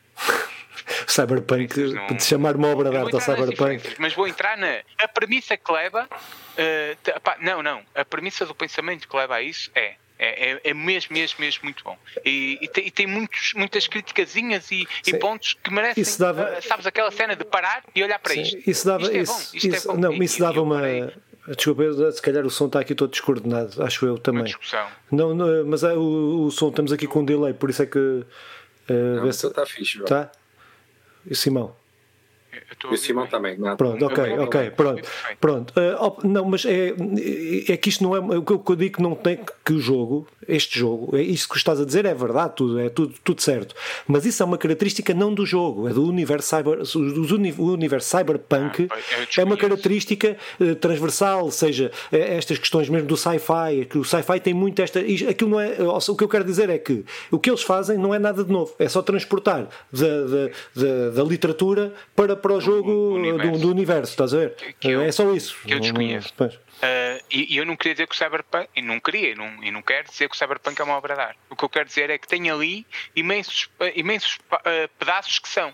Cyberpunk, 1.07 1.77
não, 1.77 2.07
de 2.17 2.23
chamar 2.23 2.55
uma 2.55 2.69
obra 2.69 2.89
de 2.89 2.97
arte 2.97 3.15
ao 3.15 3.21
Cyberpunk. 3.21 3.95
Mas 3.99 4.13
vou 4.13 4.27
entrar 4.27 4.57
na 4.57 4.79
a 4.99 5.07
premissa 5.07 5.57
que 5.57 5.71
leva. 5.71 6.07
Uh, 6.07 7.19
pá, 7.21 7.37
não, 7.39 7.61
não. 7.61 7.81
A 7.95 8.05
premissa 8.05 8.45
do 8.45 8.55
pensamento 8.55 9.07
que 9.07 9.15
leva 9.15 9.35
a 9.35 9.41
isso 9.41 9.71
é. 9.75 9.95
É, 10.19 10.51
é, 10.51 10.61
é 10.63 10.73
mesmo, 10.73 11.11
mesmo, 11.11 11.39
mesmo 11.39 11.63
muito 11.63 11.83
bom. 11.83 11.97
E, 12.23 12.59
e, 12.61 12.67
tem, 12.67 12.87
e 12.87 12.91
tem, 12.91 13.07
muitos, 13.07 13.51
muitas 13.55 13.87
criticazinhas 13.87 14.71
e, 14.71 14.87
e, 15.05 15.17
pontos 15.17 15.57
que 15.61 15.73
merecem. 15.73 16.01
Isso 16.01 16.19
dava... 16.19 16.57
Uh, 16.57 16.61
sabes, 16.61 16.85
aquela 16.85 17.11
cena 17.11 17.35
de 17.35 17.43
parar 17.43 17.83
e 17.93 18.01
olhar 18.01 18.19
para 18.19 18.33
Sim, 18.33 18.41
isto. 18.41 18.69
Isso 18.69 18.85
dava. 18.85 19.03
Isto 19.03 19.15
é 19.15 19.19
isso, 19.19 19.33
bom, 19.33 19.39
isto 19.39 19.55
é 19.55 19.69
isso, 19.75 19.91
é 19.91 19.93
bom. 19.93 19.99
Não, 19.99 20.13
isso 20.13 20.39
dava 20.39 20.61
uma. 20.61 20.81
Desculpa, 21.47 22.11
se 22.11 22.21
calhar 22.21 22.45
o 22.45 22.49
som 22.49 22.67
está 22.67 22.79
aqui 22.79 22.95
todo 22.95 23.11
descoordenado, 23.11 23.83
acho 23.83 24.05
eu 24.05 24.17
também. 24.17 24.41
Uma 24.41 24.47
discussão. 24.47 24.87
Não, 25.11 25.35
não 25.35 25.65
mas 25.65 25.83
é, 25.83 25.93
o, 25.93 26.45
o 26.45 26.51
som, 26.51 26.69
estamos 26.69 26.93
aqui 26.93 27.05
com 27.05 27.19
um 27.19 27.25
delay, 27.25 27.53
por 27.53 27.69
isso 27.69 27.83
é 27.83 27.85
que. 27.85 27.99
Uh, 27.99 28.25
não, 28.89 29.29
está 29.29 29.65
fixe, 29.65 30.01
Está? 30.01 30.31
E 31.25 31.35
Simão? 32.53 32.91
E 32.91 32.93
o 32.93 32.97
Simão 32.97 33.27
também. 33.27 33.57
Nada. 33.57 33.77
Pronto, 33.77 34.05
ok, 34.05 34.39
ok, 34.39 34.71
pronto. 34.71 35.09
pronto. 35.39 35.73
Uh, 35.77 36.27
não, 36.27 36.45
mas 36.45 36.65
é, 36.65 36.93
é 37.67 37.77
que 37.77 37.89
isto 37.89 38.03
não 38.03 38.15
é. 38.15 38.19
O 38.37 38.43
que 38.43 38.71
eu 38.71 38.75
digo 38.75 38.97
que 38.97 39.01
não 39.01 39.15
tem 39.15 39.39
que 39.63 39.73
o 39.73 39.79
jogo, 39.79 40.27
este 40.47 40.79
jogo, 40.79 41.15
é 41.17 41.21
isso 41.21 41.47
que 41.47 41.57
estás 41.57 41.79
a 41.79 41.85
dizer 41.85 42.05
é 42.05 42.13
verdade, 42.13 42.53
tudo, 42.55 42.79
é 42.79 42.89
tudo, 42.89 43.13
tudo 43.23 43.41
certo. 43.41 43.75
Mas 44.07 44.25
isso 44.25 44.41
é 44.43 44.45
uma 44.45 44.57
característica 44.57 45.13
não 45.13 45.33
do 45.33 45.45
jogo, 45.45 45.87
é 45.87 45.93
do 45.93 46.07
universo 46.07 46.49
cyber, 46.49 46.79
do 46.79 47.73
universo 47.73 48.09
cyberpunk. 48.09 48.87
Ah, 48.91 48.97
é 49.37 49.43
uma 49.43 49.57
característica 49.57 50.37
uh, 50.59 50.75
transversal, 50.75 51.49
seja 51.51 51.91
é, 52.11 52.37
estas 52.37 52.57
questões 52.57 52.89
mesmo 52.89 53.07
do 53.07 53.17
sci-fi, 53.17 53.81
é 53.81 53.85
que 53.85 53.97
o 53.97 54.03
sci-fi 54.03 54.39
tem 54.39 54.53
muito 54.53 54.81
esta. 54.81 54.99
Aquilo 54.99 55.51
não 55.51 55.59
é. 55.59 55.77
O 55.79 56.15
que 56.15 56.23
eu 56.23 56.29
quero 56.29 56.43
dizer 56.43 56.69
é 56.69 56.77
que 56.77 57.05
o 57.31 57.39
que 57.39 57.49
eles 57.49 57.61
fazem 57.61 57.97
não 57.97 58.13
é 58.13 58.19
nada 58.19 58.43
de 58.43 58.51
novo, 58.51 58.73
é 58.77 58.87
só 58.87 59.01
transportar 59.01 59.67
da, 59.91 60.07
da, 60.25 60.49
da, 60.75 61.09
da 61.15 61.23
literatura 61.23 61.93
para, 62.15 62.35
para 62.43 62.53
o 62.53 62.61
jogo 62.61 63.15
universo. 63.15 63.51
Do, 63.53 63.59
do, 63.59 63.71
universo, 63.71 64.11
estás 64.11 64.33
a 64.33 64.37
ver? 64.37 64.75
Que 64.79 64.89
eu, 64.89 65.01
é 65.01 65.11
só 65.11 65.31
isso. 65.31 65.57
Que 65.65 65.73
eu 65.73 65.79
desconheço. 65.79 66.33
Uh, 66.43 67.23
e, 67.31 67.55
e, 67.55 67.57
eu 67.57 67.65
não 67.65 67.77
queria 67.77 67.93
dizer 67.93 68.07
que 68.07 68.13
o 68.13 68.17
Cyberpunk, 68.17 68.67
e 68.75 68.81
não 68.81 68.99
queria, 68.99 69.29
e 69.29 69.35
não, 69.35 69.63
e 69.63 69.71
não 69.71 69.81
quero 69.81 70.09
dizer 70.09 70.27
que 70.27 70.35
o 70.35 70.37
Cyberpunk 70.37 70.79
é 70.79 70.83
uma 70.83 70.97
obra 70.97 71.15
de 71.15 71.21
arte. 71.21 71.39
O 71.49 71.55
que 71.55 71.63
eu 71.63 71.69
quero 71.69 71.85
dizer 71.85 72.09
é 72.09 72.17
que 72.17 72.27
tem 72.27 72.51
ali 72.51 72.85
imensos, 73.15 73.69
uh, 73.79 73.85
imensos 73.95 74.37
uh, 74.51 74.89
pedaços 74.99 75.39
que 75.39 75.47
são 75.47 75.73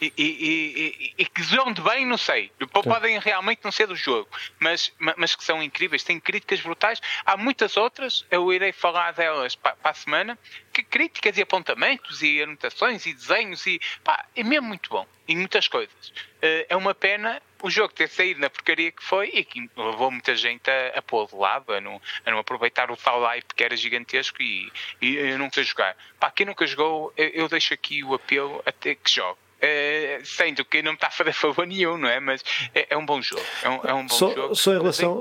e, 0.00 0.12
e, 0.16 1.14
e, 1.18 1.26
que 1.26 1.42
de 1.42 1.58
onde 1.60 1.82
vêm, 1.82 2.06
não 2.06 2.16
sei. 2.16 2.50
Podem 2.72 3.18
realmente 3.18 3.60
não 3.62 3.70
ser 3.70 3.86
do 3.86 3.96
jogo, 3.96 4.28
mas, 4.58 4.92
mas 4.98 5.36
que 5.36 5.44
são 5.44 5.62
incríveis. 5.62 6.02
Tem 6.02 6.18
críticas 6.18 6.60
brutais. 6.60 7.00
Há 7.24 7.36
muitas 7.36 7.76
outras, 7.76 8.24
eu 8.30 8.52
irei 8.52 8.72
falar 8.72 9.12
delas 9.12 9.54
para, 9.54 9.76
para 9.76 9.90
a 9.90 9.94
semana. 9.94 10.38
Que 10.72 10.82
críticas 10.82 11.36
e 11.36 11.42
apontamentos 11.42 12.22
e 12.22 12.42
anotações 12.42 13.04
e 13.04 13.12
desenhos 13.12 13.66
e 13.66 13.80
pá, 14.04 14.24
é 14.34 14.42
mesmo 14.42 14.68
muito 14.68 14.88
bom 14.88 15.06
em 15.28 15.36
muitas 15.36 15.68
coisas. 15.68 16.08
Uh, 16.08 16.66
é 16.68 16.76
uma 16.76 16.94
pena 16.94 17.40
o 17.62 17.70
jogo 17.70 17.92
ter 17.92 18.08
saído 18.08 18.40
na 18.40 18.48
porcaria 18.48 18.90
que 18.90 19.02
foi 19.02 19.30
e 19.32 19.44
que 19.44 19.68
levou 19.76 20.10
muita 20.10 20.34
gente 20.34 20.70
a, 20.70 20.98
a 20.98 21.02
pôr 21.02 21.28
de 21.28 21.36
lado, 21.36 21.72
a 21.72 21.80
não, 21.80 22.00
a 22.24 22.30
não 22.30 22.38
aproveitar 22.38 22.90
o 22.90 22.96
tal 22.96 23.22
hype 23.22 23.54
que 23.54 23.62
era 23.62 23.76
gigantesco 23.76 24.42
e, 24.42 24.72
e 25.00 25.16
eu 25.16 25.38
nunca 25.38 25.62
jogar. 25.62 25.96
Pá, 26.18 26.30
quem 26.30 26.46
nunca 26.46 26.66
jogou, 26.66 27.12
eu, 27.16 27.28
eu 27.28 27.48
deixo 27.48 27.74
aqui 27.74 28.02
o 28.02 28.14
apelo 28.14 28.62
até 28.64 28.94
que 28.94 29.10
jogue. 29.10 29.38
Uh, 29.62 30.24
sendo 30.24 30.64
que 30.64 30.82
não 30.82 30.94
está 30.94 31.08
a 31.08 31.10
fazer 31.10 31.34
favor 31.34 31.66
nenhum, 31.66 31.98
não 31.98 32.08
é? 32.08 32.18
Mas 32.18 32.42
é, 32.74 32.86
é 32.90 32.96
um 32.96 33.04
bom 33.04 33.20
jogo. 33.20 33.44
É 33.62 33.68
um, 33.68 33.80
é 33.84 33.94
um 33.94 34.06
bom 34.06 34.14
só, 34.14 34.34
jogo. 34.34 34.54
Só 34.54 34.72
em 34.72 34.78
relação. 34.78 35.20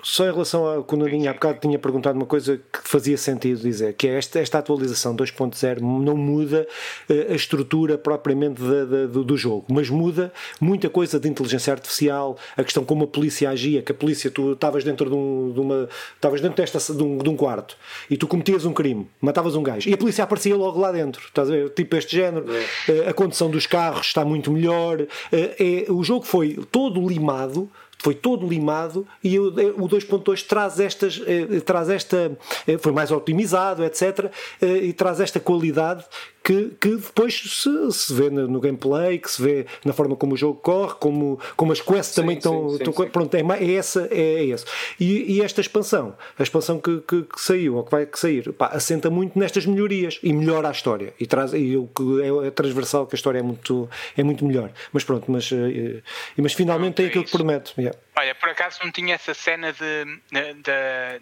Só 0.00 0.24
em 0.24 0.32
relação 0.32 0.68
a 0.68 0.84
quando 0.84 1.04
a 1.04 1.08
Ninha 1.08 1.30
há 1.30 1.34
bocado 1.34 1.58
tinha 1.60 1.76
perguntado 1.76 2.16
uma 2.16 2.26
coisa 2.26 2.56
que 2.56 2.88
fazia 2.88 3.18
sentido 3.18 3.60
dizer, 3.60 3.94
que 3.94 4.06
é 4.06 4.16
esta, 4.16 4.38
esta 4.38 4.58
atualização 4.58 5.16
2.0 5.16 5.80
não 5.80 6.16
muda 6.16 6.68
uh, 7.10 7.32
a 7.32 7.34
estrutura 7.34 7.98
propriamente 7.98 8.62
de, 8.62 9.24
do 9.24 9.36
jogo, 9.36 9.66
mas 9.68 9.90
muda 9.90 10.32
muita 10.60 10.88
coisa 10.88 11.18
de 11.18 11.28
inteligência 11.28 11.72
artificial, 11.72 12.38
a 12.56 12.62
questão 12.62 12.84
como 12.84 13.04
a 13.04 13.06
polícia 13.08 13.50
agia, 13.50 13.82
que 13.82 13.90
a 13.90 13.94
polícia, 13.94 14.30
tu 14.30 14.52
estavas 14.52 14.84
dentro 14.84 15.10
de, 15.10 15.16
um, 15.16 15.52
de 15.52 15.58
uma. 15.58 15.88
estavas 16.14 16.40
dentro 16.40 16.56
desta, 16.56 16.78
de, 16.94 17.02
um, 17.02 17.18
de 17.18 17.28
um 17.28 17.36
quarto 17.36 17.76
e 18.08 18.16
tu 18.16 18.28
cometias 18.28 18.64
um 18.64 18.72
crime, 18.72 19.08
matavas 19.20 19.56
um 19.56 19.62
gajo, 19.64 19.88
e 19.88 19.94
a 19.94 19.98
polícia 19.98 20.22
aparecia 20.22 20.54
logo 20.54 20.78
lá 20.78 20.92
dentro, 20.92 21.26
estás 21.26 21.48
a 21.48 21.52
ver? 21.52 21.70
Tipo 21.70 21.96
este 21.96 22.16
género, 22.16 22.46
uh, 22.46 23.08
a 23.08 23.12
condução 23.12 23.50
dos 23.50 23.66
carros 23.66 24.06
está 24.06 24.24
muito 24.24 24.52
melhor, 24.52 25.00
uh, 25.00 25.06
é, 25.32 25.86
o 25.88 26.04
jogo 26.04 26.24
foi 26.24 26.54
todo 26.70 27.06
limado 27.08 27.68
foi 28.00 28.14
todo 28.14 28.46
limado 28.46 29.06
e 29.22 29.38
o, 29.38 29.48
o 29.48 29.88
2.2 29.88 30.46
traz 30.46 30.78
estas, 30.78 31.20
eh, 31.26 31.60
traz 31.60 31.88
esta, 31.88 32.36
eh, 32.66 32.78
foi 32.78 32.92
mais 32.92 33.10
otimizado, 33.10 33.84
etc. 33.84 34.30
Eh, 34.60 34.66
e 34.84 34.92
traz 34.92 35.20
esta 35.20 35.40
qualidade 35.40 36.04
que, 36.48 36.70
que 36.80 36.96
depois 36.96 37.34
se, 37.34 37.92
se 37.92 38.14
vê 38.14 38.30
no, 38.30 38.58
gameplay, 38.58 39.18
que 39.18 39.30
se 39.30 39.42
vê 39.42 39.66
na 39.84 39.92
forma 39.92 40.16
como 40.16 40.32
o 40.32 40.36
jogo 40.36 40.58
corre, 40.58 40.94
como, 40.98 41.38
como 41.54 41.72
as 41.72 41.80
quests 41.82 42.14
sim, 42.14 42.22
também 42.22 42.38
estão. 42.38 42.70
Sim, 42.70 42.78
sim, 42.86 43.08
pronto, 43.12 43.34
é, 43.34 43.42
é, 43.42 43.72
essa, 43.74 44.08
é, 44.10 44.20
é 44.20 44.44
esse. 44.46 44.64
E, 44.98 45.36
e, 45.36 45.42
esta 45.42 45.60
expansão, 45.60 46.16
a 46.38 46.42
expansão 46.42 46.80
que, 46.80 47.02
que, 47.06 47.24
que, 47.24 47.38
saiu, 47.38 47.76
ou 47.76 47.84
que 47.84 47.90
vai 47.90 48.06
que 48.06 48.18
sair, 48.18 48.50
pá, 48.54 48.68
assenta 48.68 49.10
muito 49.10 49.38
nestas 49.38 49.66
melhorias 49.66 50.18
e 50.22 50.32
melhora 50.32 50.68
a 50.68 50.70
história. 50.70 51.12
E, 51.20 51.26
traz, 51.26 51.52
e 51.52 51.76
o 51.76 51.86
que 51.86 52.22
é, 52.22 52.46
é 52.46 52.50
transversal, 52.50 53.06
que 53.06 53.14
a 53.14 53.18
história 53.18 53.40
é 53.40 53.42
muito, 53.42 53.86
é 54.16 54.22
muito 54.22 54.42
melhor. 54.42 54.70
Mas 54.90 55.04
pronto, 55.04 55.30
mas, 55.30 55.50
eh, 55.52 56.00
mas 56.38 56.54
finalmente 56.54 56.94
tem 56.94 57.06
aquilo 57.08 57.24
que 57.24 57.32
promete. 57.32 57.74
Yeah. 57.76 57.98
Olha, 58.18 58.34
por 58.34 58.48
acaso 58.48 58.80
não 58.82 58.90
tinha 58.90 59.14
essa 59.14 59.32
cena 59.32 59.72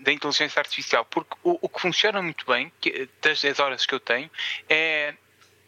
da 0.03 0.13
inteligência 0.13 0.59
artificial, 0.59 1.05
porque 1.05 1.37
o, 1.43 1.59
o, 1.61 1.69
que 1.69 1.79
funciona 1.79 2.23
muito 2.23 2.47
bem, 2.47 2.73
que, 2.81 3.07
das 3.21 3.43
10 3.43 3.61
horas 3.61 3.85
que 3.85 3.95
eu 3.95 4.01
tenho, 4.01 4.31
é 4.67 5.15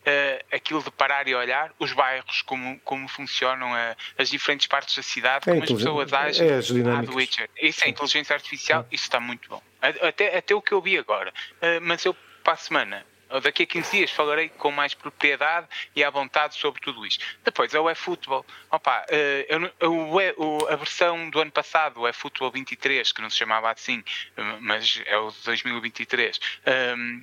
uh, 0.09 0.57
aquilo 0.57 0.83
de 0.83 0.91
parar 0.91 1.29
e 1.29 1.35
olhar 1.35 1.71
os 1.79 1.93
bairros, 1.93 2.41
como, 2.41 2.81
como 2.81 3.07
funcionam 3.09 3.73
uh, 3.73 3.97
as 4.17 4.31
diferentes 4.31 4.67
partes 4.67 4.97
da 4.97 5.03
cidade, 5.03 5.51
é 5.51 5.53
como 5.53 5.63
as 5.63 5.71
pessoas 5.71 6.13
agem 6.15 6.49
é 6.49 6.55
à 6.55 7.15
Witcher. 7.15 7.51
Isso 7.61 7.85
é 7.85 7.89
inteligência 7.91 8.35
artificial, 8.35 8.87
isso 8.91 9.05
está 9.05 9.21
muito 9.21 9.51
bom. 9.51 9.63
Até, 9.83 10.39
até 10.39 10.55
o 10.55 10.63
que 10.63 10.73
eu 10.73 10.81
vi 10.81 10.97
agora. 10.97 11.31
Uh, 11.57 11.79
mas 11.83 12.03
eu, 12.07 12.17
para 12.43 12.55
a 12.55 12.57
semana, 12.57 13.05
daqui 13.43 13.65
a 13.65 13.67
15 13.67 13.91
dias 13.91 14.11
falarei 14.11 14.49
com 14.49 14.71
mais 14.71 14.95
propriedade 14.95 15.67
e 15.95 16.03
à 16.03 16.11
vontade 16.11 16.55
sobre 16.55 16.81
tudo 16.81 17.05
isto. 17.07 17.25
Depois 17.45 17.75
é 17.75 17.81
o 17.81 17.91
eFootball. 17.91 18.45
Opa, 18.71 19.05
eh, 19.09 19.47
a 20.71 20.77
versão 20.77 21.29
do 21.31 21.41
ano 21.41 21.51
passado, 21.51 22.01
o 22.01 22.09
eFootball 22.09 22.51
23, 22.51 23.13
que 23.13 23.21
não 23.21 23.31
se 23.31 23.37
chamava 23.37 23.71
assim, 23.71 24.03
mas 24.61 25.03
é 25.07 25.19
o 25.19 25.31
de 25.31 25.43
2023. 25.45 26.41
Um, 26.97 27.23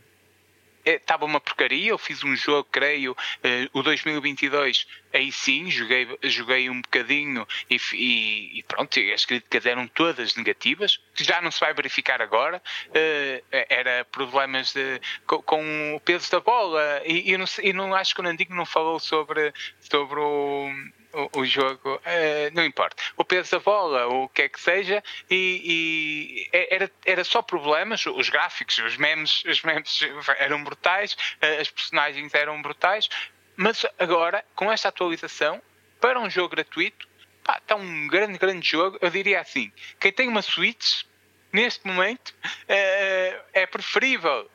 estava 0.85 1.23
é, 1.23 1.27
uma 1.27 1.39
porcaria. 1.39 1.89
Eu 1.89 1.97
fiz 1.97 2.23
um 2.23 2.35
jogo, 2.35 2.67
creio, 2.71 3.15
eh, 3.43 3.67
o 3.73 3.81
2022, 3.81 4.87
aí 5.13 5.31
sim, 5.31 5.69
joguei, 5.69 6.07
joguei 6.23 6.69
um 6.69 6.81
bocadinho 6.81 7.47
e, 7.69 7.77
e, 7.93 8.59
e 8.59 8.63
pronto, 8.63 8.99
as 9.13 9.25
críticas 9.25 9.65
eram 9.65 9.87
todas 9.87 10.35
negativas, 10.35 10.99
que 11.13 11.23
já 11.23 11.41
não 11.41 11.51
se 11.51 11.59
vai 11.59 11.73
verificar 11.73 12.21
agora. 12.21 12.61
Uh, 12.89 13.43
era 13.51 14.05
problemas 14.05 14.73
de, 14.73 14.99
com, 15.25 15.41
com, 15.41 15.95
o 15.95 15.99
peso 15.99 16.29
da 16.31 16.39
bola 16.39 17.01
e, 17.05 17.31
e, 17.31 17.37
não, 17.37 17.45
e 17.61 17.73
não 17.73 17.95
acho 17.95 18.13
que 18.13 18.21
o 18.21 18.23
Nandinho 18.23 18.55
não 18.55 18.65
falou 18.65 18.99
sobre, 18.99 19.53
sobre 19.79 20.19
o 20.19 20.69
o, 21.15 21.39
o 21.39 21.45
jogo, 21.45 21.95
uh, 21.95 21.99
não 22.53 22.63
importa, 22.65 23.01
o 23.15 23.23
peso 23.23 23.51
da 23.51 23.59
bola, 23.59 24.07
o 24.07 24.27
que 24.29 24.43
é 24.43 24.49
que 24.49 24.59
seja, 24.59 25.03
e, 25.29 26.47
e, 26.53 26.57
era, 26.69 26.91
era 27.05 27.23
só 27.23 27.41
problemas, 27.41 28.05
os 28.05 28.29
gráficos, 28.29 28.77
os 28.79 28.97
memes, 28.97 29.43
os 29.45 29.61
memes 29.61 29.99
eram 30.37 30.63
brutais, 30.63 31.13
uh, 31.13 31.61
as 31.61 31.69
personagens 31.69 32.33
eram 32.33 32.61
brutais, 32.61 33.09
mas 33.55 33.85
agora, 33.97 34.43
com 34.53 34.71
esta 34.71 34.89
atualização, 34.89 35.61
para 36.01 36.19
um 36.19 36.29
jogo 36.29 36.49
gratuito, 36.49 37.07
pá, 37.43 37.57
está 37.57 37.75
um 37.75 38.07
grande, 38.07 38.37
grande 38.37 38.67
jogo, 38.67 38.97
eu 39.01 39.09
diria 39.09 39.39
assim, 39.39 39.71
quem 39.99 40.11
tem 40.11 40.27
uma 40.27 40.41
Switch, 40.41 41.03
neste 41.53 41.87
momento, 41.87 42.29
uh, 42.29 43.43
é 43.53 43.65
preferível 43.65 44.49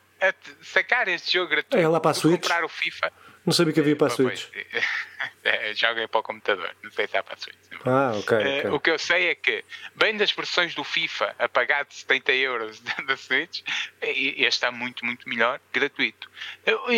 sacar 0.61 1.07
este 1.07 1.33
jogo 1.33 1.49
gratuito 1.49 1.83
é 1.83 1.87
lá 1.87 1.99
para 1.99 2.11
a 2.11 2.13
Switch. 2.13 2.39
comprar 2.39 2.63
o 2.63 2.69
FIFA 2.69 3.11
não 3.45 3.53
sabia 3.53 3.73
que 3.73 3.79
havia 3.79 3.95
para 3.95 4.07
a 4.07 4.09
Switch. 4.09 4.47
É, 5.43 5.73
joguei 5.73 6.07
para 6.07 6.19
o 6.19 6.23
computador, 6.23 6.69
não 6.83 6.91
sei 6.91 7.07
se 7.07 7.17
há 7.17 7.23
para 7.23 7.33
a 7.33 7.37
Switch. 7.37 7.57
Ah, 7.85 8.11
ok. 8.15 8.37
okay. 8.37 8.69
Uh, 8.69 8.75
o 8.75 8.79
que 8.79 8.91
eu 8.91 8.99
sei 8.99 9.29
é 9.29 9.35
que, 9.35 9.65
bem 9.95 10.15
das 10.15 10.31
versões 10.31 10.75
do 10.75 10.83
FIFA 10.83 11.35
a 11.39 11.49
pagar 11.49 11.83
de 11.83 11.95
70 11.95 12.31
euros 12.33 12.79
da 13.07 13.17
Switch, 13.17 13.61
este 14.01 14.47
está 14.47 14.71
muito, 14.71 15.03
muito 15.03 15.27
melhor, 15.27 15.59
gratuito. 15.73 16.29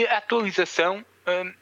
A 0.09 0.17
atualização 0.17 1.05
uh, 1.25 1.53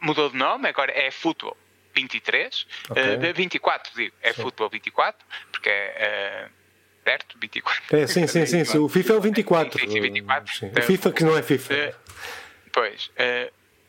mudou 0.00 0.30
de 0.30 0.36
nome, 0.36 0.66
agora 0.66 0.92
é 0.92 1.10
Football 1.10 1.56
23, 1.94 2.66
okay. 2.90 3.30
uh, 3.30 3.34
24, 3.34 3.92
digo, 3.94 4.14
é 4.22 4.32
sim. 4.32 4.42
Football 4.42 4.70
24, 4.70 5.26
porque 5.52 5.68
é. 5.68 6.48
Perto, 7.04 7.36
24. 7.38 7.96
É, 7.98 8.06
sim, 8.06 8.26
sim, 8.26 8.46
sim, 8.46 8.64
sim. 8.64 8.78
O 8.78 8.88
FIFA 8.88 9.12
é 9.12 9.16
o 9.16 9.20
24. 9.20 9.78
Sim, 9.78 9.90
sim, 9.90 10.00
24. 10.00 10.56
Sim. 10.56 10.72
O 10.74 10.82
FIFA 10.82 11.12
que 11.12 11.22
não 11.22 11.36
é 11.36 11.42
FIFA. 11.42 11.94
Pois, 12.72 13.10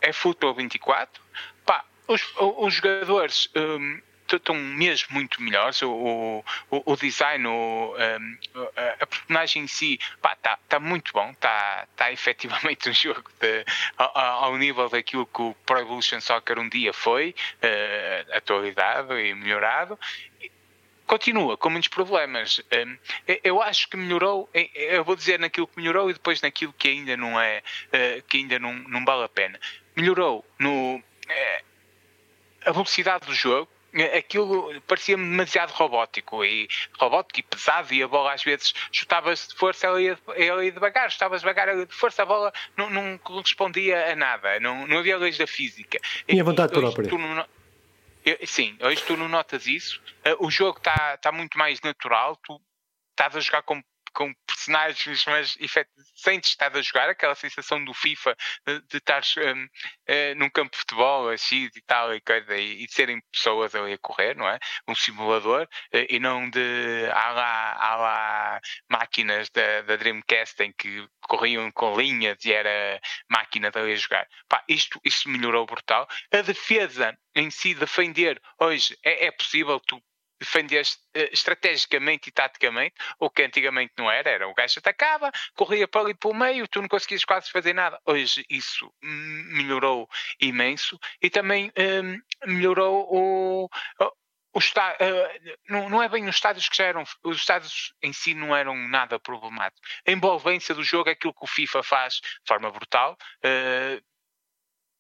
é 0.06 0.14
Futebol 0.14 0.54
24. 0.54 1.22
Pá, 1.66 1.84
os, 2.08 2.22
os 2.38 2.74
jogadores 2.76 3.50
um, 3.56 4.00
estão 4.32 4.56
mesmo 4.56 5.08
muito 5.12 5.42
melhores. 5.42 5.82
O, 5.82 6.44
o, 6.70 6.94
o 6.94 6.96
design, 6.96 7.48
o, 7.48 7.96
um, 7.96 8.38
a 9.00 9.06
personagem 9.06 9.64
em 9.64 9.68
si, 9.68 10.00
está 10.16 10.58
tá 10.70 10.80
muito 10.80 11.12
bom. 11.12 11.32
Está 11.32 11.88
tá 11.96 12.12
efetivamente 12.14 12.90
um 12.90 12.94
jogo 12.94 13.30
de, 13.40 13.66
ao, 13.98 14.18
ao, 14.18 14.58
nível 14.58 14.90
daquilo 14.90 15.26
que 15.26 15.42
o 15.42 15.56
Pro 15.66 15.80
Evolution 15.80 16.22
Soccer 16.22 16.60
um 16.60 16.70
dia 16.70 16.94
foi, 16.94 17.36
uh, 17.58 18.38
atualizado 18.38 19.20
e 19.20 19.34
melhorado 19.34 20.00
continua 21.06 21.58
com 21.58 21.70
muitos 21.70 21.90
problemas. 21.90 22.62
Hum, 22.74 22.98
eu 23.44 23.62
acho 23.62 23.90
que 23.90 23.98
melhorou, 23.98 24.50
eu 24.74 25.04
vou 25.04 25.16
dizer 25.16 25.40
naquilo 25.40 25.68
que 25.68 25.78
melhorou 25.78 26.10
e 26.10 26.14
depois 26.14 26.42
naquilo 26.42 26.74
que 26.78 26.88
ainda 26.88 27.16
não 27.16 27.40
é, 27.40 27.62
uh, 27.88 28.24
que 28.28 28.38
ainda 28.38 28.60
não, 28.60 28.74
não 28.74 29.04
vale 29.06 29.24
a 29.24 29.30
pena 29.30 29.60
melhorou 29.96 30.46
no, 30.60 31.02
é, 31.30 31.62
a 32.66 32.72
velocidade 32.72 33.26
do 33.26 33.34
jogo. 33.34 33.70
Aquilo 34.18 34.82
parecia-me 34.82 35.24
demasiado 35.24 35.72
robótico 35.72 36.44
e 36.44 36.68
robótico 37.00 37.40
e 37.40 37.44
pesado 37.44 37.94
e 37.94 38.04
a 38.04 38.08
bola 38.10 38.34
às 38.34 38.44
vezes 38.44 38.74
chutava-se 38.92 39.48
de 39.48 39.56
força 39.56 39.88
ela 39.88 40.02
ia, 40.02 40.20
ela 40.36 40.66
ia 40.66 40.72
devagar, 40.74 41.08
estava 41.08 41.40
devagar 41.40 41.74
de 41.74 41.96
força 41.96 42.24
a 42.24 42.26
bola 42.26 42.52
não, 42.76 42.90
não 42.90 43.18
correspondia 43.18 44.12
a 44.12 44.14
nada 44.14 44.60
não, 44.60 44.86
não 44.86 44.98
havia 44.98 45.18
leis 45.18 45.38
da 45.38 45.48
física 45.48 45.98
tinha 46.28 46.44
vontade 46.44 46.74
própria 46.74 47.08
não, 48.26 48.38
sim, 48.46 48.78
hoje 48.82 49.04
tu 49.04 49.16
não 49.16 49.28
notas 49.28 49.68
isso. 49.68 50.02
O 50.40 50.50
jogo 50.50 50.80
está 50.80 51.18
tá 51.18 51.32
muito 51.32 51.58
mais 51.58 51.80
natural 51.82 52.36
tu 52.38 52.60
estás 53.12 53.36
a 53.36 53.40
jogar 53.40 53.62
com 53.62 53.82
com 54.16 54.34
personagens, 54.48 55.26
mas 55.26 55.58
sentes 56.16 56.52
estar 56.52 56.76
a 56.76 56.82
jogar, 56.82 57.10
aquela 57.10 57.36
sensação 57.36 57.84
do 57.84 57.94
FIFA 57.94 58.36
de, 58.66 58.98
estar 58.98 59.22
um, 59.38 59.66
uh, 59.66 59.70
eh, 60.08 60.34
num 60.36 60.50
campo 60.50 60.72
de 60.72 60.78
futebol, 60.78 61.30
assim 61.30 61.70
e 61.76 61.82
tal, 61.82 62.16
e, 62.16 62.22
coisa, 62.22 62.56
e, 62.56 62.88
de 62.88 62.94
serem 62.94 63.22
pessoas 63.32 63.76
ali 63.76 63.94
a 63.94 63.98
correr, 63.98 64.36
não 64.36 64.48
é? 64.48 64.58
Um 64.88 64.96
simulador, 64.96 65.64
uh, 65.64 66.06
e 66.10 66.18
não 66.18 66.50
de 66.50 67.10
há 67.12 67.32
lá, 67.32 67.74
há 67.74 67.96
lá 67.98 68.62
máquinas 68.90 69.50
da, 69.50 69.82
da 69.82 69.98
Dreamcast 69.98 70.64
em 70.64 70.72
que 70.72 71.06
corriam 71.22 71.70
com 71.72 72.00
linhas 72.00 72.44
e 72.46 72.54
era 72.54 73.00
máquina 73.30 73.70
de 73.70 73.80
a 73.80 73.96
jogar. 73.96 74.28
Pá, 74.48 74.64
isto, 74.70 75.00
isto 75.04 75.28
melhorou 75.30 75.66
brutal. 75.66 76.08
A 76.32 76.42
defesa 76.42 77.18
em 77.36 77.52
si, 77.52 77.76
defender 77.76 78.42
hoje, 78.60 78.98
é, 79.04 79.28
é 79.28 79.32
possível 79.32 79.80
tu 79.82 80.02
defendias 80.40 80.94
uh, 81.16 81.30
estrategicamente 81.32 82.30
e 82.30 82.32
taticamente, 82.32 82.96
o 83.20 83.30
que 83.30 83.44
antigamente 83.44 83.94
não 83.98 84.10
era, 84.10 84.30
era 84.30 84.48
o 84.48 84.54
gajo 84.54 84.80
atacava, 84.80 85.32
corria 85.56 85.88
para 85.88 86.02
ali 86.02 86.14
para 86.14 86.30
o 86.30 86.34
meio, 86.34 86.68
tu 86.68 86.82
não 86.82 86.88
conseguias 86.88 87.26
quase 87.26 87.52
fazer 87.52 87.74
nada. 87.74 88.00
Hoje 88.06 88.46
isso 88.50 88.92
melhorou 89.02 90.10
imenso 90.40 91.00
e 91.22 91.30
também 91.30 91.72
um, 91.78 92.52
melhorou 92.52 93.08
o, 93.10 93.70
o 94.54 94.60
está, 94.60 94.94
uh, 94.94 95.58
não, 95.68 95.90
não, 95.90 96.02
é 96.02 96.08
bem 96.08 96.28
os 96.28 96.36
estádios 96.36 96.70
que 96.70 96.78
já 96.78 96.86
eram, 96.86 97.04
os 97.24 97.38
estádios 97.38 97.94
em 98.02 98.14
si 98.14 98.34
não 98.34 98.56
eram 98.56 98.76
nada 98.76 99.20
problemáticos. 99.20 99.82
A 100.08 100.12
envolvência 100.12 100.74
do 100.74 100.84
jogo 100.84 101.10
é 101.10 101.12
aquilo 101.12 101.34
que 101.34 101.44
o 101.44 101.48
FIFA 101.48 101.84
faz 101.84 102.16
de 102.16 102.48
forma 102.48 102.72
brutal. 102.72 103.18
Uh, 103.44 104.02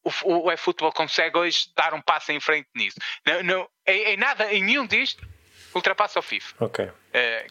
o, 0.05 0.45
o 0.45 0.51
eFootball 0.51 0.93
consegue 0.93 1.37
hoje 1.37 1.67
dar 1.75 1.93
um 1.93 2.01
passo 2.01 2.31
em 2.31 2.39
frente 2.39 2.67
nisso. 2.75 2.97
Não, 3.25 3.43
não, 3.43 3.69
em, 3.87 4.13
em 4.13 4.17
nada, 4.17 4.53
em 4.53 4.63
nenhum 4.63 4.85
disto, 4.85 5.27
ultrapassa 5.73 6.19
o 6.19 6.21
FIFA. 6.21 6.55
Ok. 6.59 6.85
Uh, 6.85 6.91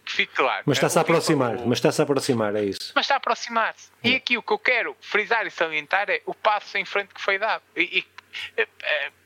que 0.05 0.13
fique 0.13 0.35
claro. 0.35 0.63
Mas 0.67 0.79
está-se 0.79 0.99
a 0.99 1.03
aproximar, 1.03 1.57
o... 1.57 1.69
mas 1.69 1.79
está-se 1.79 2.01
a 2.01 2.05
aproximar, 2.05 2.55
é 2.57 2.65
isso. 2.65 2.93
Mas 2.95 3.05
está 3.05 3.15
a 3.15 3.17
aproximar-se. 3.19 3.91
E 4.03 4.13
hum. 4.13 4.17
aqui 4.17 4.39
o 4.39 4.43
que 4.43 4.53
eu 4.53 4.59
quero 4.59 4.97
frisar 5.01 5.47
e 5.47 5.51
salientar 5.51 6.09
é 6.09 6.23
o 6.25 6.35
passo 6.35 6.79
em 6.79 6.85
frente 6.85 7.13
que 7.15 7.21
foi 7.21 7.39
dado. 7.39 7.63
E, 7.77 7.99
e 7.99 8.63
uh, 8.63 8.69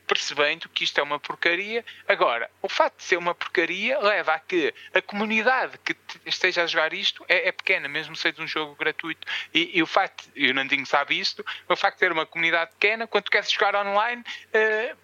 percebendo 0.09 0.67
que 0.69 0.83
isto 0.83 0.99
é 0.99 1.03
uma 1.03 1.19
porcaria. 1.19 1.85
Agora, 2.07 2.49
o 2.63 2.67
facto 2.67 2.97
de 2.97 3.03
ser 3.03 3.17
uma 3.17 3.35
porcaria 3.35 3.99
leva 3.99 4.33
a 4.33 4.39
que 4.39 4.73
a 4.91 5.01
comunidade 5.03 5.77
que 5.85 5.95
esteja 6.25 6.63
a 6.63 6.65
jogar 6.65 6.91
isto 6.93 7.23
é, 7.29 7.49
é 7.49 7.51
pequena, 7.51 7.87
mesmo 7.87 8.15
sendo 8.15 8.41
um 8.41 8.47
jogo 8.47 8.75
gratuito. 8.75 9.27
E, 9.53 9.77
e, 9.77 9.83
o 9.83 9.85
facto, 9.85 10.27
e 10.35 10.49
o 10.49 10.53
Nandinho 10.53 10.85
sabe 10.87 11.19
isto, 11.19 11.45
o 11.67 11.75
facto 11.75 11.97
de 11.97 11.99
ter 11.99 12.11
uma 12.11 12.25
comunidade 12.25 12.71
pequena, 12.71 13.05
quando 13.05 13.29
queres 13.29 13.51
jogar 13.51 13.75
online, 13.75 14.23
uh, 14.23 14.97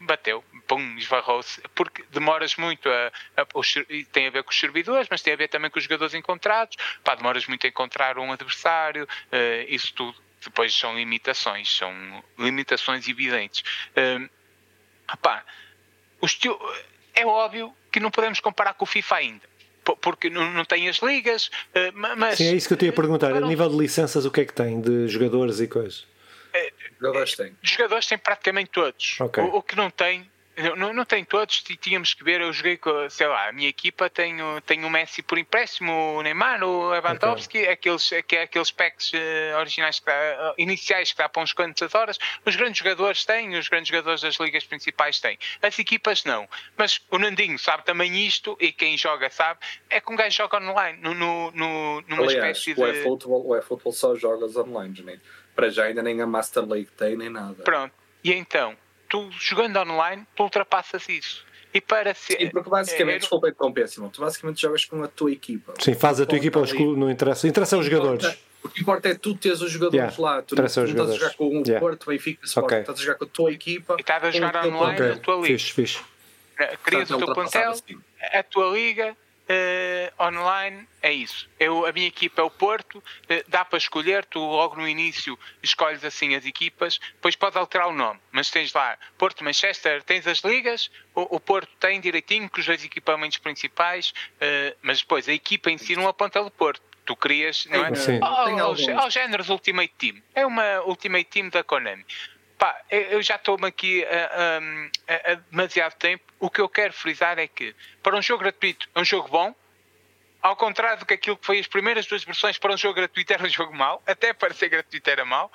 bateu, 0.00 0.42
pum, 0.66 0.96
esbarrou-se, 0.96 1.60
porque 1.74 2.02
demoras 2.10 2.56
muito 2.56 2.88
a, 2.88 3.12
a, 3.36 3.42
a, 3.42 4.04
tem 4.10 4.28
a 4.28 4.30
ver 4.30 4.42
com 4.42 4.50
os 4.50 4.58
servidores, 4.58 5.08
mas 5.10 5.20
tem 5.20 5.34
a 5.34 5.36
ver 5.36 5.48
também 5.48 5.70
com 5.70 5.78
os 5.78 5.84
jogadores 5.84 6.14
encontrados, 6.14 6.74
pá, 7.04 7.14
demoras 7.14 7.46
muito 7.46 7.66
a 7.66 7.68
encontrar 7.68 8.18
um 8.18 8.32
adversário, 8.32 9.04
uh, 9.04 9.66
isso 9.68 9.92
tudo 9.92 10.16
depois 10.42 10.74
são 10.74 10.96
limitações, 10.96 11.76
são 11.76 12.24
limitações 12.38 13.08
evidentes. 13.08 13.62
Uh, 13.90 14.28
Epá, 15.12 15.44
é 17.14 17.26
óbvio 17.26 17.74
que 17.90 18.00
não 18.00 18.10
podemos 18.10 18.40
comparar 18.40 18.74
com 18.74 18.84
o 18.84 18.86
FIFA 18.86 19.16
ainda 19.16 19.48
porque 20.02 20.28
não, 20.28 20.50
não 20.52 20.66
tem 20.66 20.86
as 20.86 20.98
ligas, 20.98 21.50
eh, 21.74 21.90
mas... 21.92 22.36
Sim, 22.36 22.48
é 22.48 22.52
isso 22.52 22.68
que 22.68 22.74
eu 22.74 22.76
tinha 22.76 22.90
a 22.90 22.94
perguntar. 22.94 23.32
A 23.32 23.40
nível 23.40 23.70
de 23.70 23.76
licenças, 23.78 24.26
o 24.26 24.30
que 24.30 24.42
é 24.42 24.44
que 24.44 24.52
tem 24.52 24.82
de 24.82 25.08
jogadores 25.08 25.60
e 25.60 25.66
coisas? 25.66 26.04
Jogadores 27.00 27.36
têm. 27.36 27.56
Jogadores 27.62 28.06
têm 28.06 28.18
praticamente 28.18 28.70
todos. 28.70 29.20
Okay. 29.20 29.42
O, 29.44 29.56
o, 29.56 29.62
que 29.62 29.76
não 29.76 29.90
tem 29.90 30.28
não, 30.76 30.92
não 30.92 31.04
tem 31.04 31.24
todos, 31.24 31.62
tínhamos 31.80 32.14
que 32.14 32.24
ver. 32.24 32.40
Eu 32.40 32.52
joguei 32.52 32.76
com, 32.76 33.08
sei 33.08 33.26
lá, 33.26 33.48
a 33.48 33.52
minha 33.52 33.68
equipa 33.68 34.10
tem, 34.10 34.36
tem 34.66 34.84
o 34.84 34.90
Messi 34.90 35.22
por 35.22 35.38
empréstimo, 35.38 35.92
o 36.16 36.22
Neymar, 36.22 36.62
o 36.62 36.90
Lewandowski, 36.90 37.58
okay. 37.58 37.72
aqueles, 37.72 38.12
aqueles 38.12 38.70
packs 38.70 39.12
uh, 39.12 39.58
originais, 39.58 40.00
que 40.00 40.06
dá, 40.06 40.12
uh, 40.12 40.54
iniciais 40.58 41.12
que 41.12 41.18
dá 41.18 41.28
para 41.28 41.42
uns 41.42 41.52
quantas 41.52 41.94
horas. 41.94 42.18
Os 42.44 42.56
grandes 42.56 42.78
jogadores 42.78 43.24
têm, 43.24 43.56
os 43.56 43.68
grandes 43.68 43.88
jogadores 43.88 44.20
das 44.20 44.36
ligas 44.36 44.64
principais 44.64 45.20
têm. 45.20 45.38
As 45.62 45.78
equipas 45.78 46.24
não. 46.24 46.48
Mas 46.76 47.00
o 47.10 47.18
Nandinho 47.18 47.58
sabe 47.58 47.84
também 47.84 48.26
isto, 48.26 48.56
e 48.60 48.72
quem 48.72 48.96
joga 48.96 49.30
sabe, 49.30 49.60
é 49.88 50.00
que 50.00 50.12
um 50.12 50.16
gajo 50.16 50.36
joga 50.36 50.58
online, 50.58 50.98
no, 51.00 51.14
no, 51.14 51.50
no, 51.52 52.00
numa 52.02 52.22
Aliás, 52.22 52.58
espécie 52.58 52.74
de. 52.74 52.80
O 52.80 52.86
eFootball, 52.86 53.46
o 53.46 53.56
eFootball 53.56 53.92
só 53.92 54.16
jogas 54.16 54.56
online. 54.56 55.20
Para 55.54 55.70
já 55.70 55.84
ainda 55.84 56.02
nem 56.02 56.20
a 56.20 56.26
Master 56.26 56.64
League 56.64 56.90
tem, 56.96 57.16
nem 57.16 57.28
nada. 57.28 57.62
Pronto. 57.64 57.92
E 58.22 58.32
então, 58.32 58.76
tu 59.08 59.30
jogando 59.30 59.78
online, 59.78 60.26
tu 60.36 60.42
ultrapassas 60.42 61.08
isso. 61.08 61.46
E 61.72 61.80
para 61.80 62.14
ser. 62.14 62.38
Sim, 62.38 62.50
porque 62.50 62.70
basicamente, 62.70 63.16
é, 63.16 63.18
desculpa 63.18 63.48
interromper, 63.48 63.88
Simão, 63.88 64.08
tu 64.08 64.20
basicamente 64.20 64.60
jogas 64.60 64.84
com 64.84 65.02
a 65.02 65.08
tua 65.08 65.30
equipa. 65.32 65.74
Sim, 65.78 65.94
faz 65.94 66.20
a 66.20 66.26
tua 66.26 66.38
equipa, 66.38 66.60
escudo, 66.60 66.96
não 66.96 67.10
interessa. 67.10 67.46
Interessa 67.46 67.76
os 67.76 67.84
jogadores. 67.84 68.38
O 68.62 68.68
que 68.68 68.80
importa 68.80 69.08
é 69.08 69.14
tu 69.14 69.34
teres 69.34 69.60
os 69.60 69.70
jogadores 69.70 70.16
yeah, 70.16 70.36
lá. 70.36 70.42
Tu 70.42 70.56
não, 70.56 70.62
não 70.62 70.66
estás 70.66 71.10
a 71.10 71.14
jogar 71.14 71.34
com 71.34 71.46
o 71.46 71.62
yeah. 71.62 71.78
Porto, 71.78 72.06
Benfica, 72.08 72.44
Sport, 72.44 72.64
okay. 72.64 72.80
estás 72.80 72.98
a 72.98 73.02
jogar 73.02 73.14
com 73.18 73.24
a 73.24 73.28
tua 73.28 73.52
equipa. 73.52 73.94
E 73.98 74.00
estás 74.00 74.24
a 74.24 74.30
jogar 74.30 74.66
online 74.66 74.94
okay. 74.94 75.08
na 75.08 75.16
tua 75.16 75.36
liga. 75.36 75.46
Fixe, 75.46 75.72
fixe. 75.72 76.00
Crias 76.82 77.10
o 77.10 77.18
teu 77.18 77.34
plantel, 77.34 77.74
a 78.32 78.42
tua 78.42 78.70
liga, 78.74 79.16
Uh, 79.48 80.22
online 80.22 80.86
é 81.00 81.10
isso. 81.10 81.48
Eu, 81.58 81.86
a 81.86 81.92
minha 81.92 82.06
equipa 82.06 82.42
é 82.42 82.44
o 82.44 82.50
Porto, 82.50 82.98
uh, 82.98 83.02
dá 83.48 83.64
para 83.64 83.78
escolher, 83.78 84.26
tu 84.26 84.38
logo 84.40 84.76
no 84.76 84.86
início 84.86 85.38
escolhes 85.62 86.04
assim 86.04 86.34
as 86.34 86.44
equipas, 86.44 87.00
depois 87.14 87.34
podes 87.34 87.56
alterar 87.56 87.88
o 87.88 87.92
nome, 87.94 88.20
mas 88.30 88.50
tens 88.50 88.74
lá 88.74 88.98
Porto, 89.16 89.42
Manchester, 89.42 90.02
tens 90.02 90.26
as 90.26 90.40
ligas, 90.40 90.90
o, 91.14 91.36
o 91.36 91.40
Porto 91.40 91.70
tem 91.80 91.98
direitinho 91.98 92.50
com 92.50 92.60
os 92.60 92.66
dois 92.66 92.84
equipamentos 92.84 93.38
principais, 93.38 94.10
uh, 94.10 94.76
mas 94.82 95.00
depois 95.00 95.26
a 95.26 95.32
equipa 95.32 95.70
em 95.70 95.78
si 95.78 95.96
não 95.96 96.06
aponta 96.06 96.44
do 96.44 96.50
Porto. 96.50 96.82
Tu 97.06 97.16
crias, 97.16 97.66
não 97.70 97.86
é? 97.86 97.94
Sim. 97.94 98.18
Ao, 98.20 99.00
ao 99.00 99.10
género 99.10 99.42
Ultimate 99.50 99.94
Team. 99.96 100.22
É 100.34 100.44
uma 100.44 100.82
Ultimate 100.82 101.24
Team 101.24 101.48
da 101.48 101.64
Konami. 101.64 102.04
Pá, 102.58 102.76
eu 102.90 103.22
já 103.22 103.36
estou-me 103.36 103.68
aqui 103.68 104.04
a, 104.04 104.58
a, 105.06 105.32
a, 105.32 105.34
demasiado 105.34 105.94
tempo. 105.94 106.24
O 106.40 106.50
que 106.50 106.60
eu 106.60 106.68
quero 106.68 106.92
frisar 106.92 107.38
é 107.38 107.46
que, 107.46 107.74
para 108.02 108.16
um 108.16 108.22
jogo 108.22 108.42
gratuito, 108.42 108.88
é 108.92 109.00
um 109.00 109.04
jogo 109.04 109.28
bom. 109.28 109.54
Ao 110.42 110.56
contrário 110.56 110.98
do 110.98 111.06
que 111.06 111.14
aquilo 111.14 111.36
que 111.36 111.46
foi 111.46 111.60
as 111.60 111.68
primeiras 111.68 112.06
duas 112.06 112.24
versões, 112.24 112.58
para 112.58 112.72
um 112.72 112.76
jogo 112.76 112.94
gratuito 112.94 113.32
era 113.32 113.44
um 113.44 113.48
jogo 113.48 113.74
mau. 113.74 114.02
Até 114.04 114.32
para 114.32 114.52
ser 114.52 114.68
gratuito 114.68 115.08
era 115.08 115.24
mau. 115.24 115.52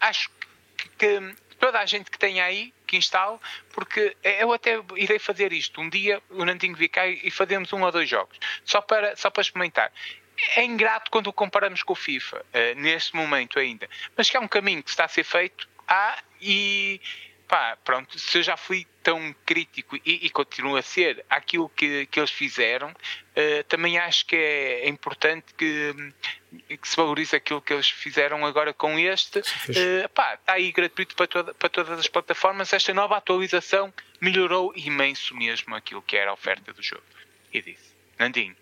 Acho 0.00 0.28
que, 0.76 0.88
que 0.98 1.34
toda 1.60 1.78
a 1.78 1.86
gente 1.86 2.10
que 2.10 2.18
tem 2.18 2.40
aí, 2.40 2.74
que 2.84 2.96
instale, 2.96 3.38
porque 3.72 4.16
eu 4.24 4.52
até 4.52 4.80
irei 4.96 5.20
fazer 5.20 5.52
isto. 5.52 5.80
Um 5.80 5.88
dia 5.88 6.20
o 6.30 6.44
Nandinho 6.44 6.74
vir 6.74 6.88
cá 6.88 7.06
e 7.06 7.30
fazemos 7.30 7.72
um 7.72 7.82
ou 7.82 7.92
dois 7.92 8.08
jogos. 8.08 8.36
Só 8.64 8.80
para, 8.80 9.14
só 9.14 9.30
para 9.30 9.42
experimentar 9.42 9.92
é 10.56 10.64
ingrato 10.64 11.10
quando 11.10 11.26
o 11.28 11.32
comparamos 11.32 11.82
com 11.82 11.92
o 11.92 11.96
FIFA, 11.96 12.38
uh, 12.38 12.80
neste 12.80 13.14
momento 13.14 13.58
ainda. 13.58 13.88
Mas 14.16 14.30
que 14.30 14.36
é 14.36 14.40
um 14.40 14.48
caminho 14.48 14.82
que 14.82 14.90
está 14.90 15.04
a 15.04 15.08
ser 15.08 15.24
feito 15.24 15.68
há 15.90 16.22
e 16.40 17.00
pá, 17.50 17.76
pronto, 17.84 18.16
se 18.16 18.38
eu 18.38 18.42
já 18.44 18.56
fui 18.56 18.86
tão 19.02 19.34
crítico 19.44 19.96
e, 19.96 20.26
e 20.26 20.30
continuo 20.30 20.76
a 20.76 20.82
ser 20.82 21.24
aquilo 21.28 21.68
que, 21.68 22.06
que 22.06 22.20
eles 22.20 22.30
fizeram, 22.30 22.90
uh, 22.90 23.64
também 23.68 23.98
acho 23.98 24.24
que 24.24 24.36
é, 24.36 24.84
é 24.84 24.88
importante 24.88 25.52
que, 25.54 25.92
que, 26.68 26.88
se 26.88 26.94
valorize 26.94 27.34
aquilo 27.34 27.60
que 27.60 27.72
eles 27.72 27.90
fizeram 27.90 28.46
agora 28.46 28.72
com 28.72 28.96
este. 28.96 29.40
Uh, 29.40 30.08
pá, 30.14 30.34
está 30.34 30.52
aí 30.52 30.70
gratuito 30.70 31.16
para, 31.16 31.26
toda, 31.26 31.52
para 31.52 31.68
todas 31.68 31.98
as 31.98 32.06
plataformas. 32.06 32.72
Esta 32.72 32.94
nova 32.94 33.16
atualização 33.16 33.92
melhorou 34.20 34.72
imenso 34.76 35.36
mesmo 35.36 35.74
aquilo 35.74 36.02
que 36.02 36.16
era 36.16 36.30
a 36.30 36.34
oferta 36.34 36.72
do 36.72 36.82
jogo. 36.82 37.02
E 37.52 37.60
disse, 37.60 37.92
Nandinho. 38.16 38.54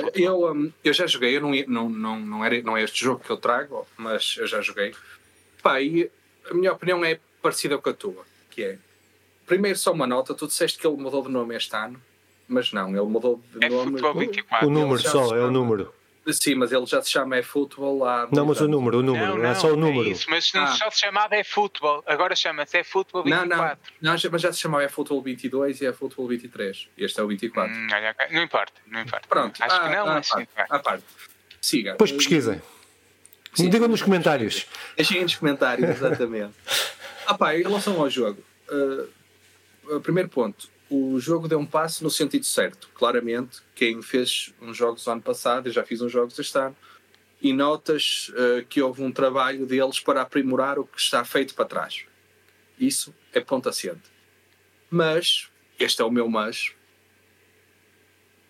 Olha, 0.00 0.12
eu, 0.16 0.52
um, 0.52 0.72
eu 0.82 0.92
já 0.92 1.06
joguei, 1.06 1.36
eu 1.36 1.40
não, 1.40 1.52
não, 1.68 1.88
não, 1.88 2.20
não, 2.20 2.44
era, 2.44 2.60
não 2.60 2.76
é 2.76 2.82
este 2.82 3.04
jogo 3.04 3.24
que 3.24 3.30
eu 3.30 3.36
trago, 3.36 3.86
mas 3.96 4.36
eu 4.36 4.48
já 4.48 4.60
joguei. 4.60 4.94
Pá, 5.62 5.80
e 5.80 6.10
a 6.50 6.54
minha 6.54 6.72
opinião 6.72 7.04
é 7.04 7.18
parecida 7.42 7.78
com 7.78 7.90
a 7.90 7.94
tua, 7.94 8.24
que 8.50 8.62
é 8.62 8.78
primeiro 9.46 9.78
só 9.78 9.92
uma 9.92 10.06
nota, 10.06 10.34
tu 10.34 10.46
disseste 10.46 10.78
que 10.78 10.86
ele 10.86 10.96
mudou 10.96 11.22
de 11.22 11.30
nome 11.30 11.54
este 11.56 11.74
ano, 11.76 12.00
mas 12.48 12.72
não, 12.72 12.88
ele 12.88 13.06
mudou 13.06 13.42
de 13.54 13.64
é 13.64 13.68
nome. 13.68 14.00
O 14.62 14.70
número 14.70 15.02
só, 15.02 15.36
é 15.36 15.42
o 15.42 15.50
número. 15.50 15.92
Sim, 16.32 16.54
mas 16.54 16.72
ele 16.72 16.86
já 16.86 17.02
se 17.02 17.10
chama 17.10 17.36
é 17.36 17.42
futebol 17.42 18.02
há. 18.04 18.26
Não, 18.32 18.46
mas 18.46 18.58
o 18.60 18.66
número, 18.66 19.00
o 19.00 19.02
número, 19.02 19.26
não, 19.26 19.38
não, 19.38 19.44
é 19.44 19.54
só 19.54 19.72
o 19.72 19.76
número. 19.76 20.08
É 20.08 20.12
isso, 20.12 20.30
mas 20.30 20.50
ah. 20.54 20.68
só 20.68 20.90
se 20.90 21.00
chamava 21.00 21.36
é 21.36 21.44
futebol, 21.44 22.02
agora 22.06 22.34
chama-se 22.34 22.78
é 22.78 22.84
futebol 22.84 23.24
24. 23.24 23.50
Não, 23.50 23.56
não, 23.56 23.76
não, 24.00 24.30
mas 24.32 24.42
já 24.42 24.52
se 24.52 24.58
chamava 24.58 24.84
é 24.84 24.88
futebol 24.88 25.20
22 25.20 25.82
e 25.82 25.86
é 25.86 25.92
futebol 25.92 26.26
23. 26.26 26.88
Este 26.96 27.20
é 27.20 27.22
o 27.22 27.28
24. 27.28 27.74
Hum, 27.74 27.88
não 28.30 28.42
importa, 28.42 28.72
não 28.86 29.02
importa. 29.02 29.28
Pronto, 29.28 29.62
acho 29.62 29.76
ah, 29.76 29.80
que 29.80 29.94
não, 29.94 30.06
ah, 30.06 30.14
mas 30.14 30.26
sim. 30.26 30.46
À 30.56 30.78
parte. 30.78 31.04
Siga. 31.60 31.92
Depois 31.92 32.12
pesquisem. 32.12 32.62
Sim, 33.54 33.70
Digam 33.70 33.88
nos 33.88 34.02
comentários. 34.02 34.66
Deixem 34.96 35.22
nos 35.22 35.36
comentários, 35.36 35.88
exatamente. 35.88 36.54
ah 37.26 37.34
pá, 37.34 37.56
em 37.56 37.62
relação 37.62 38.00
ao 38.00 38.10
jogo, 38.10 38.42
uh, 38.68 40.00
primeiro 40.00 40.28
ponto, 40.28 40.68
o 40.90 41.18
jogo 41.18 41.48
deu 41.48 41.58
um 41.58 41.66
passo 41.66 42.02
no 42.02 42.10
sentido 42.10 42.44
certo. 42.44 42.88
Claramente, 42.94 43.62
quem 43.74 44.02
fez 44.02 44.52
uns 44.60 44.76
jogos 44.76 45.06
no 45.06 45.12
ano 45.12 45.22
passado, 45.22 45.68
eu 45.68 45.72
já 45.72 45.84
fiz 45.84 46.00
uns 46.00 46.12
jogos 46.12 46.38
este 46.38 46.58
ano, 46.58 46.76
e 47.40 47.52
notas 47.52 48.30
uh, 48.30 48.64
que 48.66 48.80
houve 48.80 49.02
um 49.02 49.12
trabalho 49.12 49.66
deles 49.66 50.00
para 50.00 50.22
aprimorar 50.22 50.78
o 50.78 50.86
que 50.86 51.00
está 51.00 51.24
feito 51.24 51.54
para 51.54 51.64
trás. 51.64 52.04
Isso 52.78 53.14
é 53.32 53.40
ponto 53.40 53.68
assente. 53.68 54.02
Mas, 54.90 55.48
este 55.78 56.00
é 56.02 56.04
o 56.04 56.10
meu 56.10 56.28
mas, 56.28 56.72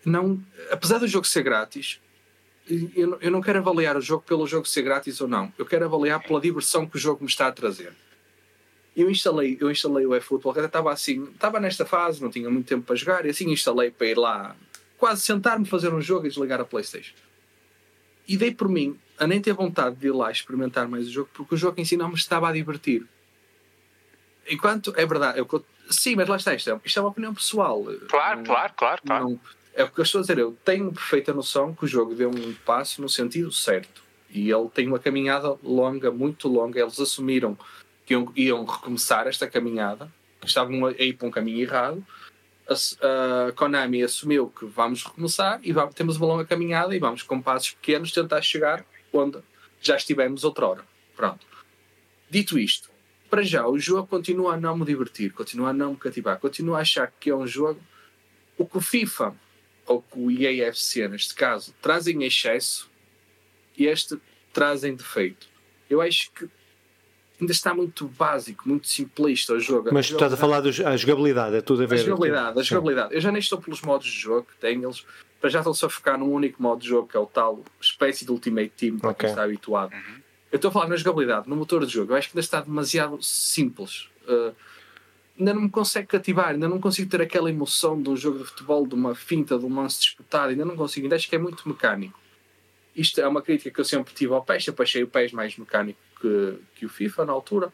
não, 0.04 0.42
apesar 0.70 0.98
do 0.98 1.08
jogo 1.08 1.26
ser 1.26 1.42
grátis, 1.42 2.00
eu, 2.68 3.18
eu 3.20 3.30
não 3.30 3.40
quero 3.40 3.58
avaliar 3.58 3.96
o 3.96 4.00
jogo 4.00 4.22
pelo 4.26 4.46
jogo 4.46 4.66
ser 4.66 4.82
grátis 4.82 5.20
ou 5.20 5.28
não. 5.28 5.52
Eu 5.58 5.66
quero 5.66 5.84
avaliar 5.84 6.22
pela 6.22 6.40
diversão 6.40 6.86
que 6.86 6.96
o 6.96 6.98
jogo 6.98 7.22
me 7.22 7.28
está 7.28 7.46
a 7.46 7.52
trazer. 7.52 7.92
Eu 8.96 9.10
instalei, 9.10 9.58
eu 9.60 9.70
instalei 9.70 10.06
o 10.06 10.14
eFootball, 10.14 10.56
estava 10.56 10.92
assim, 10.92 11.24
estava 11.24 11.58
nesta 11.58 11.84
fase, 11.84 12.22
não 12.22 12.30
tinha 12.30 12.48
muito 12.48 12.66
tempo 12.66 12.86
para 12.86 12.94
jogar, 12.94 13.26
e 13.26 13.30
assim 13.30 13.50
instalei 13.50 13.90
para 13.90 14.06
ir 14.06 14.16
lá, 14.16 14.56
quase 14.96 15.22
sentar-me, 15.22 15.66
fazer 15.66 15.92
um 15.92 16.00
jogo 16.00 16.26
e 16.26 16.28
desligar 16.28 16.60
a 16.60 16.64
Playstation. 16.64 17.14
E 18.26 18.36
dei 18.36 18.54
por 18.54 18.68
mim 18.68 18.96
a 19.18 19.26
nem 19.26 19.40
ter 19.40 19.52
vontade 19.52 19.96
de 19.96 20.06
ir 20.06 20.12
lá 20.12 20.30
experimentar 20.30 20.88
mais 20.88 21.08
o 21.08 21.10
jogo, 21.10 21.28
porque 21.34 21.54
o 21.54 21.58
jogo 21.58 21.80
em 21.80 21.84
si 21.84 21.96
não 21.96 22.08
me 22.08 22.14
estava 22.14 22.48
a 22.48 22.52
divertir. 22.52 23.04
Enquanto, 24.48 24.92
é 24.96 25.04
verdade, 25.04 25.38
eu, 25.38 25.64
sim, 25.90 26.14
mas 26.14 26.28
lá 26.28 26.36
está, 26.36 26.54
isto 26.54 26.70
é, 26.70 26.80
isto 26.84 26.98
é 26.98 27.02
uma 27.02 27.08
opinião 27.08 27.34
pessoal. 27.34 27.84
Claro, 28.08 28.38
não, 28.38 28.44
claro, 28.44 28.72
claro, 28.76 29.02
claro. 29.04 29.24
Não, 29.28 29.40
é 29.74 29.84
o 29.84 29.90
que 29.90 30.00
eu 30.00 30.04
estou 30.04 30.20
a 30.20 30.22
dizer. 30.22 30.38
Eu 30.38 30.56
tenho 30.64 30.92
perfeita 30.92 31.34
noção 31.34 31.74
que 31.74 31.84
o 31.84 31.88
jogo 31.88 32.14
deu 32.14 32.30
um 32.30 32.54
passo 32.64 33.02
no 33.02 33.08
sentido 33.08 33.52
certo. 33.52 34.02
E 34.30 34.50
ele 34.50 34.68
tem 34.68 34.86
uma 34.86 34.98
caminhada 34.98 35.56
longa, 35.62 36.10
muito 36.10 36.48
longa. 36.48 36.80
Eles 36.80 36.98
assumiram 36.98 37.58
que 38.06 38.14
iam, 38.14 38.32
iam 38.36 38.64
recomeçar 38.64 39.26
esta 39.26 39.48
caminhada, 39.48 40.10
que 40.40 40.46
estavam 40.46 40.86
a 40.86 40.92
ir 40.92 41.14
para 41.14 41.28
um 41.28 41.30
caminho 41.30 41.60
errado. 41.60 42.04
A, 42.68 43.48
a 43.48 43.52
Konami 43.52 44.02
assumiu 44.02 44.48
que 44.48 44.64
vamos 44.64 45.04
recomeçar 45.04 45.60
e 45.62 45.72
vamos, 45.72 45.94
temos 45.94 46.16
uma 46.16 46.26
longa 46.26 46.44
caminhada 46.44 46.94
e 46.94 46.98
vamos 46.98 47.22
com 47.22 47.40
passos 47.40 47.72
pequenos 47.72 48.10
tentar 48.10 48.40
chegar 48.42 48.84
onde 49.12 49.38
já 49.80 49.96
estivemos 49.96 50.44
outrora. 50.44 50.82
Pronto. 51.14 51.46
Dito 52.30 52.58
isto, 52.58 52.90
para 53.28 53.42
já 53.42 53.66
o 53.66 53.78
jogo 53.78 54.08
continua 54.08 54.54
a 54.54 54.56
não 54.56 54.76
me 54.76 54.84
divertir, 54.84 55.32
continua 55.32 55.70
a 55.70 55.72
não 55.72 55.90
me 55.90 55.96
cativar, 55.96 56.38
continua 56.38 56.78
a 56.78 56.80
achar 56.80 57.12
que 57.20 57.30
é 57.30 57.36
um 57.36 57.46
jogo. 57.46 57.80
O 58.56 58.64
que 58.66 58.78
o 58.78 58.80
FIFA 58.80 59.34
ou 59.86 60.02
que 60.02 60.18
o 60.18 60.30
IAFC, 60.30 61.08
neste 61.08 61.34
caso, 61.34 61.74
trazem 61.80 62.24
excesso 62.24 62.90
e 63.76 63.86
este 63.86 64.18
trazem 64.52 64.94
defeito. 64.94 65.46
Eu 65.88 66.00
acho 66.00 66.30
que 66.32 66.48
ainda 67.40 67.52
está 67.52 67.74
muito 67.74 68.06
básico, 68.06 68.68
muito 68.68 68.88
simplista 68.88 69.52
o 69.52 69.60
jogo. 69.60 69.90
Mas 69.92 70.08
tu 70.08 70.14
estás 70.14 70.32
a 70.32 70.36
falar 70.36 70.60
da 70.60 70.70
jogabilidade, 70.70 71.56
é 71.56 71.60
tudo 71.60 71.82
a 71.82 71.86
ver. 71.86 71.96
A 71.96 71.98
jogabilidade, 71.98 72.58
a 72.58 72.62
jogabilidade. 72.62 73.14
Eu 73.14 73.20
já 73.20 73.30
nem 73.30 73.40
estou 73.40 73.60
pelos 73.60 73.82
modos 73.82 74.06
de 74.06 74.18
jogo 74.18 74.46
que 74.50 74.56
têm, 74.58 74.82
eles 74.82 75.04
para 75.40 75.50
já 75.50 75.58
estão-se 75.58 75.84
a 75.84 75.90
focar 75.90 76.18
num 76.18 76.32
único 76.32 76.62
modo 76.62 76.80
de 76.80 76.88
jogo 76.88 77.06
que 77.06 77.14
é 77.14 77.20
o 77.20 77.26
tal 77.26 77.62
espécie 77.78 78.24
de 78.24 78.30
Ultimate 78.30 78.70
Team 78.70 78.98
para 78.98 79.10
okay. 79.10 79.26
quem 79.26 79.30
está 79.30 79.44
habituado. 79.44 79.92
Uhum. 79.92 80.22
Eu 80.50 80.56
estou 80.56 80.70
a 80.70 80.72
falar 80.72 80.88
na 80.88 80.96
jogabilidade, 80.96 81.48
no 81.50 81.56
motor 81.56 81.84
de 81.84 81.92
jogo. 81.92 82.12
Eu 82.12 82.16
acho 82.16 82.30
que 82.30 82.32
ainda 82.34 82.40
está 82.40 82.62
demasiado 82.62 83.22
simples. 83.22 84.08
Uh, 84.26 84.54
ainda 85.38 85.54
não 85.54 85.62
me 85.62 85.70
consegue 85.70 86.06
cativar, 86.06 86.50
ainda 86.50 86.68
não 86.68 86.80
consigo 86.80 87.10
ter 87.10 87.20
aquela 87.20 87.50
emoção 87.50 88.00
de 88.00 88.08
um 88.08 88.16
jogo 88.16 88.38
de 88.38 88.44
futebol, 88.44 88.86
de 88.86 88.94
uma 88.94 89.14
finta, 89.14 89.58
de 89.58 89.64
um 89.64 89.74
lance 89.74 90.00
disputado, 90.00 90.50
ainda 90.50 90.64
não 90.64 90.76
consigo, 90.76 91.06
ainda 91.06 91.16
acho 91.16 91.28
que 91.28 91.34
é 91.34 91.38
muito 91.38 91.68
mecânico. 91.68 92.18
Isto 92.94 93.20
é 93.20 93.26
uma 93.26 93.42
crítica 93.42 93.70
que 93.70 93.80
eu 93.80 93.84
sempre 93.84 94.14
tive 94.14 94.32
ao 94.32 94.44
PES, 94.44 94.68
eu 94.68 94.74
achei 94.78 95.02
o 95.02 95.08
PES 95.08 95.32
mais 95.32 95.56
mecânico 95.56 95.98
que, 96.20 96.58
que 96.76 96.86
o 96.86 96.88
FIFA 96.88 97.24
na 97.24 97.32
altura, 97.32 97.72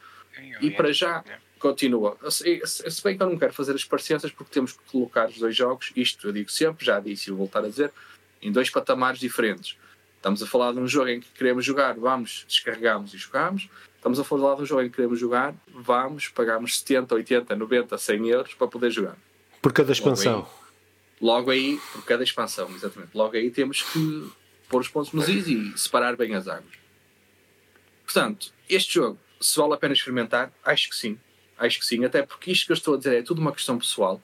e 0.60 0.70
para 0.70 0.92
já, 0.92 1.22
continua. 1.58 2.16
Se, 2.30 2.62
se 2.64 3.02
bem 3.04 3.16
que 3.16 3.22
eu 3.22 3.28
não 3.28 3.38
quero 3.38 3.52
fazer 3.52 3.74
as 3.74 3.84
parecenças 3.84 4.32
porque 4.32 4.52
temos 4.52 4.72
que 4.72 4.78
colocar 4.90 5.28
os 5.28 5.38
dois 5.38 5.54
jogos, 5.54 5.92
isto 5.94 6.26
eu 6.26 6.32
digo 6.32 6.50
sempre, 6.50 6.84
já 6.84 6.98
disse 6.98 7.28
e 7.28 7.30
vou 7.30 7.40
voltar 7.40 7.60
a 7.60 7.68
dizer, 7.68 7.92
em 8.40 8.50
dois 8.50 8.70
patamares 8.70 9.20
diferentes. 9.20 9.76
Estamos 10.16 10.42
a 10.42 10.46
falar 10.46 10.72
de 10.72 10.78
um 10.78 10.88
jogo 10.88 11.08
em 11.08 11.20
que 11.20 11.28
queremos 11.32 11.64
jogar, 11.64 11.94
vamos, 11.94 12.44
descarregamos 12.48 13.14
e 13.14 13.18
jogamos. 13.18 13.68
Estamos 14.00 14.18
a 14.18 14.24
falar 14.24 14.54
de 14.54 14.62
um 14.62 14.64
jogo 14.64 14.80
em 14.80 14.88
que 14.88 14.96
queremos 14.96 15.20
jogar, 15.20 15.54
vamos, 15.74 16.28
pagamos 16.28 16.78
70, 16.78 17.16
80, 17.16 17.54
90, 17.54 17.98
100 17.98 18.28
euros 18.30 18.54
para 18.54 18.66
poder 18.66 18.90
jogar. 18.90 19.14
Por 19.60 19.74
cada 19.74 19.92
expansão. 19.92 20.48
Logo 21.20 21.50
aí, 21.50 21.74
logo 21.74 21.76
aí 21.76 21.80
por 21.92 22.04
cada 22.06 22.24
expansão, 22.24 22.70
exatamente. 22.70 23.10
Logo 23.14 23.36
aí 23.36 23.50
temos 23.50 23.82
que 23.82 24.26
pôr 24.70 24.80
os 24.80 24.88
pontos 24.88 25.12
nos 25.12 25.28
is 25.28 25.46
e 25.48 25.76
separar 25.76 26.16
bem 26.16 26.34
as 26.34 26.48
águas. 26.48 26.72
Portanto, 28.02 28.54
este 28.66 28.94
jogo, 28.94 29.18
se 29.38 29.58
vale 29.58 29.74
a 29.74 29.76
pena 29.76 29.92
experimentar, 29.92 30.50
acho 30.64 30.88
que 30.88 30.96
sim. 30.96 31.18
Acho 31.58 31.78
que 31.78 31.84
sim, 31.84 32.02
até 32.02 32.22
porque 32.22 32.50
isto 32.50 32.64
que 32.64 32.72
eu 32.72 32.76
estou 32.76 32.94
a 32.94 32.96
dizer 32.96 33.18
é 33.18 33.22
tudo 33.22 33.42
uma 33.42 33.52
questão 33.52 33.76
pessoal. 33.76 34.18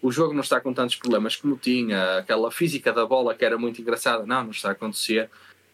O 0.00 0.10
jogo 0.10 0.32
não 0.32 0.40
está 0.40 0.58
com 0.58 0.72
tantos 0.72 0.96
problemas 0.96 1.36
como 1.36 1.54
tinha, 1.54 2.16
aquela 2.16 2.50
física 2.50 2.94
da 2.94 3.04
bola 3.04 3.34
que 3.34 3.44
era 3.44 3.58
muito 3.58 3.78
engraçada, 3.78 4.24
não, 4.24 4.44
não 4.44 4.50
está 4.52 4.70
a 4.70 4.72
acontecer. 4.72 5.28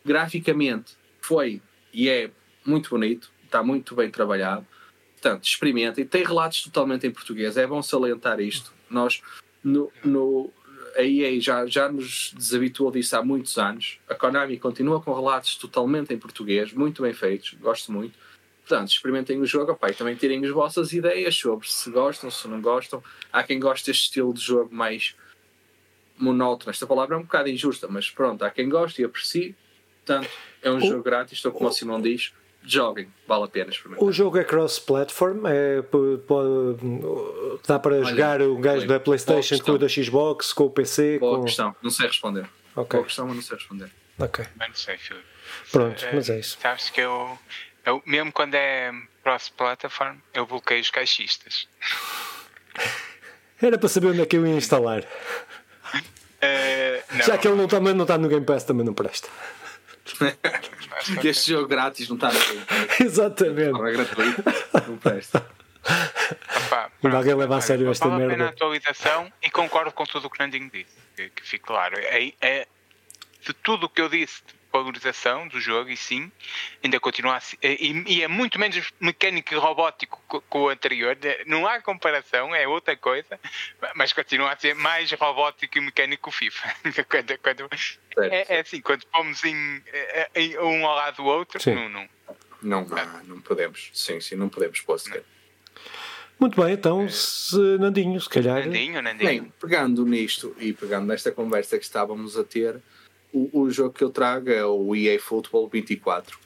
Graficamente 0.04 0.96
foi 1.20 1.62
e 1.92 2.08
é 2.08 2.32
muito 2.66 2.90
bonito, 2.90 3.30
está 3.54 3.62
muito 3.62 3.94
bem 3.94 4.10
trabalhado. 4.10 4.66
Portanto, 5.12 5.44
experimentem. 5.44 6.04
Tem 6.04 6.24
relatos 6.24 6.64
totalmente 6.64 7.06
em 7.06 7.10
português, 7.10 7.56
é 7.56 7.66
bom 7.66 7.80
salientar 7.80 8.40
isto. 8.40 8.72
Nós, 8.90 9.22
no, 9.62 9.90
no, 10.04 10.50
a 10.96 11.02
EA 11.02 11.40
já, 11.40 11.64
já 11.66 11.88
nos 11.88 12.34
desabituou 12.36 12.90
disso 12.90 13.16
há 13.16 13.22
muitos 13.22 13.56
anos. 13.56 13.98
A 14.08 14.14
Konami 14.14 14.58
continua 14.58 15.00
com 15.00 15.14
relatos 15.14 15.56
totalmente 15.56 16.12
em 16.12 16.18
português, 16.18 16.72
muito 16.72 17.02
bem 17.02 17.14
feitos, 17.14 17.54
gosto 17.54 17.92
muito. 17.92 18.18
Portanto, 18.66 18.88
experimentem 18.88 19.38
o 19.40 19.46
jogo 19.46 19.72
opa, 19.72 19.90
e 19.90 19.94
também 19.94 20.14
tirem 20.14 20.44
as 20.44 20.50
vossas 20.50 20.92
ideias 20.92 21.36
sobre 21.36 21.68
se 21.68 21.90
gostam, 21.90 22.30
se 22.30 22.48
não 22.48 22.60
gostam. 22.60 23.02
Há 23.32 23.42
quem 23.42 23.60
goste 23.60 23.90
deste 23.90 24.04
estilo 24.04 24.32
de 24.32 24.40
jogo 24.40 24.74
mais 24.74 25.14
monótono. 26.16 26.70
Esta 26.70 26.86
palavra 26.86 27.14
é 27.14 27.18
um 27.18 27.22
bocado 27.22 27.48
injusta, 27.48 27.86
mas 27.88 28.10
pronto, 28.10 28.42
há 28.42 28.50
quem 28.50 28.68
goste 28.68 29.02
e 29.02 29.04
aprecie. 29.04 29.54
Portanto, 30.04 30.30
é 30.62 30.70
um 30.70 30.78
o, 30.78 30.80
jogo 30.80 31.02
grátis, 31.02 31.34
estou 31.34 31.52
como 31.52 31.68
o 31.68 31.72
Simão 31.72 32.00
diz. 32.00 32.32
Joguem, 32.66 33.08
vale 33.28 33.44
a 33.44 33.48
pena 33.48 33.70
experimentar. 33.70 34.08
O 34.08 34.10
jogo 34.10 34.38
é 34.38 34.44
cross-platform, 34.44 35.46
é, 35.46 35.82
dá 37.66 37.78
para 37.78 37.96
Olha, 37.96 38.04
jogar 38.04 38.42
o 38.42 38.56
gajo 38.56 38.86
da 38.86 38.98
PlayStation 38.98 39.58
com 39.58 39.72
o 39.72 39.78
da 39.78 39.88
Xbox, 39.88 40.52
com 40.52 40.64
o 40.64 40.70
PC. 40.70 41.18
Boa 41.18 41.38
com... 41.38 41.44
questão, 41.44 41.76
não 41.82 41.90
sei 41.90 42.06
responder. 42.06 42.46
Okay. 42.74 42.98
Boa 42.98 43.04
questão, 43.04 43.26
mas 43.26 43.36
não 43.36 43.42
sei 43.42 43.56
responder. 43.56 43.90
Ok. 44.18 44.44
Mas 44.56 44.68
não 44.68 44.74
sei, 44.74 44.96
Filipe. 44.96 45.26
Pronto, 45.70 46.04
mas 46.12 46.30
é 46.30 46.38
isso. 46.38 46.58
Sabes 46.60 46.90
que 46.90 47.00
eu 47.00 47.38
eu, 47.84 48.02
mesmo 48.06 48.32
quando 48.32 48.54
é 48.54 48.90
cross-platform, 49.22 50.16
eu 50.32 50.46
bloqueio 50.46 50.80
os 50.80 50.90
caixistas. 50.90 51.68
Era 53.60 53.78
para 53.78 53.88
saber 53.88 54.08
onde 54.08 54.22
é 54.22 54.26
que 54.26 54.36
eu 54.36 54.46
ia 54.46 54.54
instalar. 54.54 55.02
Uh, 55.02 57.24
Já 57.24 57.36
que 57.36 57.46
ele 57.46 57.56
não 57.56 57.66
está, 57.66 57.80
não 57.80 58.02
está 58.02 58.18
no 58.18 58.28
Game 58.28 58.44
Pass, 58.44 58.64
também 58.64 58.84
não 58.84 58.94
presta. 58.94 59.28
este 61.24 61.52
jogo 61.52 61.68
grátis 61.68 62.08
não 62.08 62.16
está. 62.16 62.30
Exatamente. 63.00 63.72
Não 63.72 63.86
é 63.86 63.92
gratuito, 63.92 64.42
não 64.86 64.96
presta. 64.98 65.46
Opa, 66.66 66.90
pronto, 67.00 67.16
alguém 67.16 67.34
leva 67.34 67.56
a 67.56 67.60
sério 67.60 67.90
esta 67.90 68.08
vale 68.08 68.26
merda. 68.26 68.46
A 68.46 68.48
atualização 68.48 69.32
e 69.42 69.50
concordo 69.50 69.92
com 69.92 70.04
tudo 70.04 70.26
o 70.26 70.30
que 70.30 70.40
o 70.40 70.42
Nandinho 70.42 70.70
disse. 70.70 70.96
Que, 71.16 71.28
que 71.30 71.42
fique 71.42 71.64
claro. 71.64 71.96
É, 71.98 72.32
é, 72.40 72.66
de 73.44 73.52
tudo 73.52 73.86
o 73.86 73.88
que 73.88 74.00
eu 74.00 74.08
disse 74.08 74.42
valorização 74.78 75.46
do 75.46 75.60
jogo 75.60 75.90
e 75.90 75.96
sim, 75.96 76.30
ainda 76.82 76.98
continua 76.98 77.36
a 77.36 77.40
ser, 77.40 77.58
e, 77.62 78.04
e, 78.06 78.22
é 78.22 78.28
muito 78.28 78.58
menos 78.58 78.92
mecânico 78.98 79.54
e 79.54 79.56
robótico 79.56 80.42
com 80.48 80.62
o 80.62 80.68
anterior, 80.68 81.16
não 81.46 81.66
há 81.66 81.80
comparação, 81.80 82.54
é 82.54 82.66
outra 82.66 82.96
coisa, 82.96 83.38
mas 83.94 84.12
continua 84.12 84.52
a 84.52 84.56
ser 84.56 84.74
mais 84.74 85.10
robótico 85.12 85.78
e 85.78 85.80
mecânico 85.80 86.24
que 86.24 86.28
o 86.28 86.32
FIFA. 86.32 86.74
quando, 87.08 87.38
quando, 87.38 87.68
é, 88.18 88.56
é, 88.56 88.60
assim, 88.60 88.80
quando 88.80 89.06
pomos 89.06 89.44
em, 89.44 89.82
em, 90.34 90.58
um 90.58 90.86
ao 90.86 90.96
lado 90.96 91.16
do 91.16 91.24
outro, 91.24 91.60
não, 91.72 91.88
não, 91.88 92.08
não, 92.62 92.84
não, 92.84 93.24
não 93.24 93.40
podemos, 93.40 93.90
sim, 93.92 94.20
sim, 94.20 94.34
não 94.34 94.48
podemos 94.48 94.80
pôr 94.80 94.98
sequer. 94.98 95.22
Muito 96.38 96.60
bem, 96.60 96.74
então, 96.74 97.08
se, 97.08 97.56
Nandinho, 97.78 98.20
se 98.20 98.28
calhar. 98.28 98.66
Nandinho, 98.66 99.00
Nandinho. 99.00 99.28
Bem, 99.28 99.52
pegando 99.60 100.04
nisto 100.04 100.54
e 100.58 100.72
pegando 100.72 101.06
nesta 101.06 101.30
conversa 101.30 101.78
que 101.78 101.84
estávamos 101.84 102.36
a 102.36 102.44
ter, 102.44 102.80
o, 103.34 103.62
o 103.62 103.70
jogo 103.70 103.92
que 103.92 104.04
eu 104.04 104.10
trago 104.10 104.50
é 104.50 104.64
o 104.64 104.94
EA 104.94 105.20
Football 105.20 105.68
24. 105.68 106.38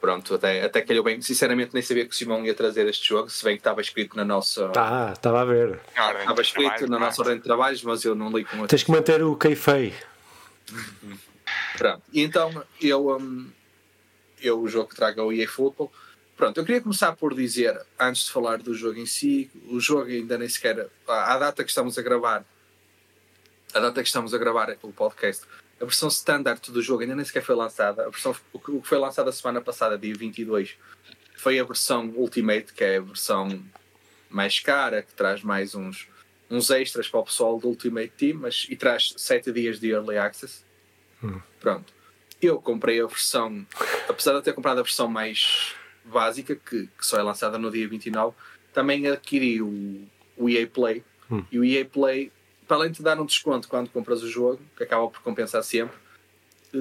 Pronto, 0.00 0.34
até, 0.34 0.64
até 0.64 0.80
calhou 0.80 1.04
bem. 1.04 1.20
Sinceramente, 1.20 1.72
nem 1.74 1.82
sabia 1.82 2.06
que 2.06 2.12
o 2.12 2.14
Simão 2.14 2.44
ia 2.44 2.54
trazer 2.54 2.88
este 2.88 3.06
jogo, 3.06 3.28
se 3.28 3.44
bem 3.44 3.54
que 3.54 3.60
estava 3.60 3.80
escrito 3.80 4.16
na 4.16 4.24
nossa. 4.24 4.68
Tá, 4.70 5.12
estava 5.14 5.42
a 5.42 5.44
ver. 5.44 5.78
Estava 5.88 6.40
escrito 6.40 6.86
na 6.88 6.98
nossa 6.98 7.20
ordem 7.20 7.36
de 7.36 7.44
trabalhos, 7.44 7.82
mas 7.82 8.02
eu 8.04 8.14
não 8.14 8.30
li 8.30 8.44
com 8.44 8.66
Tens 8.66 8.82
que 8.82 8.90
manter 8.90 9.22
o 9.22 9.36
Keifei. 9.36 9.94
Pronto, 11.76 12.02
e 12.12 12.22
então 12.22 12.64
eu, 12.80 13.16
um, 13.16 13.50
eu 14.40 14.60
o 14.60 14.68
jogo 14.68 14.88
que 14.88 14.96
trago 14.96 15.20
é 15.20 15.22
o 15.22 15.32
EA 15.32 15.48
Football. 15.48 15.92
Pronto, 16.34 16.58
eu 16.58 16.64
queria 16.64 16.80
começar 16.80 17.14
por 17.14 17.34
dizer, 17.34 17.78
antes 17.98 18.24
de 18.24 18.30
falar 18.30 18.58
do 18.58 18.72
jogo 18.72 18.98
em 18.98 19.04
si, 19.04 19.50
o 19.68 19.78
jogo 19.78 20.10
ainda 20.10 20.38
nem 20.38 20.48
sequer. 20.48 20.88
A 21.06 21.36
data 21.36 21.62
que 21.62 21.68
estamos 21.68 21.98
a 21.98 22.02
gravar, 22.02 22.42
a 23.74 23.80
data 23.80 24.00
que 24.00 24.08
estamos 24.08 24.32
a 24.32 24.38
gravar 24.38 24.70
é 24.70 24.74
pelo 24.74 24.94
podcast, 24.94 25.44
a 25.80 25.84
versão 25.84 26.08
standard 26.08 26.70
do 26.70 26.82
jogo 26.82 27.02
ainda 27.02 27.16
nem 27.16 27.24
sequer 27.24 27.42
foi 27.42 27.54
lançada. 27.54 28.06
A 28.06 28.10
versão, 28.10 28.36
o 28.52 28.58
que 28.58 28.86
foi 28.86 28.98
lançado 28.98 29.28
a 29.28 29.32
semana 29.32 29.60
passada, 29.62 29.96
dia 29.96 30.14
22, 30.14 30.76
foi 31.36 31.58
a 31.58 31.64
versão 31.64 32.12
Ultimate, 32.16 32.74
que 32.74 32.84
é 32.84 32.98
a 32.98 33.00
versão 33.00 33.62
mais 34.28 34.60
cara, 34.60 35.02
que 35.02 35.14
traz 35.14 35.42
mais 35.42 35.74
uns, 35.74 36.06
uns 36.50 36.70
extras 36.70 37.08
para 37.08 37.20
o 37.20 37.24
pessoal 37.24 37.58
do 37.58 37.68
Ultimate 37.68 38.12
Team, 38.16 38.40
mas, 38.40 38.66
e 38.68 38.76
traz 38.76 39.14
7 39.16 39.50
dias 39.50 39.80
de 39.80 39.90
Early 39.90 40.18
Access. 40.18 40.62
Hum. 41.24 41.40
Pronto. 41.58 41.92
Eu 42.42 42.60
comprei 42.60 43.00
a 43.00 43.06
versão, 43.06 43.66
apesar 44.08 44.32
de 44.32 44.38
eu 44.38 44.42
ter 44.42 44.52
comprado 44.52 44.78
a 44.80 44.82
versão 44.82 45.08
mais 45.08 45.74
básica, 46.04 46.54
que, 46.54 46.86
que 46.86 47.06
só 47.06 47.18
é 47.18 47.22
lançada 47.22 47.58
no 47.58 47.70
dia 47.70 47.88
29, 47.88 48.36
também 48.72 49.06
adquiri 49.06 49.62
o, 49.62 50.06
o 50.36 50.48
EA 50.48 50.66
Play. 50.66 51.02
Hum. 51.30 51.44
E 51.50 51.58
o 51.58 51.64
EA 51.64 51.84
Play 51.86 52.30
para 52.70 52.76
além 52.76 52.92
de 52.92 52.98
te 52.98 53.02
dar 53.02 53.18
um 53.18 53.26
desconto 53.26 53.66
quando 53.66 53.90
compras 53.90 54.22
o 54.22 54.28
jogo, 54.28 54.60
que 54.76 54.84
acaba 54.84 55.08
por 55.08 55.20
compensar 55.22 55.60
sempre, 55.64 55.96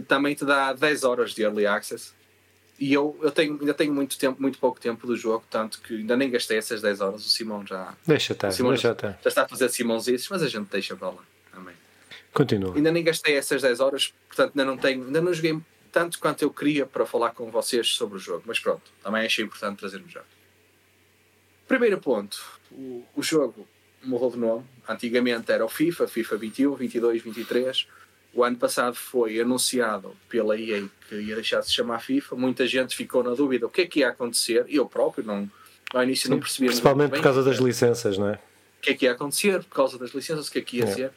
também 0.07 0.35
te 0.35 0.45
dá 0.45 0.71
10 0.71 1.03
horas 1.03 1.33
de 1.33 1.41
early 1.41 1.65
access. 1.65 2.13
E 2.77 2.93
eu, 2.93 3.17
eu 3.23 3.31
tenho, 3.31 3.57
ainda 3.59 3.73
tenho 3.73 3.91
muito 3.91 4.15
tempo, 4.15 4.39
muito 4.39 4.59
pouco 4.59 4.79
tempo 4.79 5.07
do 5.07 5.17
jogo, 5.17 5.43
tanto 5.49 5.81
que 5.81 5.95
ainda 5.95 6.15
nem 6.15 6.29
gastei 6.29 6.59
essas 6.59 6.79
10 6.79 7.01
horas. 7.01 7.25
O 7.25 7.29
Simão 7.29 7.65
já. 7.65 7.97
Deixa 8.05 8.33
estar, 8.33 8.51
Simão 8.51 8.73
deixa 8.73 8.95
já, 9.01 9.17
já 9.19 9.29
está 9.29 9.41
a 9.45 9.47
fazer 9.47 9.67
Simãozices, 9.69 10.29
mas 10.29 10.43
a 10.43 10.47
gente 10.47 10.69
deixa 10.69 10.95
para 10.95 11.09
lá 11.09 11.23
também. 11.51 11.73
Continua. 12.35 12.75
Ainda 12.75 12.91
nem 12.91 13.03
gastei 13.03 13.35
essas 13.35 13.63
10 13.63 13.79
horas, 13.79 14.13
portanto 14.27 14.51
ainda 14.51 14.65
não 14.65 14.77
tenho, 14.77 15.05
ainda 15.05 15.21
não 15.21 15.33
joguei 15.33 15.59
tanto 15.91 16.19
quanto 16.19 16.43
eu 16.43 16.51
queria 16.51 16.85
para 16.85 17.03
falar 17.03 17.31
com 17.31 17.49
vocês 17.49 17.95
sobre 17.95 18.17
o 18.17 18.19
jogo, 18.19 18.43
mas 18.45 18.59
pronto, 18.59 18.83
também 19.01 19.25
achei 19.25 19.43
importante 19.43 19.79
trazer-me 19.79 20.07
já. 20.07 20.21
Primeiro 21.67 21.99
ponto, 21.99 22.39
o, 22.71 23.03
o 23.15 23.23
jogo 23.23 23.67
mudou 24.03 24.31
de 24.31 24.37
nome. 24.37 24.65
Antigamente 24.87 25.51
era 25.51 25.65
o 25.65 25.69
FIFA, 25.69 26.07
FIFA 26.07 26.37
21, 26.37 26.75
22, 26.75 27.21
23. 27.21 27.87
O 28.33 28.43
ano 28.43 28.57
passado 28.57 28.95
foi 28.95 29.39
anunciado 29.39 30.15
pela 30.27 30.59
EA 30.59 30.83
que 31.07 31.15
ia 31.15 31.35
deixar 31.35 31.61
de 31.61 31.67
se 31.67 31.73
chamar 31.73 31.99
FIFA. 31.99 32.35
Muita 32.35 32.67
gente 32.67 32.95
ficou 32.95 33.23
na 33.23 33.33
dúvida 33.33 33.65
o 33.65 33.69
que 33.69 33.81
é 33.81 33.87
que 33.87 33.99
ia 33.99 34.09
acontecer. 34.09 34.65
Eu 34.67 34.85
próprio 34.85 35.25
não, 35.25 35.49
ao 35.93 36.03
início 36.03 36.27
Sim, 36.27 36.33
não 36.33 36.39
percebia 36.39 36.69
Principalmente 36.69 37.11
por 37.11 37.21
causa 37.21 37.43
das 37.43 37.57
licenças, 37.57 38.17
não 38.17 38.29
é? 38.29 38.33
O 38.33 38.81
que 38.81 38.91
é 38.91 38.93
que 38.93 39.05
ia 39.05 39.11
acontecer 39.11 39.63
por 39.63 39.75
causa 39.75 39.97
das 39.97 40.11
licenças, 40.11 40.47
o 40.47 40.51
que 40.51 40.59
é 40.59 40.61
que 40.61 40.77
ia 40.77 40.85
é. 40.85 40.87
ser. 40.87 41.11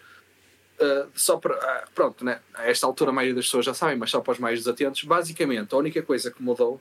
Uh, 0.81 1.07
só 1.15 1.37
para, 1.37 1.55
uh, 1.55 1.91
pronto, 1.95 2.25
né? 2.25 2.41
a 2.55 2.69
esta 2.69 2.87
altura 2.87 3.11
a 3.11 3.13
maioria 3.13 3.37
das 3.37 3.45
pessoas 3.45 3.65
já 3.65 3.75
sabem, 3.75 3.97
mas 3.97 4.11
só 4.11 4.21
para 4.21 4.33
os 4.33 4.39
mais 4.39 4.59
desatentos, 4.59 5.05
basicamente 5.05 5.73
a 5.73 5.79
única 5.79 6.03
coisa 6.03 6.31
que 6.31 6.43
mudou 6.43 6.81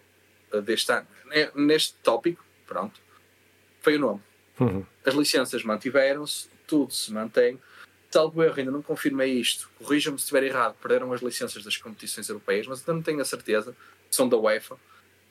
uh, 0.51 0.61
deste 0.61 0.91
ano, 0.91 1.05
neste 1.53 1.93
tópico, 2.01 2.43
pronto, 2.65 2.99
foi 3.81 3.97
o 3.97 3.99
nome. 3.99 4.21
Uhum. 4.61 4.85
As 5.05 5.13
licenças 5.15 5.63
mantiveram-se, 5.63 6.47
tudo 6.67 6.93
se 6.93 7.11
mantém. 7.11 7.59
Salvo 8.09 8.43
erro, 8.43 8.55
ainda 8.57 8.71
não 8.71 8.81
confirmei 8.81 9.33
isto. 9.33 9.69
Corrijam-me 9.79 10.19
se 10.19 10.25
estiver 10.25 10.43
errado. 10.43 10.75
Perderam 10.81 11.11
as 11.13 11.21
licenças 11.21 11.63
das 11.63 11.77
competições 11.77 12.29
europeias, 12.29 12.67
mas 12.67 12.79
ainda 12.79 12.93
não 12.93 13.01
tenho 13.01 13.21
a 13.21 13.25
certeza. 13.25 13.75
São 14.09 14.27
da 14.29 14.37
UEFA 14.37 14.77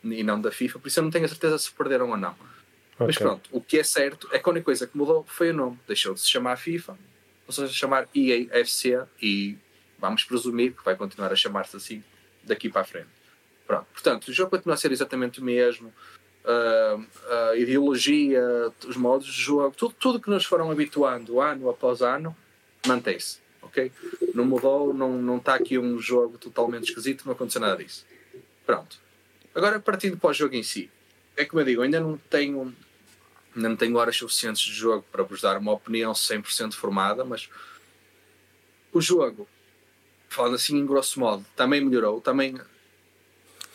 e 0.03 0.23
não 0.23 0.41
da 0.41 0.51
FIFA, 0.51 0.79
por 0.79 0.89
isso 0.89 0.99
eu 0.99 1.05
não 1.05 1.11
tenho 1.11 1.27
a 1.27 1.29
certeza 1.29 1.59
se 1.59 1.71
perderam 1.71 2.11
ou 2.11 2.17
não. 2.17 2.33
Okay. 2.33 3.07
Mas 3.07 3.19
pronto, 3.19 3.49
o 3.53 3.61
que 3.61 3.79
é 3.79 3.83
certo 3.83 4.29
é 4.33 4.39
que 4.39 4.49
a 4.49 4.53
única 4.53 4.65
coisa 4.65 4.87
que 4.87 4.97
mudou 4.97 5.25
foi 5.27 5.51
o 5.51 5.55
nome. 5.55 5.79
Deixou 5.87 6.15
de 6.15 6.21
se 6.21 6.29
chamar 6.29 6.57
FIFA, 6.57 6.99
ou 7.47 7.53
seja, 7.53 7.73
chamar 7.73 8.09
EAFC 8.15 9.03
e 9.21 9.59
vamos 9.99 10.25
presumir 10.25 10.73
que 10.73 10.85
vai 10.85 10.97
continuar 10.97 11.33
a 11.33 11.37
chamar-se 11.37 11.77
assim 11.77 12.05
daqui 12.43 12.69
para 12.69 12.81
a 12.81 12.85
frente. 12.85 13.09
Pronto, 13.67 13.87
portanto, 13.93 14.29
o 14.29 14.33
jogo 14.33 14.51
continua 14.51 14.75
a 14.75 14.79
ser 14.79 14.91
exatamente 14.91 15.41
o 15.41 15.45
mesmo 15.45 15.93
a, 16.45 17.51
a 17.51 17.57
ideologia, 17.57 18.43
os 18.87 18.97
modos 18.97 19.27
de 19.27 19.41
jogo, 19.41 19.75
tudo, 19.77 19.95
tudo 19.99 20.21
que 20.21 20.31
nos 20.31 20.45
foram 20.45 20.71
habituando 20.71 21.41
ano 21.41 21.69
após 21.69 22.03
ano, 22.03 22.37
mantém-se. 22.87 23.39
Ok? 23.63 23.93
Não 24.35 24.45
mudou, 24.45 24.93
não, 24.93 25.13
não 25.21 25.37
está 25.37 25.55
aqui 25.55 25.79
um 25.79 25.99
jogo 25.99 26.39
totalmente 26.39 26.89
esquisito, 26.89 27.25
não 27.25 27.33
aconteceu 27.33 27.61
nada 27.61 27.77
disso. 27.83 28.07
Pronto. 28.65 28.99
Agora, 29.55 29.79
partindo 29.79 30.17
para 30.17 30.31
o 30.31 30.35
jogo 30.35 30.55
em 30.55 30.63
si, 30.63 30.91
é 31.37 31.45
como 31.45 31.61
eu 31.61 31.65
digo, 31.67 31.83
ainda 31.83 32.01
não 32.01 32.17
tenho 32.17 32.75
ainda 33.55 33.69
não 33.69 33.77
tenho 33.77 33.97
horas 33.97 34.17
suficientes 34.17 34.63
de 34.63 34.73
jogo 34.73 35.05
para 35.11 35.23
vos 35.23 35.41
dar 35.41 35.59
uma 35.59 35.73
opinião 35.73 36.13
100% 36.13 36.75
formada, 36.75 37.25
mas 37.25 37.49
o 38.93 39.01
jogo, 39.01 39.49
falando 40.29 40.55
assim 40.55 40.77
em 40.77 40.87
grosso 40.87 41.19
modo, 41.19 41.45
também 41.57 41.81
melhorou, 41.81 42.21
também. 42.21 42.61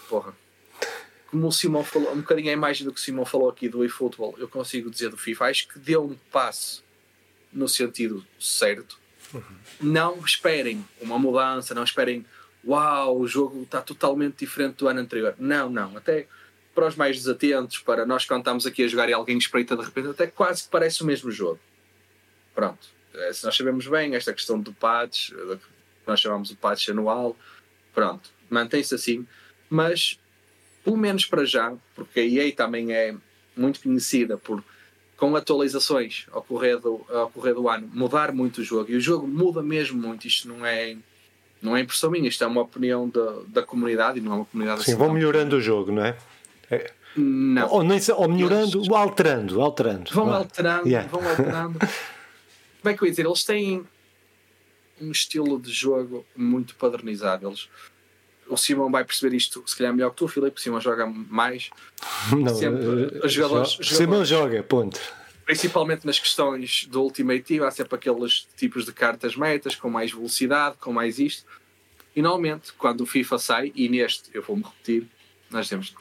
Porra. 0.07 0.34
Como 1.36 1.47
o 1.47 1.51
Simão 1.51 1.83
falou, 1.83 2.13
um 2.13 2.21
bocadinho 2.21 2.49
a 2.49 2.53
imagem 2.53 2.86
do 2.86 2.93
que 2.93 2.99
o 2.99 3.03
Simão 3.03 3.25
falou 3.25 3.49
aqui 3.49 3.67
do 3.67 3.83
eFootball, 3.83 4.36
eu 4.38 4.47
consigo 4.47 4.89
dizer 4.89 5.09
do 5.09 5.17
FIFA, 5.17 5.47
acho 5.47 5.67
que 5.67 5.77
deu 5.77 6.05
um 6.05 6.15
passo 6.31 6.81
no 7.51 7.67
sentido 7.67 8.25
certo. 8.39 8.97
Uhum. 9.33 9.41
Não 9.81 10.19
esperem 10.19 10.88
uma 11.01 11.19
mudança, 11.19 11.75
não 11.75 11.83
esperem 11.83 12.25
uau, 12.65 13.19
o 13.19 13.27
jogo 13.27 13.63
está 13.63 13.81
totalmente 13.81 14.45
diferente 14.45 14.75
do 14.75 14.88
ano 14.88 15.01
anterior. 15.01 15.36
Não, 15.38 15.69
não. 15.69 15.97
Até 15.97 16.25
para 16.73 16.88
os 16.88 16.95
mais 16.95 17.17
desatentos, 17.17 17.79
para 17.79 18.05
nós 18.05 18.23
quando 18.23 18.39
estamos 18.39 18.65
aqui 18.65 18.86
a 18.86 18.88
jogar 18.88 19.09
e 19.09 19.13
alguém 19.13 19.38
espreita 19.38 19.75
de 19.75 19.83
repente, 19.83 20.07
até 20.07 20.27
quase 20.27 20.63
que 20.63 20.69
parece 20.69 21.03
o 21.03 21.05
mesmo 21.05 21.29
jogo. 21.31 21.59
Pronto. 22.53 22.88
Eh, 23.13 23.33
se 23.33 23.43
nós 23.43 23.57
sabemos 23.57 23.86
bem 23.88 24.15
esta 24.15 24.31
questão 24.31 24.57
do 24.57 24.71
patch, 24.71 25.31
eh, 25.31 25.57
que 25.57 26.07
nós 26.07 26.17
chamamos 26.17 26.47
de 26.47 26.55
patch 26.55 26.88
anual, 26.88 27.36
pronto, 27.93 28.29
mantém-se 28.49 28.95
assim, 28.95 29.27
mas 29.69 30.17
pelo 30.86 30.95
menos 30.95 31.25
para 31.25 31.43
já, 31.43 31.73
porque 31.95 32.19
a 32.21 32.23
EA 32.23 32.55
também 32.55 32.93
é 32.93 33.13
muito 33.57 33.81
conhecida 33.81 34.38
por 34.38 34.63
com 35.17 35.36
atualizações 35.36 36.25
ao 36.31 36.43
correr 36.43 36.77
do, 36.77 37.05
ao 37.09 37.29
correr 37.29 37.53
do 37.53 37.69
ano, 37.69 37.89
mudar 37.93 38.33
muito 38.33 38.59
o 38.59 38.63
jogo, 38.63 38.91
e 38.91 38.95
o 38.95 39.01
jogo 39.01 39.25
muda 39.25 39.63
mesmo 39.63 39.99
muito, 39.99 40.27
isto 40.27 40.47
não 40.47 40.65
é 40.65 40.95
não 41.61 41.75
é 41.75 41.81
impressão 41.81 42.11
minha, 42.11 42.27
isto 42.27 42.43
é 42.43 42.47
uma 42.47 42.61
opinião 42.61 43.09
da, 43.09 43.39
da 43.47 43.63
comunidade 43.63 44.19
e 44.19 44.21
não 44.21 44.33
é 44.33 44.36
uma 44.36 44.45
comunidade 44.45 44.83
Sim, 44.83 44.91
assim 44.91 44.99
vão 44.99 45.11
melhorando 45.11 45.55
o 45.55 45.61
jogo, 45.61 45.91
não 45.91 46.05
é? 46.05 46.17
é. 46.69 46.91
Não. 47.15 47.69
Ou, 47.71 47.83
nem, 47.83 47.99
ou 48.13 48.27
melhorando, 48.27 48.81
ou 48.81 48.95
alterando, 48.95 49.61
alterando. 49.61 50.11
Vão 50.11 50.33
alterando, 50.33 50.88
yeah. 50.88 51.09
vão 51.09 51.27
alterando. 51.27 51.79
Como 52.81 52.93
é 52.93 52.93
que 52.93 53.01
eu 53.01 53.05
ia 53.05 53.11
dizer? 53.11 53.25
Eles 53.25 53.43
têm 53.45 53.86
um 55.01 55.11
estilo 55.11 55.59
de 55.59 55.71
jogo 55.71 56.25
muito 56.36 56.75
padronizado. 56.75 57.47
Eles, 57.47 57.69
o 58.47 58.57
Simão 58.57 58.91
vai 58.91 59.03
perceber 59.03 59.35
isto, 59.35 59.63
se 59.65 59.75
calhar 59.75 59.93
melhor 59.93 60.11
que 60.11 60.17
tu, 60.17 60.27
Filipe. 60.27 60.57
O 60.57 60.61
Simão 60.61 60.79
joga 60.79 61.05
mais. 61.05 61.69
Não, 62.31 62.53
sempre, 62.53 62.85
uh, 62.85 63.29
jogadores, 63.29 63.71
jo 63.79 63.95
Simão 63.95 64.25
joga, 64.25 64.63
ponto. 64.63 64.99
Principalmente 65.45 66.05
nas 66.05 66.17
questões 66.17 66.87
do 66.89 67.01
Ultimate 67.03 67.41
Team, 67.41 67.65
há 67.65 67.71
sempre 67.71 67.95
aqueles 67.95 68.47
tipos 68.57 68.85
de 68.85 68.91
cartas 68.91 69.35
metas 69.35 69.75
com 69.75 69.89
mais 69.89 70.11
velocidade, 70.11 70.77
com 70.79 70.91
mais 70.91 71.19
isto. 71.19 71.45
E 72.15 72.21
normalmente, 72.21 72.73
quando 72.73 73.01
o 73.01 73.05
FIFA 73.05 73.37
sai, 73.37 73.71
e 73.75 73.87
neste 73.89 74.29
eu 74.33 74.41
vou-me 74.41 74.63
repetir, 74.63 75.07
nós 75.49 75.69
temos. 75.69 75.93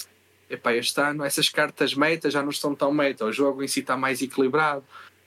Epá, 0.48 0.74
este 0.74 1.00
ano 1.00 1.24
essas 1.24 1.48
cartas 1.48 1.94
metas 1.94 2.32
já 2.32 2.42
não 2.42 2.50
estão 2.50 2.74
tão 2.74 2.92
meta, 2.92 3.24
o 3.24 3.32
jogo 3.32 3.62
em 3.62 3.68
si 3.68 3.80
está 3.80 3.96
mais 3.96 4.22
equilibrado 4.22 4.84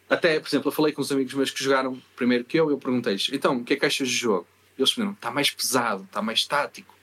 até, 0.10 0.40
por 0.40 0.48
exemplo, 0.48 0.70
eu 0.70 0.72
falei 0.72 0.94
com 0.94 1.02
uns 1.02 1.12
amigos 1.12 1.34
meus 1.34 1.52
que 1.52 1.62
jogaram 1.64 2.02
primeiro 2.16 2.46
que 2.46 2.58
eu, 2.58 2.70
eu 2.70 2.78
perguntei-lhes, 2.78 3.30
então, 3.32 3.58
o 3.58 3.64
que 3.64 3.74
é 3.74 3.76
que 3.76 3.86
achas 3.86 4.08
de 4.08 4.16
jogo? 4.16 4.48
Eles 4.78 4.90
responderam, 4.90 5.14
está 5.14 5.32
mais 5.32 5.50
pesado, 5.50 6.04
está 6.04 6.22
mais 6.22 6.46
tático. 6.46 6.96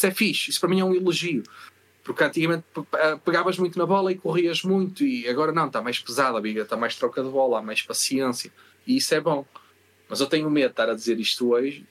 Isso 0.00 0.06
é 0.06 0.10
fixe, 0.10 0.50
isso 0.50 0.58
para 0.58 0.70
mim 0.70 0.80
é 0.80 0.84
um 0.84 0.94
elogio. 0.94 1.42
Porque 2.02 2.24
antigamente 2.24 2.64
pegavas 3.22 3.58
muito 3.58 3.78
na 3.78 3.84
bola 3.84 4.10
e 4.10 4.16
corrias 4.16 4.62
muito, 4.62 5.04
e 5.04 5.28
agora 5.28 5.52
não, 5.52 5.66
está 5.66 5.82
mais 5.82 5.98
pesado, 5.98 6.38
a 6.38 6.40
biga 6.40 6.62
está 6.62 6.74
mais 6.74 6.96
troca 6.96 7.22
de 7.22 7.28
bola, 7.28 7.58
há 7.58 7.62
mais 7.62 7.82
paciência, 7.82 8.50
e 8.86 8.96
isso 8.96 9.14
é 9.14 9.20
bom. 9.20 9.44
Mas 10.08 10.20
eu 10.20 10.26
tenho 10.26 10.50
medo 10.50 10.68
de 10.68 10.72
estar 10.72 10.88
a 10.88 10.94
dizer 10.94 11.20
isto 11.20 11.50
hoje 11.50 11.84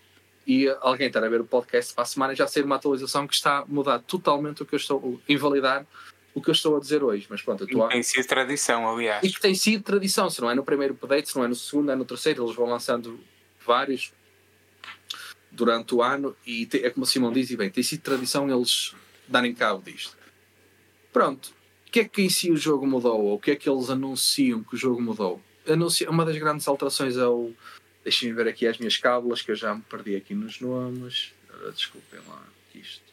e 0.47 0.67
alguém 0.81 1.07
estar 1.07 1.23
a 1.23 1.29
ver 1.29 1.39
o 1.39 1.45
podcast 1.45 1.93
para 1.93 2.01
a 2.01 2.05
semana 2.07 2.35
já 2.35 2.47
ser 2.47 2.65
uma 2.65 2.77
atualização 2.77 3.27
que 3.27 3.35
está 3.35 3.59
a 3.59 3.65
mudar 3.67 3.99
totalmente 3.99 4.63
o 4.63 4.65
que 4.65 4.73
eu 4.73 4.77
estou 4.77 5.21
a 5.27 5.31
invalidar 5.31 5.85
o 6.33 6.41
que 6.41 6.49
eu 6.49 6.53
estou 6.53 6.77
a 6.77 6.79
dizer 6.79 7.03
hoje. 7.03 7.27
Mas 7.29 7.41
pronto, 7.41 7.67
eu 7.69 7.87
Tem 7.87 8.03
sido 8.03 8.25
tradição, 8.25 8.89
aliás. 8.89 9.23
E 9.23 9.31
que 9.31 9.39
tem 9.39 9.53
sido 9.53 9.83
tradição, 9.83 10.29
se 10.29 10.41
não 10.41 10.49
é 10.49 10.55
no 10.55 10.63
primeiro 10.63 10.93
update, 10.93 11.29
se 11.29 11.35
não 11.35 11.43
é 11.43 11.47
no 11.47 11.55
segundo, 11.55 11.91
é 11.91 11.95
no 11.95 12.05
terceiro, 12.05 12.43
eles 12.43 12.55
vão 12.55 12.67
lançando 12.67 13.19
vários 13.65 14.11
durante 15.51 15.95
o 15.95 16.01
ano 16.01 16.35
e 16.45 16.67
é 16.73 16.89
como 16.89 17.03
o 17.03 17.07
Simão 17.07 17.31
diz, 17.31 17.49
e 17.49 17.57
bem, 17.57 17.69
tem 17.69 17.83
sido 17.83 18.01
tradição 18.01 18.49
eles 18.49 18.93
darem 19.27 19.53
cabo 19.53 19.83
disto. 19.83 20.17
Pronto. 21.11 21.53
O 21.87 21.91
que 21.91 22.01
é 22.01 22.05
que 22.05 22.21
em 22.21 22.29
si 22.29 22.51
o 22.51 22.57
jogo 22.57 22.85
mudou? 22.85 23.19
Ou 23.21 23.35
o 23.35 23.39
que 23.39 23.51
é 23.51 23.55
que 23.55 23.67
eles 23.67 23.89
anunciam 23.89 24.63
que 24.63 24.75
o 24.75 24.77
jogo 24.77 25.01
mudou? 25.01 25.41
Anuncia, 25.67 26.09
uma 26.09 26.23
das 26.23 26.37
grandes 26.37 26.67
alterações 26.67 27.17
é 27.17 27.25
o. 27.25 27.51
Deixem-me 28.03 28.35
ver 28.35 28.47
aqui 28.47 28.67
as 28.67 28.77
minhas 28.77 28.97
cábulas, 28.97 29.41
que 29.41 29.51
eu 29.51 29.55
já 29.55 29.73
me 29.73 29.81
perdi 29.81 30.15
aqui 30.15 30.33
nos 30.33 30.61
nomes. 30.61 31.33
Desculpem 31.73 32.19
lá, 32.27 32.43
isto. 32.75 33.03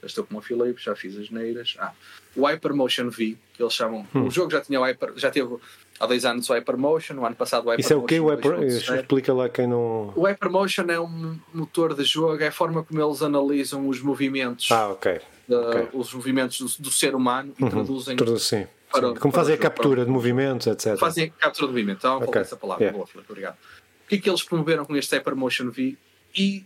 Já 0.00 0.06
estou 0.06 0.24
com 0.24 0.34
uma 0.34 0.42
Filipe, 0.42 0.80
já 0.80 0.94
fiz 0.94 1.16
as 1.16 1.28
neiras. 1.28 1.76
Ah, 1.78 1.92
o 2.34 2.46
Hypermotion 2.46 3.10
V, 3.10 3.36
que 3.52 3.62
eles 3.62 3.74
chamam. 3.74 4.06
Hum. 4.14 4.26
O 4.26 4.30
jogo 4.30 4.50
já 4.50 4.60
tinha 4.60 4.80
o 4.80 4.84
Hyper, 4.84 5.12
já 5.16 5.30
teve 5.30 5.56
há 6.00 6.06
dois 6.06 6.24
anos 6.24 6.48
o 6.48 6.54
Hypermotion, 6.54 7.14
no 7.14 7.26
ano 7.26 7.36
passado 7.36 7.66
o 7.66 7.70
Hypermotion. 7.70 7.80
Isso 7.80 7.92
é 7.92 7.96
o 7.96 8.02
que? 8.02 8.18
O 8.18 8.30
Hyper, 8.30 8.62
explica 8.62 9.34
lá 9.34 9.48
quem 9.48 9.66
não. 9.66 10.12
O 10.16 10.26
Hypermotion 10.26 10.86
é 10.88 10.98
um 10.98 11.38
motor 11.52 11.94
de 11.94 12.02
jogo, 12.04 12.42
é 12.42 12.48
a 12.48 12.52
forma 12.52 12.82
como 12.82 13.00
eles 13.00 13.22
analisam 13.22 13.86
os 13.86 14.00
movimentos. 14.00 14.70
Ah, 14.72 14.88
ok. 14.88 15.20
De, 15.46 15.54
okay. 15.54 15.88
Os 15.92 16.14
movimentos 16.14 16.58
do, 16.58 16.84
do, 16.84 16.90
ser 16.90 17.14
humano 17.14 17.54
e 17.58 17.62
uhum. 17.62 17.70
traduzem. 17.70 18.16
Sim. 18.38 18.66
Para, 18.90 19.08
sim. 19.08 19.14
Como 19.16 19.32
fazem 19.32 19.54
a 19.54 19.58
captura 19.58 20.04
de 20.04 20.10
movimentos, 20.10 20.66
etc. 20.66 20.96
Fazem 20.98 21.26
a 21.26 21.42
captura 21.42 21.66
de 21.66 21.72
movimentos. 21.72 22.04
Então, 22.04 22.18
okay. 22.18 22.40
essa 22.40 22.56
palavra. 22.56 22.82
Yeah. 22.82 22.96
Boa, 22.96 23.06
Filipe, 23.06 23.30
obrigado. 23.30 23.54
O 23.54 24.08
que 24.08 24.16
é 24.16 24.18
que 24.18 24.28
eles 24.28 24.42
promoveram 24.42 24.84
com 24.84 24.96
este 24.96 25.14
Hypermotion 25.14 25.70
V? 25.70 25.96
E 26.34 26.64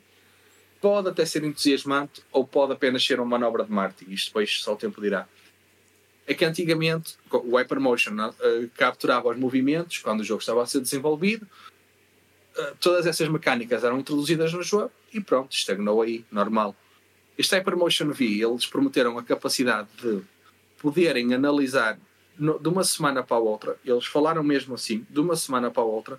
pode 0.81 1.09
até 1.09 1.25
ser 1.25 1.43
entusiasmante 1.45 2.23
ou 2.31 2.47
pode 2.47 2.73
apenas 2.73 3.05
ser 3.05 3.19
uma 3.19 3.27
manobra 3.27 3.65
de 3.65 3.73
marketing. 3.73 4.13
Isto 4.13 4.29
depois 4.29 4.63
só 4.63 4.75
o 4.75 4.77
tempo 4.77 5.01
dirá 5.01 5.27
é 6.27 6.35
que 6.35 6.45
antigamente 6.45 7.17
o 7.31 7.57
Hypermotion 7.57 8.15
uh, 8.15 8.71
capturava 8.77 9.29
os 9.29 9.37
movimentos 9.37 9.99
quando 9.99 10.21
o 10.21 10.25
jogo 10.25 10.41
estava 10.41 10.63
a 10.63 10.67
ser 10.67 10.81
desenvolvido, 10.81 11.47
uh, 12.57 12.77
todas 12.81 13.07
essas 13.07 13.29
mecânicas 13.29 13.85
eram 13.85 13.99
introduzidas 13.99 14.53
no 14.53 14.63
jogo 14.63 14.91
e 15.13 15.21
pronto, 15.21 15.53
estagnou 15.53 16.01
aí, 16.03 16.25
normal. 16.31 16.75
Este 17.37 17.57
Hypermotion 17.57 18.11
V, 18.11 18.25
eles 18.25 18.67
prometeram 18.67 19.19
a 19.19 19.23
capacidade 19.23 19.89
de 20.01 20.23
poderem 20.79 21.35
analisar 21.35 21.99
no, 22.39 22.59
de 22.59 22.69
uma 22.69 22.85
semana 22.85 23.23
para 23.23 23.37
a 23.37 23.41
outra, 23.41 23.77
eles 23.85 24.07
falaram 24.07 24.43
mesmo 24.43 24.75
assim, 24.75 25.07
de 25.09 25.21
uma 25.21 25.37
semana 25.37 25.71
para 25.71 25.83
a 25.83 25.87
outra, 25.87 26.19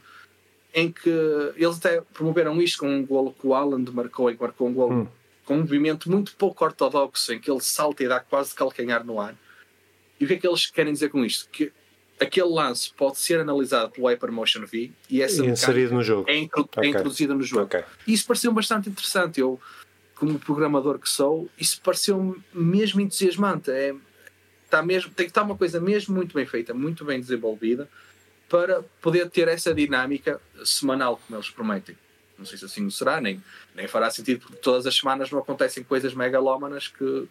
em 0.73 0.91
que 0.91 1.09
eles 1.55 1.77
até 1.77 2.01
promoveram 2.01 2.61
isto 2.61 2.79
com 2.79 2.89
um 2.89 3.05
golo 3.05 3.33
que 3.33 3.47
o 3.47 3.53
Alan 3.53 3.83
marcou 3.91 4.29
e 4.29 4.37
marcou 4.37 4.67
um 4.67 4.73
golo 4.73 4.93
hum. 4.93 5.07
com 5.45 5.55
um 5.55 5.59
movimento 5.61 6.11
muito 6.11 6.35
pouco 6.35 6.63
ortodoxo, 6.63 7.33
em 7.33 7.39
que 7.39 7.49
ele 7.49 7.61
salta 7.61 8.03
e 8.03 8.07
dá 8.07 8.19
quase 8.19 8.53
calcanhar 8.53 9.03
no 9.03 9.19
ar 9.19 9.35
e 10.19 10.25
o 10.25 10.27
que 10.27 10.35
é 10.35 10.37
que 10.37 10.47
eles 10.47 10.65
querem 10.67 10.93
dizer 10.93 11.09
com 11.09 11.23
isto? 11.23 11.49
Que 11.49 11.71
aquele 12.19 12.47
lance 12.47 12.91
pode 12.93 13.17
ser 13.17 13.39
analisado 13.39 13.91
pelo 13.91 14.07
Hypermotion 14.07 14.65
V 14.65 14.91
e 15.09 15.21
essa 15.21 15.45
e 15.45 15.49
inserido 15.49 15.93
no 15.93 16.03
jogo. 16.03 16.29
É, 16.29 16.37
intro 16.37 16.61
okay. 16.61 16.83
é 16.83 16.87
introduzida 16.87 17.33
no 17.33 17.43
jogo. 17.43 17.65
Okay. 17.65 17.83
E 18.07 18.13
isso 18.13 18.25
pareceu 18.25 18.51
bastante 18.51 18.89
interessante. 18.89 19.39
Eu, 19.39 19.59
como 20.15 20.39
programador 20.39 20.97
que 20.99 21.09
sou, 21.09 21.49
isso 21.59 21.81
pareceu 21.81 22.37
mesmo 22.53 23.01
entusiasmante. 23.01 23.69
É, 23.69 23.93
está 24.63 24.81
mesmo, 24.81 25.11
tem 25.11 25.25
que 25.25 25.31
estar 25.31 25.43
uma 25.43 25.57
coisa 25.57 25.79
mesmo 25.79 26.15
muito 26.15 26.33
bem 26.33 26.45
feita, 26.45 26.73
muito 26.73 27.03
bem 27.05 27.19
desenvolvida, 27.19 27.89
para 28.49 28.83
poder 29.01 29.29
ter 29.29 29.47
essa 29.47 29.73
dinâmica 29.73 30.41
semanal, 30.63 31.19
como 31.25 31.37
eles 31.37 31.49
prometem. 31.49 31.97
Não 32.37 32.45
sei 32.45 32.57
se 32.57 32.65
assim 32.65 32.89
será, 32.89 33.21
nem, 33.21 33.41
nem 33.73 33.87
fará 33.87 34.09
sentido, 34.09 34.41
porque 34.41 34.57
todas 34.57 34.85
as 34.85 34.95
semanas 34.95 35.31
não 35.31 35.39
acontecem 35.39 35.83
coisas 35.83 36.13
megalómanas 36.13 36.87
que 36.87 37.27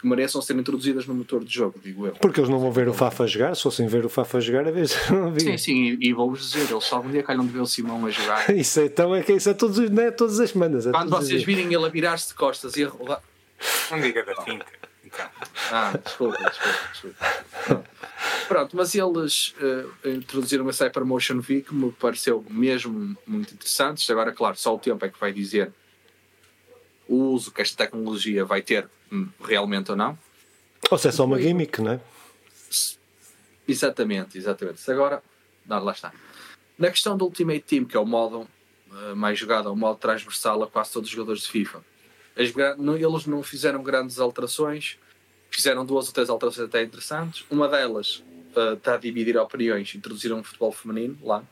que 0.00 0.06
mereçam 0.06 0.40
ser 0.40 0.56
introduzidas 0.56 1.06
no 1.06 1.14
motor 1.14 1.44
de 1.44 1.52
jogo, 1.52 1.78
digo 1.82 2.06
eu. 2.06 2.12
Porque 2.12 2.40
eles 2.40 2.48
não 2.48 2.58
vão 2.58 2.72
ver 2.72 2.88
o 2.88 2.94
Fafa 2.94 3.26
jogar, 3.26 3.54
se 3.54 3.62
fossem 3.62 3.86
ver 3.86 4.04
o 4.04 4.08
Fafa 4.08 4.40
jogar, 4.40 4.66
a 4.66 4.70
vez 4.70 4.96
não 5.10 5.38
Sim, 5.38 5.58
sim, 5.58 5.98
e, 6.00 6.08
e 6.08 6.12
vou-vos 6.12 6.50
dizer, 6.50 6.70
eles 6.70 6.84
só 6.84 6.96
algum 6.96 7.10
dia 7.10 7.22
calham 7.22 7.44
de 7.44 7.52
ver 7.52 7.60
o 7.60 7.66
Simão 7.66 8.06
a 8.06 8.10
jogar. 8.10 8.48
isso 8.56 8.80
é, 8.80 8.86
então 8.86 9.14
é 9.14 9.22
que 9.22 9.32
isso 9.32 9.50
é 9.50 9.54
todos, 9.54 9.78
não 9.90 10.02
é 10.02 10.10
todas 10.10 10.40
as 10.40 10.50
semanas. 10.50 10.86
É 10.86 10.90
Quando 10.90 11.10
vocês 11.10 11.42
virem 11.42 11.66
ele 11.66 11.84
a 11.84 11.88
virar-se 11.88 12.28
de 12.28 12.34
costas 12.34 12.76
e 12.76 12.84
a 12.84 12.88
rolar. 12.88 13.22
Não 13.90 14.00
diga 14.00 14.24
da 14.24 14.40
finta. 14.42 14.66
Ah, 15.70 15.98
desculpa, 16.02 16.38
desculpa, 16.38 16.78
desculpa. 16.92 17.84
Pronto, 18.48 18.76
mas 18.76 18.94
eles 18.94 19.54
uh, 19.60 20.08
introduziram 20.08 20.68
esse 20.70 20.82
Hypermotion 20.82 21.40
V 21.40 21.60
que 21.62 21.74
me 21.74 21.92
pareceu 21.92 22.44
mesmo 22.48 23.16
muito 23.26 23.54
interessante. 23.54 24.10
Agora, 24.10 24.32
claro, 24.32 24.56
só 24.56 24.74
o 24.74 24.78
tempo 24.78 25.04
é 25.04 25.08
que 25.08 25.20
vai 25.20 25.32
dizer 25.32 25.72
o 27.08 27.16
uso 27.32 27.50
que 27.50 27.60
esta 27.60 27.84
tecnologia 27.84 28.44
vai 28.44 28.62
ter 28.62 28.88
realmente 29.42 29.90
ou 29.90 29.96
não. 29.96 30.18
Ou 30.90 30.98
se 30.98 31.08
é 31.08 31.12
só 31.12 31.24
uma 31.24 31.40
gimmick, 31.40 31.80
não 31.80 31.92
é? 31.92 32.00
Exatamente, 33.66 34.36
exatamente. 34.36 34.90
Agora, 34.90 35.22
não, 35.66 35.82
lá 35.82 35.92
está. 35.92 36.12
Na 36.78 36.90
questão 36.90 37.16
do 37.16 37.24
Ultimate 37.24 37.60
Team, 37.60 37.84
que 37.84 37.96
é 37.96 38.00
o 38.00 38.06
modo 38.06 38.48
uh, 38.90 39.14
mais 39.14 39.38
jogado, 39.38 39.68
é 39.68 39.72
o 39.72 39.76
modo 39.76 39.98
transversal 39.98 40.62
a 40.62 40.66
quase 40.66 40.92
todos 40.92 41.08
os 41.08 41.14
jogadores 41.14 41.42
de 41.42 41.48
FIFA, 41.48 41.84
eles 42.36 42.54
não 43.26 43.42
fizeram 43.42 43.82
grandes 43.82 44.18
alterações, 44.18 44.98
fizeram 45.50 45.84
duas 45.84 46.06
ou 46.06 46.12
três 46.12 46.30
alterações 46.30 46.68
até 46.68 46.82
interessantes. 46.82 47.44
Uma 47.50 47.68
delas 47.68 48.24
uh, 48.56 48.74
está 48.74 48.94
a 48.94 48.96
dividir 48.96 49.36
opiniões, 49.36 49.94
introduziram 49.94 50.38
um 50.38 50.42
futebol 50.42 50.72
feminino 50.72 51.18
lá, 51.22 51.44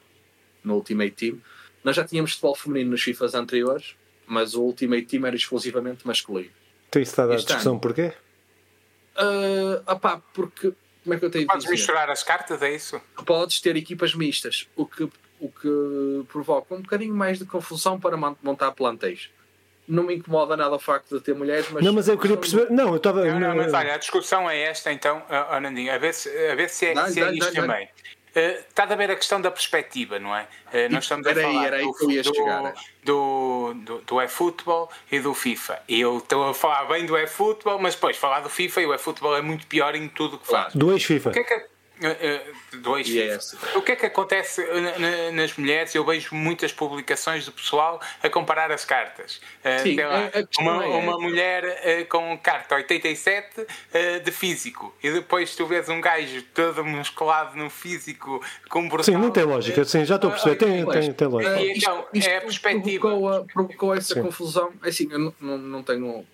no 0.64 0.74
Ultimate 0.74 1.12
Team. 1.12 1.38
Nós 1.84 1.94
já 1.94 2.04
tínhamos 2.04 2.32
futebol 2.32 2.54
feminino 2.54 2.90
nos 2.92 3.02
FIFAs 3.02 3.34
anteriores, 3.34 3.94
mas 4.26 4.54
o 4.54 4.62
Ultimate 4.62 5.06
Team 5.06 5.26
era 5.26 5.36
exclusivamente 5.36 6.06
masculino. 6.06 6.50
Está 6.94 7.24
a 7.24 7.26
dar 7.26 7.36
discussão 7.36 7.72
ano, 7.72 7.80
porquê? 7.80 8.12
Uh, 9.16 9.82
opá, 9.90 10.22
porque 10.32 10.72
como 11.02 11.14
é 11.14 11.18
que 11.18 11.24
eu 11.24 11.30
tenho 11.30 11.46
Podes 11.46 11.68
misturar 11.68 12.10
as 12.10 12.22
cartas, 12.22 12.62
é 12.62 12.74
isso? 12.74 13.00
Podes 13.26 13.60
ter 13.60 13.76
equipas 13.76 14.14
mistas, 14.14 14.68
o 14.76 14.86
que, 14.86 15.04
o 15.40 15.48
que 15.48 16.24
provoca 16.28 16.74
um 16.74 16.82
bocadinho 16.82 17.14
mais 17.14 17.38
de 17.38 17.44
confusão 17.44 17.98
para 17.98 18.16
montar 18.16 18.72
plantéis 18.72 19.30
não 19.88 20.02
me 20.02 20.14
incomoda 20.14 20.56
nada 20.56 20.74
o 20.74 20.78
facto 20.78 21.16
de 21.16 21.24
ter 21.24 21.34
mulheres, 21.34 21.66
mas. 21.70 21.82
Não, 21.82 21.92
mas 21.92 22.06
eu 22.08 22.18
queria 22.18 22.36
perceber. 22.36 22.70
Não, 22.70 22.88
eu 22.90 22.96
estava. 22.96 23.24
Não, 23.24 23.40
não, 23.40 23.56
mas 23.56 23.72
olha, 23.72 23.94
a 23.94 23.96
discussão 23.96 24.48
é 24.48 24.60
esta, 24.60 24.92
então, 24.92 25.22
Anandinho, 25.50 25.92
a 25.92 25.98
ver 25.98 26.12
se, 26.12 26.28
a 26.28 26.54
ver 26.54 26.68
se 26.68 26.86
é, 26.86 26.94
dá, 26.94 27.08
se 27.08 27.20
é 27.20 27.24
dá, 27.24 27.32
isto 27.32 27.54
dá, 27.54 27.62
também. 27.62 27.88
Uh, 28.38 28.60
está 28.68 28.84
a 28.84 28.94
ver 28.94 29.10
a 29.10 29.16
questão 29.16 29.40
da 29.40 29.50
perspectiva, 29.50 30.18
não 30.18 30.34
é? 30.34 30.42
Uh, 30.72 30.92
nós 30.92 31.04
estamos 31.04 31.26
a 31.26 31.34
falar 31.34 31.66
era 31.66 31.78
do, 31.82 31.92
do, 31.92 32.72
do, 33.04 33.74
do, 33.74 33.98
do 33.98 34.22
eFootball 34.22 34.90
e 35.10 35.18
do 35.18 35.34
FIFA. 35.34 35.80
E 35.88 36.00
eu 36.00 36.18
estou 36.18 36.48
a 36.48 36.54
falar 36.54 36.84
bem 36.84 37.04
do 37.04 37.16
eFootball, 37.16 37.78
mas 37.78 37.94
depois 37.94 38.16
falar 38.16 38.40
do 38.40 38.48
FIFA 38.48 38.80
e 38.82 38.86
o 38.86 38.94
eFootball 38.94 39.36
é 39.36 39.42
muito 39.42 39.66
pior 39.66 39.94
em 39.94 40.08
tudo 40.08 40.36
o 40.36 40.38
que 40.38 40.46
faz. 40.46 40.74
Do 40.74 40.92
ex-FIFA. 40.92 41.30
O 41.30 41.32
que 41.32 41.38
é 41.40 41.44
que 41.44 41.77
dois 42.80 43.08
yes. 43.08 43.56
O 43.74 43.82
que 43.82 43.92
é 43.92 43.96
que 43.96 44.06
acontece 44.06 44.64
nas 45.32 45.56
mulheres? 45.56 45.94
Eu 45.94 46.04
vejo 46.04 46.34
muitas 46.34 46.72
publicações 46.72 47.44
do 47.44 47.52
pessoal 47.52 48.00
a 48.22 48.28
comparar 48.28 48.70
as 48.70 48.84
cartas. 48.84 49.40
Eh, 49.64 49.78
Sim, 49.78 49.96
lá, 50.00 50.30
uma, 50.58 50.84
é 50.84 50.88
uma 50.88 51.18
mulher 51.18 51.64
eh, 51.82 52.04
com 52.04 52.36
carta 52.38 52.76
87 52.76 53.66
eh, 53.92 54.18
de 54.20 54.30
físico 54.30 54.94
e 55.02 55.10
depois 55.10 55.54
tu 55.54 55.66
vês 55.66 55.88
um 55.88 56.00
gajo 56.00 56.42
todo 56.54 56.84
musculado 56.84 57.56
no 57.56 57.68
físico 57.70 58.42
com 58.68 58.88
brutal. 58.88 59.04
Sim, 59.04 59.20
não 59.20 59.30
tem 59.30 59.44
lógica. 59.44 59.84
Sim, 59.84 60.04
já 60.04 60.16
estou 60.16 60.30
a 60.30 60.32
perceber. 60.34 60.56
Tem, 60.56 60.86
tem, 60.86 61.12
tem 61.12 61.28
lógica. 61.28 61.60
E, 61.60 61.72
então, 61.72 62.06
isto, 62.12 62.28
é 62.28 62.36
a 62.36 62.40
perspectiva. 62.40 63.08
Provocou, 63.08 63.46
provocou 63.52 63.94
essa 63.94 64.14
Sim. 64.14 64.22
confusão. 64.22 64.72
É 64.82 64.88
assim, 64.88 65.08
eu 65.10 65.18
não, 65.18 65.34
não, 65.40 65.58
não 65.58 65.82
tenho 65.82 66.26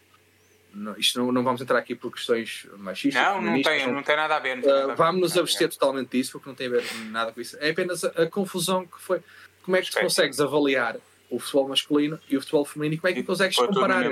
não, 0.74 0.96
isto 0.96 1.18
não, 1.18 1.30
não 1.32 1.42
vamos 1.42 1.60
entrar 1.60 1.78
aqui 1.78 1.94
por 1.94 2.12
questões 2.12 2.66
machistas. 2.76 3.22
Não, 3.22 3.40
não 3.40 3.62
tem, 3.62 3.92
não 3.92 4.02
tem 4.02 4.16
nada 4.16 4.36
a 4.36 4.38
ver. 4.38 4.58
Uh, 4.58 4.94
vamos 4.96 5.20
nos 5.20 5.38
abster 5.38 5.68
totalmente 5.70 6.10
disso, 6.10 6.32
porque 6.32 6.48
não 6.48 6.54
tem 6.54 6.66
a 6.66 6.70
ver 6.70 6.84
nada 7.10 7.32
com 7.32 7.40
isso. 7.40 7.56
É 7.60 7.70
apenas 7.70 8.04
a, 8.04 8.08
a 8.08 8.26
confusão 8.26 8.86
que 8.86 9.00
foi. 9.00 9.22
Como 9.62 9.76
é 9.76 9.82
que 9.82 9.90
tu 9.90 10.00
consegues 10.00 10.40
avaliar 10.40 10.96
o 11.30 11.38
futebol 11.38 11.68
masculino 11.68 12.18
e 12.28 12.36
o 12.36 12.40
futebol 12.40 12.64
feminino 12.64 12.94
e 12.94 12.98
como 12.98 13.10
é 13.10 13.14
que 13.14 13.22
tu 13.22 13.26
consegues 13.26 13.56
comparar? 13.56 14.04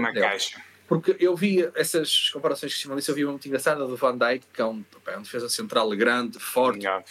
Porque 0.88 1.16
eu 1.18 1.34
vi 1.34 1.68
essas 1.74 2.28
comparações 2.30 2.74
que 2.74 2.82
se 2.82 2.94
disse, 2.94 3.10
eu 3.10 3.14
vi 3.14 3.24
uma 3.24 3.32
muito 3.32 3.46
engraçada 3.46 3.86
do 3.86 3.96
Van 3.96 4.16
Dijk, 4.16 4.46
que 4.52 4.60
é 4.60 4.64
um, 4.64 4.84
é 5.06 5.16
um 5.16 5.22
defesa 5.22 5.48
central 5.48 5.88
grande, 5.90 6.38
forte, 6.38 6.78
melhor, 6.78 7.02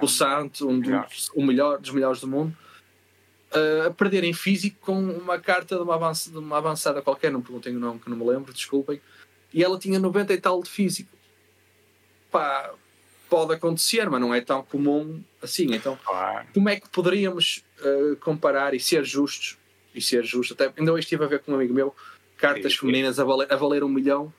o 0.00 0.08
Santo, 0.08 0.68
um 0.68 0.78
dos, 0.78 1.30
o 1.34 1.44
melhor, 1.44 1.78
dos 1.78 1.90
melhores 1.90 2.20
do 2.20 2.28
mundo 2.28 2.56
uh, 3.54 3.86
a 3.86 3.90
perder 3.90 4.24
em 4.24 4.32
físico 4.32 4.76
com 4.80 4.98
uma 4.98 5.38
carta 5.38 5.76
de 5.76 5.82
uma, 5.82 5.94
avançada, 5.94 6.38
de 6.38 6.44
uma 6.44 6.58
avançada 6.58 7.02
qualquer, 7.02 7.30
não 7.30 7.40
perguntem 7.40 7.76
o 7.76 7.80
nome 7.80 8.00
que 8.00 8.10
não 8.10 8.16
me 8.16 8.24
lembro, 8.24 8.52
desculpem, 8.52 9.00
e 9.52 9.62
ela 9.62 9.78
tinha 9.78 9.98
90 9.98 10.32
e 10.32 10.40
tal 10.40 10.62
de 10.62 10.68
físico. 10.68 11.10
Pá, 12.30 12.72
pode 13.28 13.54
acontecer, 13.54 14.08
mas 14.10 14.20
não 14.20 14.34
é 14.34 14.40
tão 14.40 14.62
comum 14.62 15.22
assim. 15.42 15.74
Então, 15.74 15.98
como 16.52 16.68
é 16.68 16.80
que 16.80 16.88
poderíamos 16.88 17.64
uh, 17.80 18.16
comparar 18.16 18.74
e 18.74 18.80
ser 18.80 19.04
justos? 19.04 19.58
E 19.94 20.00
ser 20.00 20.24
justos, 20.24 20.52
até 20.58 20.72
ainda 20.78 20.92
hoje 20.92 21.04
estive 21.04 21.24
a 21.24 21.26
ver 21.26 21.40
com 21.40 21.52
um 21.52 21.54
amigo 21.54 21.74
meu 21.74 21.94
cartas 22.38 22.74
femininas 22.74 23.20
a 23.20 23.24
valer, 23.24 23.52
a 23.52 23.56
valer 23.56 23.84
um 23.84 23.88
milhão 23.88 24.32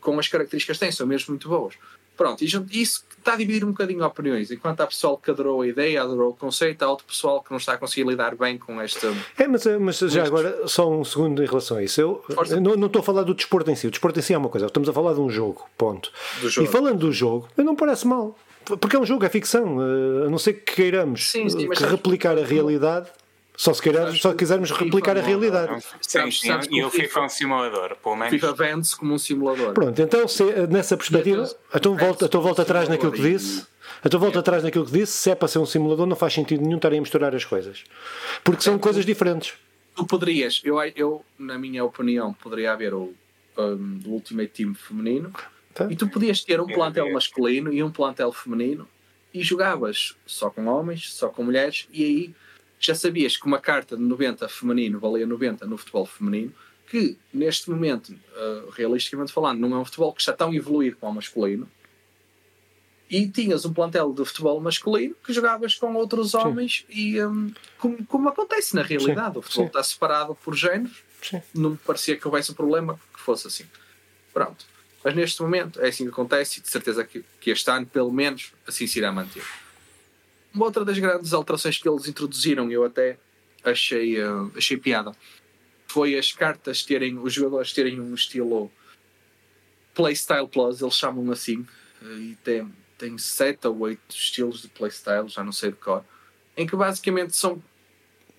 com 0.00 0.18
as 0.18 0.28
características 0.28 0.76
que 0.76 0.80
têm, 0.84 0.92
são 0.92 1.06
mesmo 1.06 1.30
muito 1.30 1.48
boas. 1.48 1.74
Pronto, 2.16 2.42
e 2.42 2.46
isso 2.80 3.04
está 3.18 3.34
a 3.34 3.36
dividir 3.36 3.62
um 3.62 3.72
bocadinho 3.72 4.02
opiniões. 4.04 4.50
Enquanto 4.50 4.80
há 4.80 4.86
pessoal 4.86 5.18
que 5.18 5.30
adorou 5.30 5.60
a 5.60 5.66
ideia, 5.66 6.02
adorou 6.02 6.30
o 6.30 6.34
conceito, 6.34 6.82
há 6.82 6.88
outro 6.88 7.04
pessoal 7.04 7.42
que 7.42 7.50
não 7.50 7.58
está 7.58 7.74
a 7.74 7.78
conseguir 7.78 8.08
lidar 8.08 8.34
bem 8.34 8.56
com 8.56 8.80
esta. 8.80 9.12
É, 9.36 9.46
mas, 9.46 9.66
mas 9.78 9.98
já 9.98 10.24
agora, 10.24 10.66
só 10.66 10.90
um 10.90 11.04
segundo 11.04 11.42
em 11.42 11.46
relação 11.46 11.76
a 11.76 11.82
isso. 11.82 12.00
Eu, 12.00 12.24
eu 12.28 12.60
não, 12.60 12.74
não, 12.74 12.86
estou 12.86 13.00
a 13.00 13.02
falar 13.02 13.22
do 13.22 13.34
desporto 13.34 13.70
em 13.70 13.74
si. 13.74 13.86
O 13.86 13.90
desporto 13.90 14.18
em 14.18 14.22
si 14.22 14.32
é 14.32 14.38
uma 14.38 14.48
coisa. 14.48 14.66
Estamos 14.66 14.88
a 14.88 14.92
falar 14.94 15.12
de 15.12 15.20
um 15.20 15.28
jogo, 15.28 15.68
ponto. 15.76 16.10
Jogo. 16.40 16.66
E 16.66 16.70
falando 16.70 17.00
do 17.00 17.12
jogo, 17.12 17.48
não 17.58 17.76
parece 17.76 18.06
mal. 18.06 18.38
Porque 18.64 18.96
é 18.96 18.98
um 18.98 19.06
jogo, 19.06 19.24
é 19.24 19.28
ficção. 19.28 19.78
Eh, 19.80 20.26
a 20.26 20.30
não 20.30 20.38
ser 20.38 20.54
que 20.54 20.74
queiramos 20.74 21.30
sim, 21.30 21.48
sim, 21.48 21.68
que 21.68 21.84
replicar 21.84 22.36
a 22.38 22.44
realidade. 22.44 23.08
Só 23.56 23.72
se, 23.72 23.80
queirar, 23.80 24.12
só 24.14 24.34
quisermos 24.34 24.70
replicar 24.70 25.16
a 25.16 25.20
realidade. 25.20 25.82
Sim, 26.00 26.30
sim, 26.30 26.50
e 26.70 26.84
o 26.84 26.90
FIFA 26.90 27.20
é 27.20 27.22
um 27.22 27.28
simulador, 27.28 27.96
pelo 27.96 28.16
menos. 28.16 28.34
FIFA 28.34 28.52
vende-se 28.52 28.96
como 28.96 29.14
um 29.14 29.18
simulador. 29.18 29.72
Pronto, 29.72 30.02
então 30.02 30.28
se, 30.28 30.44
nessa 30.68 30.96
perspectiva, 30.96 31.48
então 31.74 31.96
volta, 31.96 32.26
então 32.26 32.40
volta 32.42 32.62
atrás 32.62 32.88
naquilo 32.88 33.12
que 33.12 33.22
disse. 33.22 33.66
Então 34.04 34.20
volta 34.20 34.40
atrás 34.40 34.62
naquilo 34.62 34.84
que 34.84 34.92
disse, 34.92 35.12
se 35.12 35.30
é 35.30 35.34
para 35.34 35.48
ser 35.48 35.58
um 35.58 35.66
simulador, 35.66 36.06
não 36.06 36.16
faz 36.16 36.34
sentido 36.34 36.62
nenhum 36.62 36.76
estarem 36.76 36.98
a 36.98 37.00
misturar 37.00 37.34
as 37.34 37.44
coisas. 37.44 37.84
Porque 38.44 38.62
são 38.62 38.78
coisas 38.78 39.06
diferentes. 39.06 39.54
Tu 39.94 40.06
poderias, 40.06 40.60
eu, 40.62 40.76
eu 40.94 41.24
na 41.38 41.58
minha 41.58 41.82
opinião, 41.82 42.34
poderia 42.34 42.72
haver 42.72 42.92
o, 42.92 43.14
um, 43.56 44.00
o 44.06 44.10
Ultimate 44.10 44.48
Team 44.48 44.74
feminino 44.74 45.32
tá. 45.72 45.88
e 45.90 45.96
tu 45.96 46.08
podias 46.08 46.44
ter 46.44 46.60
um 46.60 46.66
plantel 46.66 47.10
masculino 47.12 47.72
e 47.72 47.82
um 47.82 47.90
plantel 47.90 48.30
feminino 48.30 48.86
e 49.32 49.42
jogavas 49.42 50.14
só 50.26 50.50
com 50.50 50.66
homens, 50.66 51.12
só 51.12 51.28
com 51.30 51.42
mulheres 51.42 51.88
e 51.90 52.04
aí 52.04 52.34
já 52.78 52.94
sabias 52.94 53.36
que 53.36 53.46
uma 53.46 53.58
carta 53.58 53.96
de 53.96 54.02
90 54.02 54.48
feminino 54.48 54.98
valia 55.00 55.26
90 55.26 55.66
no 55.66 55.76
futebol 55.76 56.06
feminino, 56.06 56.52
que 56.88 57.16
neste 57.32 57.68
momento, 57.70 58.10
uh, 58.12 58.70
realisticamente 58.70 59.32
falando, 59.32 59.60
não 59.60 59.76
é 59.76 59.80
um 59.80 59.84
futebol 59.84 60.12
que 60.12 60.20
está 60.20 60.32
tão 60.32 60.54
evoluído 60.54 60.96
como 60.96 61.12
o 61.12 61.14
masculino, 61.16 61.68
e 63.08 63.28
tinhas 63.28 63.64
um 63.64 63.72
plantel 63.72 64.12
de 64.12 64.24
futebol 64.24 64.60
masculino 64.60 65.14
que 65.24 65.32
jogavas 65.32 65.74
com 65.76 65.94
outros 65.94 66.34
homens 66.34 66.84
Sim. 66.88 66.98
e 66.98 67.24
um, 67.24 67.52
como, 67.78 68.04
como, 68.06 68.28
acontece 68.28 68.74
na 68.74 68.82
realidade, 68.82 69.34
Sim. 69.34 69.38
o 69.38 69.42
futebol 69.42 69.64
Sim. 69.64 69.68
está 69.68 69.82
separado 69.82 70.34
por 70.34 70.54
géneros, 70.56 71.04
não 71.54 71.70
me 71.70 71.76
parecia 71.76 72.16
que 72.16 72.26
houvesse 72.26 72.50
um 72.50 72.54
problema 72.54 72.98
que 73.14 73.20
fosse 73.20 73.46
assim. 73.46 73.64
Pronto. 74.32 74.66
Mas 75.04 75.14
neste 75.14 75.40
momento 75.40 75.80
é 75.80 75.88
assim 75.88 76.04
que 76.04 76.10
acontece 76.10 76.58
e 76.58 76.62
de 76.62 76.68
certeza 76.68 77.04
que, 77.04 77.24
que 77.40 77.50
este 77.50 77.70
ano, 77.70 77.86
pelo 77.86 78.12
menos, 78.12 78.52
assim 78.66 78.88
se 78.88 78.98
irá 78.98 79.12
manter. 79.12 79.44
Uma 80.56 80.64
outra 80.64 80.86
das 80.86 80.98
grandes 80.98 81.34
alterações 81.34 81.76
que 81.76 81.86
eles 81.86 82.08
introduziram, 82.08 82.72
eu 82.72 82.82
até 82.82 83.18
achei, 83.62 84.18
uh, 84.24 84.50
achei 84.56 84.78
piada, 84.78 85.12
foi 85.86 86.16
as 86.16 86.32
cartas 86.32 86.82
terem, 86.82 87.18
os 87.18 87.34
jogadores 87.34 87.74
terem 87.74 88.00
um 88.00 88.14
estilo 88.14 88.72
Playstyle 89.94 90.48
Plus, 90.48 90.80
eles 90.80 90.94
chamam 90.94 91.30
assim, 91.30 91.58
uh, 92.00 92.18
e 92.18 92.38
tem, 92.42 92.72
tem 92.96 93.18
sete 93.18 93.68
ou 93.68 93.80
oito 93.80 94.00
estilos 94.08 94.62
de 94.62 94.68
Playstyle, 94.68 95.28
já 95.28 95.44
não 95.44 95.52
sei 95.52 95.72
de 95.72 95.76
cor, 95.76 96.02
em 96.56 96.66
que 96.66 96.74
basicamente 96.74 97.36
são 97.36 97.62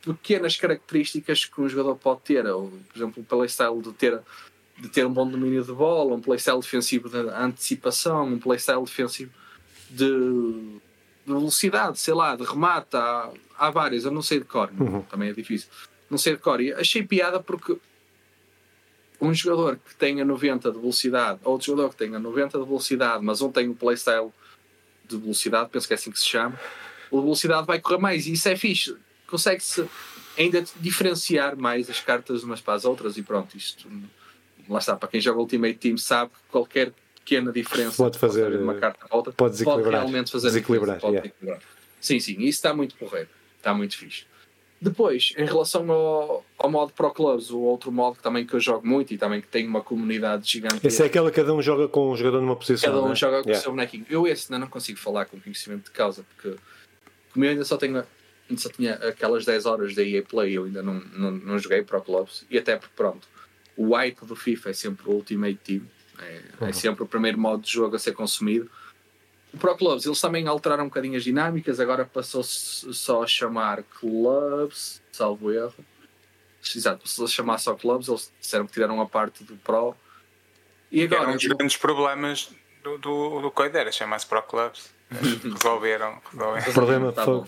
pequenas 0.01 0.57
características 0.57 1.45
que 1.45 1.61
um 1.61 1.69
jogador 1.69 1.97
pode 1.97 2.21
ter, 2.21 2.47
ou, 2.47 2.71
por 2.71 2.97
exemplo, 2.97 3.21
o 3.21 3.25
playstyle 3.27 3.79
de 3.79 3.93
ter, 3.93 4.19
de 4.75 4.89
ter 4.89 5.05
um 5.05 5.13
bom 5.13 5.29
domínio 5.29 5.63
de 5.63 5.71
bola, 5.71 6.15
um 6.15 6.21
playstyle 6.21 6.61
defensivo 6.61 7.09
de 7.09 7.17
antecipação, 7.29 8.25
um 8.25 8.39
playstyle 8.39 8.83
defensivo 8.83 9.31
de 9.91 10.79
de 11.27 11.33
velocidade, 11.33 11.99
sei 11.99 12.13
lá, 12.13 12.37
de 12.37 12.43
remate, 12.43 12.95
há, 12.95 13.29
há 13.57 13.69
várias, 13.69 14.05
eu 14.05 14.11
não 14.11 14.21
sei 14.21 14.39
de 14.39 14.45
cor, 14.45 14.71
uhum. 14.79 15.01
também 15.01 15.29
é 15.29 15.33
difícil. 15.33 15.69
Não 16.09 16.17
sei 16.17 16.37
de 16.37 16.41
cor. 16.41 16.61
E 16.61 16.71
achei 16.71 17.03
piada 17.03 17.41
porque 17.41 17.77
um 19.19 19.33
jogador 19.33 19.77
que 19.77 19.93
tenha 19.95 20.23
90 20.23 20.71
de 20.71 20.79
velocidade, 20.79 21.39
ou 21.43 21.53
outro 21.53 21.67
jogador 21.67 21.89
que 21.89 21.97
tenha 21.97 22.17
90 22.17 22.57
de 22.57 22.65
velocidade, 22.65 23.23
mas 23.25 23.41
um 23.41 23.51
tem 23.51 23.67
um 23.67 23.73
playstyle 23.73 24.31
de 25.05 25.17
velocidade, 25.17 25.69
penso 25.69 25.85
que 25.85 25.93
é 25.93 25.95
assim 25.95 26.11
que 26.11 26.19
se 26.19 26.25
chama, 26.25 26.57
a 27.11 27.15
velocidade 27.15 27.67
vai 27.67 27.79
correr 27.79 27.97
mais 27.97 28.25
e 28.25 28.31
isso 28.33 28.47
é 28.47 28.55
fixe. 28.55 28.95
Consegue-se 29.27 29.85
ainda 30.37 30.63
diferenciar 30.77 31.57
mais 31.57 31.89
as 31.89 31.99
cartas 31.99 32.43
umas 32.43 32.61
para 32.61 32.75
as 32.75 32.85
outras 32.85 33.17
e 33.17 33.21
pronto, 33.21 33.57
isto 33.57 33.89
lá 34.69 34.79
está, 34.79 34.95
para 34.95 35.09
quem 35.09 35.19
joga 35.19 35.39
Ultimate 35.39 35.77
Team 35.77 35.97
sabe 35.97 36.31
que 36.31 36.51
qualquer 36.51 36.93
pequena 37.27 37.51
diferença 37.51 37.97
pode 37.97 38.17
fazer 38.17 38.57
uma 38.57 38.73
eh, 38.73 38.79
carta 38.79 39.05
volta, 39.11 39.33
pode, 39.33 39.51
desequilibrar, 39.51 39.83
pode 39.83 39.95
realmente 39.97 40.31
fazer 40.31 40.47
desequilibrar, 40.47 40.99
pode 40.99 41.33
yeah. 41.43 41.61
Sim, 41.99 42.21
sim, 42.21 42.33
isso 42.39 42.59
está 42.59 42.73
muito 42.73 42.95
correto, 42.95 43.29
está 43.57 43.73
muito 43.73 43.97
fixe. 43.97 44.25
Depois, 44.79 45.33
em 45.35 45.43
relação 45.43 45.91
ao, 45.91 46.45
ao 46.57 46.71
modo 46.71 46.93
Pro 46.93 47.11
Clubs, 47.11 47.49
o 47.49 47.59
outro 47.59 47.91
modo 47.91 48.17
que 48.17 48.23
também 48.23 48.45
que 48.45 48.53
eu 48.53 48.59
jogo 48.59 48.87
muito 48.87 49.11
e 49.13 49.17
também 49.17 49.41
que 49.41 49.47
tem 49.47 49.67
uma 49.67 49.81
comunidade 49.81 50.49
gigante. 50.49 50.85
Esse 50.85 51.01
é 51.01 51.07
aquele 51.07 51.25
que 51.25 51.35
cada 51.35 51.53
um 51.53 51.61
joga 51.61 51.87
com 51.87 52.11
um 52.11 52.15
jogador 52.15 52.41
numa 52.41 52.55
posição. 52.55 52.93
Cada 52.93 53.03
um 53.03 53.09
né? 53.09 53.15
joga 53.15 53.41
com 53.41 53.49
yeah. 53.49 53.59
o 53.59 53.63
seu 53.63 53.71
bonequinho. 53.71 54.05
Eu 54.07 54.27
esse 54.27 54.53
ainda 54.53 54.63
não 54.63 54.71
consigo 54.71 54.99
falar 54.99 55.25
com 55.25 55.39
conhecimento 55.39 55.85
de 55.85 55.91
causa, 55.91 56.23
porque 56.23 56.57
como 57.33 57.43
eu 57.43 57.51
ainda 57.51 57.65
só 57.65 57.75
tenho 57.75 57.97
ainda 58.49 58.61
só 58.61 58.69
tinha 58.69 58.93
aquelas 58.93 59.43
10 59.43 59.65
horas 59.65 59.95
da 59.95 60.03
EA 60.03 60.21
Play, 60.21 60.53
eu 60.53 60.65
ainda 60.65 60.83
não, 60.83 60.93
não, 60.93 61.31
não 61.31 61.59
joguei 61.59 61.81
Pro 61.81 62.01
Clubs, 62.01 62.45
e 62.49 62.57
até 62.57 62.77
porque 62.77 62.93
pronto, 62.95 63.27
o 63.75 63.95
hype 63.95 64.25
do 64.25 64.35
FIFA 64.35 64.69
é 64.69 64.73
sempre 64.73 65.09
o 65.09 65.13
Ultimate 65.13 65.59
Team 65.63 65.81
é, 66.19 66.41
uhum. 66.61 66.67
é, 66.67 66.73
sempre 66.73 67.03
o 67.03 67.07
primeiro 67.07 67.37
modo 67.37 67.63
de 67.63 67.71
jogo 67.71 67.95
a 67.95 67.99
ser 67.99 68.13
consumido. 68.13 68.69
O 69.53 69.57
Pro 69.57 69.77
Clubs, 69.77 70.05
eles 70.05 70.19
também 70.19 70.47
alteraram 70.47 70.85
um 70.85 70.87
bocadinho 70.87 71.17
as 71.17 71.23
dinâmicas, 71.23 71.79
agora 71.79 72.05
passou-se 72.05 72.93
só 72.93 73.23
a 73.23 73.27
chamar 73.27 73.83
Clubs, 73.83 75.01
salvo 75.11 75.51
erro. 75.51 75.85
Exato, 76.75 77.07
se 77.07 77.23
a 77.23 77.27
chamar 77.27 77.57
só 77.59 77.73
Clubs, 77.75 78.07
eles 78.07 78.31
disseram 78.39 78.67
que 78.67 78.73
tiraram 78.73 78.99
a 78.99 79.05
parte 79.05 79.43
do 79.43 79.55
Pro. 79.57 79.95
E 80.91 81.03
agora. 81.03 81.21
Era 81.21 81.31
um 81.31 81.35
dos 81.35 81.45
grandes 81.45 81.77
problemas 81.77 82.51
do, 82.83 82.97
do, 82.97 83.41
do 83.41 83.51
Coida, 83.51 83.79
era 83.79 83.91
chamar-se 83.91 84.25
Pro 84.25 84.41
Clubs. 84.43 84.95
resolveram, 85.09 86.21
resolveram. 86.33 86.69
O 86.69 86.73
problema 86.73 87.13
tá 87.13 87.23
foi. 87.23 87.43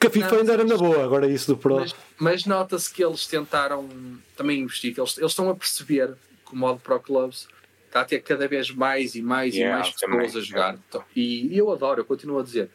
Que 0.00 0.06
a 0.06 0.10
FIFA 0.10 0.36
ainda 0.36 0.52
era 0.54 0.64
na 0.64 0.76
boa, 0.76 1.04
agora 1.04 1.26
isso 1.28 1.54
do 1.54 1.56
Pro. 1.56 1.76
Mas, 1.76 1.94
mas 2.18 2.46
nota-se 2.46 2.92
que 2.92 3.04
eles 3.04 3.26
tentaram 3.26 3.88
também 4.36 4.60
investir, 4.60 4.94
que 4.94 5.00
eles, 5.00 5.16
eles 5.18 5.30
estão 5.30 5.48
a 5.50 5.54
perceber 5.54 6.14
que 6.46 6.52
o 6.52 6.56
modo 6.56 6.80
Pro 6.80 6.98
Clubs 6.98 7.46
está 7.92 8.00
a 8.00 8.04
ter 8.06 8.20
cada 8.20 8.48
vez 8.48 8.70
mais 8.70 9.14
e 9.14 9.20
mais 9.20 9.54
yeah, 9.54 9.76
e 9.76 9.80
mais 9.80 9.94
pessoas 9.94 10.10
também. 10.10 10.26
a 10.26 10.40
jogar. 10.40 10.78
Então, 10.88 11.04
e, 11.14 11.56
eu 11.56 11.70
adoro, 11.70 12.00
eu 12.00 12.04
continuo 12.06 12.40
a 12.40 12.42
dizer. 12.42 12.70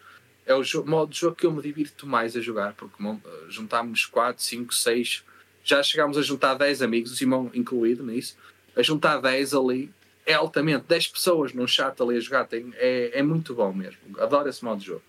É 0.45 0.53
o 0.53 0.61
modo 0.85 1.11
de 1.11 1.19
jogo 1.19 1.35
que 1.35 1.45
eu 1.45 1.51
me 1.51 1.61
divirto 1.61 2.07
mais 2.07 2.37
a 2.37 2.39
jogar, 2.39 2.73
porque 2.73 3.03
juntámos 3.49 4.05
4, 4.05 4.41
5, 4.41 4.73
6, 4.73 5.23
já 5.61 5.83
chegámos 5.83 6.17
a 6.17 6.21
juntar 6.21 6.53
10 6.53 6.81
amigos, 6.81 7.11
o 7.11 7.15
Simão 7.15 7.51
incluído 7.53 8.05
nisso, 8.05 8.37
a 8.73 8.81
juntar 8.81 9.19
10 9.19 9.53
ali, 9.53 9.91
é 10.25 10.33
altamente, 10.33 10.85
10 10.87 11.07
pessoas 11.07 11.51
num 11.51 11.67
chat 11.67 12.01
ali 12.01 12.15
a 12.15 12.19
jogar, 12.21 12.45
tem, 12.45 12.71
é, 12.75 13.19
é 13.19 13.23
muito 13.23 13.53
bom 13.53 13.73
mesmo. 13.73 13.99
Adoro 14.19 14.47
esse 14.47 14.63
modo 14.63 14.79
de 14.79 14.85
jogo. 14.85 15.03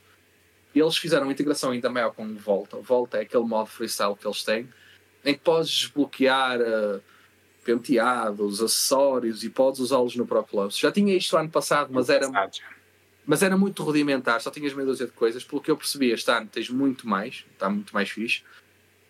E 0.74 0.80
eles 0.80 0.96
fizeram 0.96 1.26
uma 1.26 1.32
integração 1.32 1.70
ainda 1.70 1.88
maior 1.88 2.12
com 2.12 2.24
o 2.24 2.34
Volta. 2.34 2.76
O 2.76 2.82
Volta 2.82 3.18
é 3.18 3.20
aquele 3.20 3.44
modo 3.44 3.66
freestyle 3.66 4.16
que 4.16 4.26
eles 4.26 4.42
têm, 4.42 4.68
em 5.24 5.34
que 5.34 5.40
podes 5.40 5.70
desbloquear 5.70 6.60
uh, 6.60 7.00
penteados, 7.68 8.62
acessórios 8.62 9.44
e 9.44 9.50
podes 9.50 9.78
usá-los 9.78 10.16
no 10.16 10.26
Pro 10.26 10.42
Clubs. 10.42 10.78
Já 10.78 10.90
tinha 10.90 11.14
isto 11.14 11.36
ano 11.36 11.50
passado, 11.50 11.90
mas 11.92 12.08
era, 12.08 12.26
mas 13.26 13.42
era 13.42 13.58
muito 13.58 13.82
rudimentar, 13.82 14.40
só 14.40 14.50
tinhas 14.50 14.72
meia 14.72 14.86
dúzia 14.86 15.04
de 15.04 15.12
coisas. 15.12 15.44
Pelo 15.44 15.60
que 15.60 15.70
eu 15.70 15.76
percebi, 15.76 16.10
este 16.10 16.30
ano 16.30 16.48
tens 16.50 16.70
muito 16.70 17.06
mais, 17.06 17.44
está 17.52 17.68
muito 17.68 17.92
mais 17.92 18.08
fixe. 18.08 18.42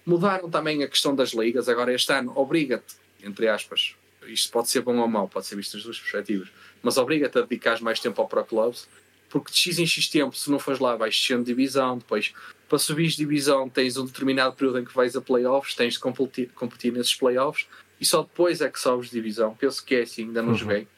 Mudaram 0.05 0.51
também 0.51 0.83
a 0.83 0.89
questão 0.89 1.15
das 1.15 1.31
ligas, 1.31 1.69
agora 1.69 1.95
este 1.95 2.13
ano 2.13 2.33
obriga-te, 2.35 2.97
entre 3.23 3.47
aspas, 3.47 3.95
isto 4.27 4.51
pode 4.51 4.69
ser 4.69 4.81
bom 4.81 4.97
ou 4.97 5.07
mau, 5.07 5.29
pode 5.29 5.47
ser 5.47 5.55
visto 5.55 5.75
das 5.75 5.85
duas 5.85 6.01
perspectivas, 6.01 6.49
mas 6.83 6.97
obriga-te 6.97 7.39
a 7.39 7.43
dedicar 7.43 7.81
mais 7.81 8.01
tempo 8.01 8.21
ao 8.21 8.27
Pro 8.27 8.45
Clubs 8.45 8.89
porque 9.29 9.53
de 9.53 9.59
X 9.59 9.79
em 9.79 9.87
X 9.87 10.09
tempo, 10.09 10.35
se 10.35 10.51
não 10.51 10.59
fores 10.59 10.81
lá, 10.81 10.97
vais 10.97 11.15
descendo 11.15 11.45
de 11.45 11.53
divisão, 11.53 11.99
depois 11.99 12.33
para 12.67 12.79
subir 12.79 13.09
de 13.09 13.17
divisão 13.17 13.69
tens 13.69 13.97
um 13.99 14.07
determinado 14.07 14.57
período 14.57 14.79
em 14.79 14.85
que 14.85 14.95
vais 14.95 15.15
a 15.15 15.21
playoffs, 15.21 15.75
tens 15.75 15.95
de 15.95 16.01
competir, 16.01 16.51
competir 16.55 16.93
nesses 16.93 17.15
playoffs 17.15 17.67
e 18.01 18.07
só 18.07 18.23
depois 18.23 18.61
é 18.61 18.69
que 18.69 18.79
sobes 18.79 19.11
divisão. 19.11 19.55
Penso 19.55 19.85
que 19.85 19.97
é 19.97 20.03
assim, 20.03 20.25
ainda 20.25 20.43
não 20.43 20.51
uhum. 20.51 20.55
joguei. 20.55 20.89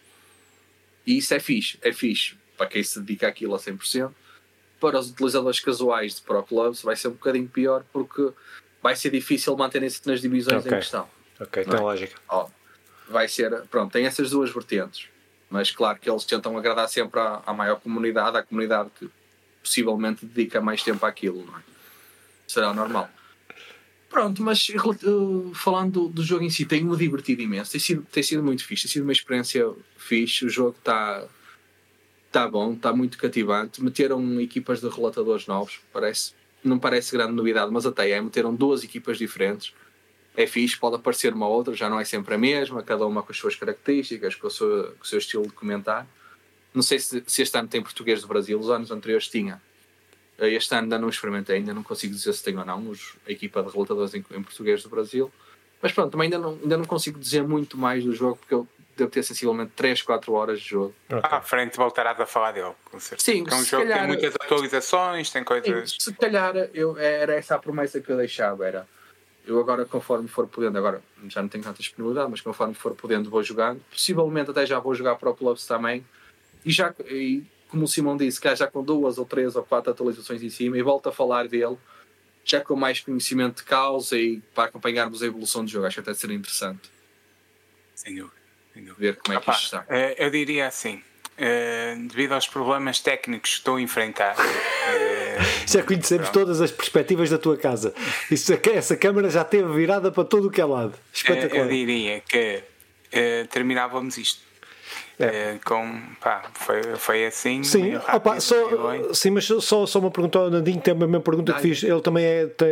E 1.06 1.18
isso 1.18 1.32
é 1.34 1.40
fixe, 1.40 1.78
é 1.82 1.92
fixe 1.92 2.36
para 2.56 2.66
quem 2.66 2.82
se 2.82 3.00
dedica 3.00 3.28
àquilo 3.28 3.54
a 3.54 3.58
100%. 3.58 4.12
Para 4.78 4.98
os 4.98 5.10
utilizadores 5.10 5.60
casuais 5.60 6.16
de 6.16 6.22
Pro 6.22 6.42
Clubs 6.42 6.82
vai 6.82 6.96
ser 6.96 7.08
um 7.08 7.12
bocadinho 7.12 7.48
pior 7.48 7.84
porque 7.92 8.30
vai 8.82 8.96
ser 8.96 9.10
difícil 9.10 9.56
manterem-se 9.56 10.06
nas 10.06 10.20
divisões 10.20 10.64
okay. 10.64 10.72
em 10.72 10.80
questão. 10.80 11.08
Ok, 11.38 11.64
tem 11.64 11.74
é? 11.74 11.80
lógica. 11.80 12.20
Oh, 12.30 12.48
vai 13.08 13.28
ser, 13.28 13.62
pronto, 13.66 13.92
tem 13.92 14.06
essas 14.06 14.30
duas 14.30 14.50
vertentes. 14.50 15.08
Mas 15.48 15.70
claro 15.70 15.98
que 15.98 16.08
eles 16.08 16.24
tentam 16.24 16.56
agradar 16.56 16.88
sempre 16.88 17.18
à, 17.18 17.42
à 17.44 17.52
maior 17.52 17.80
comunidade, 17.80 18.36
à 18.36 18.42
comunidade 18.42 18.90
que 18.98 19.10
possivelmente 19.62 20.24
dedica 20.24 20.60
mais 20.60 20.82
tempo 20.82 21.04
àquilo, 21.04 21.44
não 21.44 21.58
é? 21.58 21.62
Será 22.46 22.72
normal. 22.72 23.10
Pronto, 24.10 24.42
mas 24.42 24.68
uh, 24.68 25.54
falando 25.54 26.08
do, 26.08 26.22
jogo 26.22 26.44
em 26.44 26.50
si, 26.50 26.66
tenho-me 26.66 26.96
divertido 26.96 27.40
imenso. 27.40 27.70
Tem 27.70 27.80
sido, 27.80 28.06
tem 28.10 28.22
sido 28.22 28.42
muito 28.42 28.64
fixe, 28.64 28.82
tem 28.82 28.92
sido 28.92 29.04
uma 29.04 29.12
experiência 29.12 29.72
fixe. 29.96 30.44
O 30.44 30.48
jogo 30.50 30.76
está 30.76 31.26
tá 32.30 32.46
bom, 32.48 32.72
está 32.72 32.92
muito 32.92 33.16
cativante. 33.16 33.82
Meteram 33.82 34.40
equipas 34.40 34.80
de 34.80 34.88
relatadores 34.88 35.46
novos, 35.46 35.80
parece, 35.92 36.32
não 36.62 36.78
parece 36.78 37.12
grande 37.12 37.32
novidade, 37.32 37.70
mas 37.72 37.86
até 37.86 38.10
é. 38.10 38.20
Meteram 38.20 38.54
duas 38.54 38.84
equipas 38.84 39.16
diferentes 39.16 39.72
é 40.36 40.46
fixe, 40.46 40.76
pode 40.76 40.96
aparecer 40.96 41.32
uma 41.34 41.48
outra, 41.48 41.74
já 41.74 41.88
não 41.88 41.98
é 41.98 42.04
sempre 42.04 42.34
a 42.34 42.38
mesma, 42.38 42.82
cada 42.82 43.06
uma 43.06 43.22
com 43.22 43.32
as 43.32 43.38
suas 43.38 43.56
características, 43.56 44.34
com 44.34 44.46
o 44.46 44.50
seu, 44.50 44.94
com 44.98 45.04
o 45.04 45.06
seu 45.06 45.18
estilo 45.18 45.42
de 45.44 45.52
comentar. 45.52 46.06
Não 46.72 46.82
sei 46.82 46.98
se, 46.98 47.22
se, 47.26 47.42
este 47.42 47.58
ano 47.58 47.68
tem 47.68 47.82
português 47.82 48.22
do 48.22 48.28
Brasil, 48.28 48.58
os 48.58 48.70
anos 48.70 48.90
anteriores 48.90 49.28
tinha. 49.28 49.60
Eh, 50.40 50.54
este 50.54 50.74
ano 50.74 50.84
ainda 50.84 50.98
não 50.98 51.08
experimentei, 51.08 51.56
ainda 51.56 51.74
não 51.74 51.82
consigo 51.82 52.14
dizer 52.14 52.32
se 52.32 52.42
tem 52.42 52.56
ou 52.56 52.64
não 52.64 52.88
os, 52.88 53.14
a 53.28 53.30
equipa 53.30 53.62
de 53.62 53.70
relatadores 53.70 54.14
em, 54.14 54.24
em, 54.32 54.42
português 54.42 54.82
do 54.82 54.88
Brasil. 54.88 55.30
Mas 55.82 55.92
pronto, 55.92 56.10
também 56.10 56.26
ainda 56.26 56.38
não, 56.38 56.58
ainda 56.62 56.76
não 56.78 56.84
consigo 56.84 57.18
dizer 57.18 57.42
muito 57.42 57.76
mais 57.76 58.02
do 58.04 58.14
jogo, 58.14 58.36
porque 58.36 58.54
eu 58.54 58.66
devo 58.96 59.10
ter 59.10 59.22
sensivelmente 59.22 59.72
3, 59.76 60.02
4 60.02 60.32
horas 60.32 60.60
de 60.60 60.68
jogo. 60.68 60.94
Okay. 61.06 61.20
À 61.22 61.40
frente 61.40 61.76
voltarás 61.76 62.18
a 62.18 62.26
falar 62.26 62.52
dele, 62.52 62.72
com 62.90 62.98
certeza. 62.98 63.30
Sim, 63.30 63.44
é 63.48 63.54
um 63.54 63.64
jogo 63.64 63.82
calhar, 63.84 63.98
tem 63.98 64.08
muitas 64.08 64.34
atualizações, 64.34 65.30
tem 65.30 65.44
coisas. 65.44 65.90
Sim, 65.92 65.96
se 65.98 66.12
calhar 66.14 66.56
eu, 66.74 66.96
era 66.98 67.34
essa 67.34 67.54
a 67.54 67.58
promessa 67.58 68.00
que 68.00 68.10
eu 68.10 68.16
deixava, 68.16 68.66
era 68.66 68.86
eu 69.46 69.58
agora, 69.58 69.84
conforme 69.84 70.28
for 70.28 70.46
podendo, 70.46 70.76
agora 70.78 71.02
já 71.28 71.40
não 71.40 71.48
tenho 71.48 71.64
tanta 71.64 71.78
disponibilidade, 71.78 72.30
mas 72.30 72.40
conforme 72.40 72.74
for 72.74 72.94
podendo, 72.94 73.30
vou 73.30 73.42
jogando. 73.42 73.80
Possivelmente 73.90 74.50
até 74.50 74.66
já 74.66 74.78
vou 74.78 74.94
jogar 74.94 75.16
para 75.16 75.30
o 75.30 75.34
Clubs 75.34 75.66
também. 75.66 76.04
E 76.64 76.70
já, 76.70 76.94
e, 77.06 77.42
como 77.70 77.84
o 77.84 77.88
Simão 77.88 78.16
disse, 78.16 78.40
que 78.40 78.54
já 78.54 78.66
com 78.66 78.82
duas 78.82 79.16
ou 79.16 79.24
três 79.24 79.54
ou 79.54 79.62
quatro 79.62 79.92
atualizações 79.92 80.42
em 80.42 80.50
cima, 80.50 80.76
e 80.76 80.82
volto 80.82 81.08
a 81.08 81.12
falar 81.12 81.46
dele, 81.46 81.78
já 82.44 82.60
com 82.60 82.74
mais 82.74 83.00
conhecimento 83.00 83.58
de 83.58 83.64
causa 83.64 84.18
e 84.18 84.40
para 84.54 84.64
acompanharmos 84.64 85.22
a 85.22 85.26
evolução 85.26 85.64
do 85.64 85.70
jogo. 85.70 85.86
Acho 85.86 86.02
que 86.02 86.10
até 86.10 86.14
seria 86.18 86.36
interessante. 86.36 86.90
Sem 87.94 88.16
dúvida. 88.16 88.34
Sem 88.74 88.84
dúvida. 88.84 89.00
Ver 89.00 89.16
como 89.16 89.38
é 89.38 89.40
que 89.40 89.50
isto 89.50 89.64
está. 89.64 89.84
Eh, 89.88 90.16
eu 90.18 90.30
diria 90.30 90.66
assim, 90.66 91.02
eh, 91.38 91.96
devido 92.08 92.32
aos 92.32 92.48
problemas 92.48 92.98
técnicos 93.00 93.50
que 93.50 93.56
estou 93.58 93.76
a 93.76 93.80
enfrentar. 93.80 94.34
Uh, 94.36 95.68
já 95.70 95.82
conhecemos 95.82 96.28
pronto. 96.30 96.46
todas 96.46 96.60
as 96.60 96.70
perspectivas 96.70 97.30
da 97.30 97.38
tua 97.38 97.56
casa. 97.56 97.94
Isso, 98.30 98.52
essa 98.74 98.96
câmara 98.96 99.30
já 99.30 99.42
esteve 99.42 99.72
virada 99.72 100.10
para 100.10 100.24
todo 100.24 100.48
o 100.48 100.50
que 100.50 100.60
é 100.60 100.64
lado. 100.64 100.94
Espetacular. 101.12 101.64
Eu 101.64 101.68
diria 101.68 102.20
que 102.20 102.64
terminávamos 103.50 104.16
isto. 104.16 104.49
É. 105.24 105.58
com 105.64 106.00
pá, 106.20 106.50
foi, 106.54 106.82
foi 106.96 107.26
assim. 107.26 107.62
Sim, 107.62 107.90
rápido, 107.94 108.16
opa, 108.16 108.40
só, 108.40 108.56
sim 109.12 109.30
mas 109.30 109.44
só, 109.44 109.86
só 109.86 109.98
uma 109.98 110.10
pergunta 110.10 110.38
ao 110.38 110.50
Nandinho, 110.50 110.80
tem 110.80 110.92
a 110.92 110.96
mesma 110.96 111.20
pergunta 111.20 111.52
que 111.54 111.60
fiz. 111.60 111.82
Ele 111.82 112.00
também 112.00 112.24
é, 112.24 112.46
tem, 112.46 112.68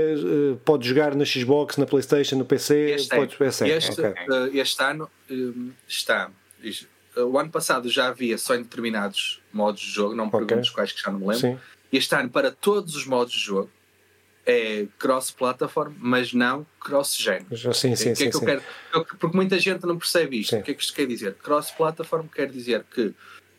pode 0.65 0.89
jogar 0.89 1.15
na 1.15 1.25
Xbox, 1.25 1.77
na 1.77 1.87
Playstation, 1.87 2.37
no 2.37 2.45
PC? 2.45 2.91
Este, 2.91 3.15
pode, 3.15 3.37
PC. 3.37 3.69
Este, 3.69 4.01
okay. 4.01 4.61
este 4.61 4.83
ano 4.83 5.11
um, 5.31 5.71
está 5.87 6.31
o 7.17 7.39
ano 7.39 7.51
passado 7.51 7.89
já 7.89 8.09
havia 8.09 8.39
só 8.39 8.55
em 8.55 8.63
determinados 8.63 9.41
modos 9.53 9.81
de 9.81 9.91
jogo, 9.91 10.15
não 10.15 10.27
me 10.27 10.31
okay. 10.33 10.47
perguntes 10.47 10.71
quais 10.71 10.93
que 10.93 11.01
já 11.01 11.11
não 11.11 11.19
me 11.19 11.27
lembro. 11.27 11.41
Sim. 11.41 11.59
Este 11.91 12.15
ano, 12.15 12.29
para 12.29 12.51
todos 12.51 12.95
os 12.95 13.07
modos 13.07 13.33
de 13.33 13.41
jogo, 13.41 13.71
é 14.49 14.87
cross-platform, 14.99 15.93
mas 15.99 16.33
não 16.33 16.67
cross-género. 16.81 17.75
Sim, 17.75 17.95
sim, 17.95 18.15
que 18.15 18.25
é 18.25 18.31
que 18.31 18.39
sim, 18.39 18.45
quero, 18.47 18.63
porque 19.21 19.37
muita 19.37 19.59
gente 19.59 19.85
não 19.85 19.99
percebe 19.99 20.41
isto. 20.41 20.51
Sim. 20.51 20.61
O 20.61 20.63
que 20.63 20.71
é 20.71 20.75
que 20.75 20.83
isto 20.83 20.95
quer 20.95 21.07
dizer? 21.07 21.35
Cross-platform 21.35 22.29
quer 22.29 22.49
dizer 22.51 22.83
que 22.91 23.15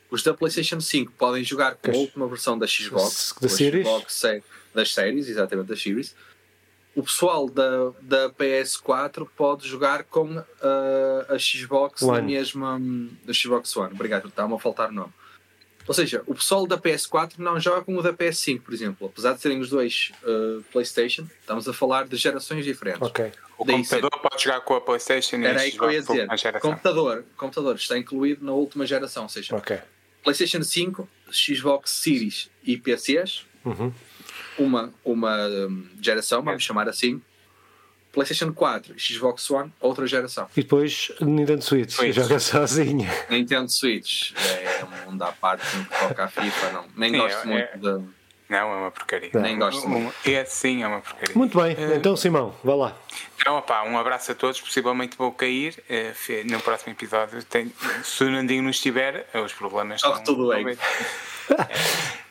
os 0.09 0.23
da 0.23 0.33
PlayStation 0.33 0.81
5 0.81 1.11
podem 1.11 1.43
jogar 1.43 1.75
com 1.75 1.91
a 1.91 1.95
última 1.95 2.27
versão 2.27 2.57
da 2.57 2.65
Xbox, 2.65 3.35
da 3.39 3.47
series? 3.47 3.85
Xbox 3.85 4.23
das 4.73 4.91
séries, 4.91 5.29
exatamente, 5.29 5.67
das 5.67 5.79
series, 5.79 6.15
o 6.95 7.03
pessoal 7.03 7.47
da, 7.47 7.91
da 8.01 8.29
PS4 8.31 9.27
pode 9.37 9.67
jogar 9.67 10.05
com 10.05 10.37
uh, 10.37 10.45
a 11.29 11.37
Xbox 11.37 12.01
One. 12.01 12.17
na 12.17 12.23
mesma 12.23 12.81
da 13.23 13.31
Xbox 13.31 13.77
One. 13.77 13.93
Obrigado, 13.93 14.27
está-me 14.27 14.55
a 14.55 14.59
faltar 14.59 14.89
o 14.89 14.93
nome. 14.93 15.13
Ou 15.89 15.93
seja, 15.93 16.23
o 16.27 16.35
pessoal 16.35 16.67
da 16.67 16.77
PS4 16.77 17.33
não 17.39 17.59
joga 17.59 17.81
com 17.81 17.97
o 17.97 18.01
da 18.01 18.13
PS5, 18.13 18.61
por 18.61 18.73
exemplo. 18.73 19.07
Apesar 19.07 19.33
de 19.33 19.41
serem 19.41 19.59
os 19.59 19.69
dois 19.69 20.11
uh, 20.23 20.63
PlayStation, 20.71 21.27
estamos 21.41 21.67
a 21.67 21.73
falar 21.73 22.07
de 22.07 22.15
gerações 22.15 22.63
diferentes. 22.63 23.01
Okay. 23.01 23.31
O 23.57 23.65
Daí 23.65 23.77
computador 23.77 24.11
ser... 24.13 24.29
pode 24.29 24.43
jogar 24.43 24.61
com 24.61 24.75
a 24.75 24.81
PlayStation 24.81 25.37
e 25.37 25.45
Era 25.45 25.61
aí 25.61 25.71
que 25.71 25.81
eu 25.81 25.91
ia 25.91 26.01
dizer. 26.01 26.27
Computador, 26.61 27.25
computador 27.35 27.75
está 27.75 27.97
incluído 27.97 28.45
na 28.45 28.53
última 28.53 28.85
geração, 28.85 29.23
ou 29.23 29.29
seja, 29.29 29.55
okay. 29.55 29.79
PlayStation 30.23 30.63
5, 30.63 31.09
Xbox 31.31 31.89
Series 31.89 32.49
e 32.63 32.77
PCs. 32.77 33.45
Uhum 33.65 33.91
uma, 34.59 34.93
uma 35.03 35.47
geração, 36.01 36.43
vamos 36.43 36.63
chamar 36.63 36.87
assim, 36.87 37.21
PlayStation 38.11 38.53
4, 38.53 38.95
Xbox 38.97 39.49
One, 39.49 39.71
outra 39.79 40.07
geração. 40.07 40.47
E 40.55 40.61
depois 40.61 41.11
Nintendo 41.21 41.63
Switch, 41.63 41.91
Switch. 41.91 42.15
joga 42.15 42.39
sozinha. 42.39 43.09
Nintendo 43.29 43.69
Switch, 43.69 44.31
é 44.35 44.83
um 44.83 45.11
mundo 45.11 45.23
à 45.23 45.31
parte 45.31 45.65
no 45.77 45.85
que 45.85 45.99
toca 45.99 46.23
a 46.23 46.27
FIFA, 46.27 46.71
não. 46.71 46.85
nem 46.95 47.11
Sim, 47.11 47.17
gosto 47.17 47.41
é, 47.41 47.45
muito 47.45 47.69
é... 47.73 47.77
de. 47.77 48.19
Não, 48.49 48.57
é 48.57 48.75
uma 48.77 48.89
porcaria. 48.89 49.29
Não. 49.31 49.41
Nem 49.41 49.59
gosto 49.59 49.87
muito. 49.87 50.11
É 50.27 50.43
sim, 50.43 50.81
é 50.81 50.87
uma 50.87 51.01
porcaria. 51.01 51.35
Muito 51.35 51.61
bem, 51.61 51.75
uh, 51.75 51.95
então 51.95 52.17
Simão, 52.17 52.55
vá 52.63 52.73
lá. 52.73 52.97
Então, 53.39 53.57
opá, 53.57 53.83
um 53.83 53.95
abraço 53.95 54.31
a 54.31 54.35
todos. 54.35 54.59
Possivelmente 54.59 55.15
vou 55.15 55.31
cair 55.31 55.75
uh, 55.87 56.51
no 56.51 56.59
próximo 56.59 56.91
episódio. 56.91 57.43
Tem, 57.43 57.71
se 58.03 58.23
o 58.23 58.31
Nandinho 58.31 58.63
não 58.63 58.71
estiver, 58.71 59.29
os 59.35 59.53
problemas. 59.53 60.01
Corre 60.01 60.23
tudo 60.23 60.49
bem. 60.49 60.65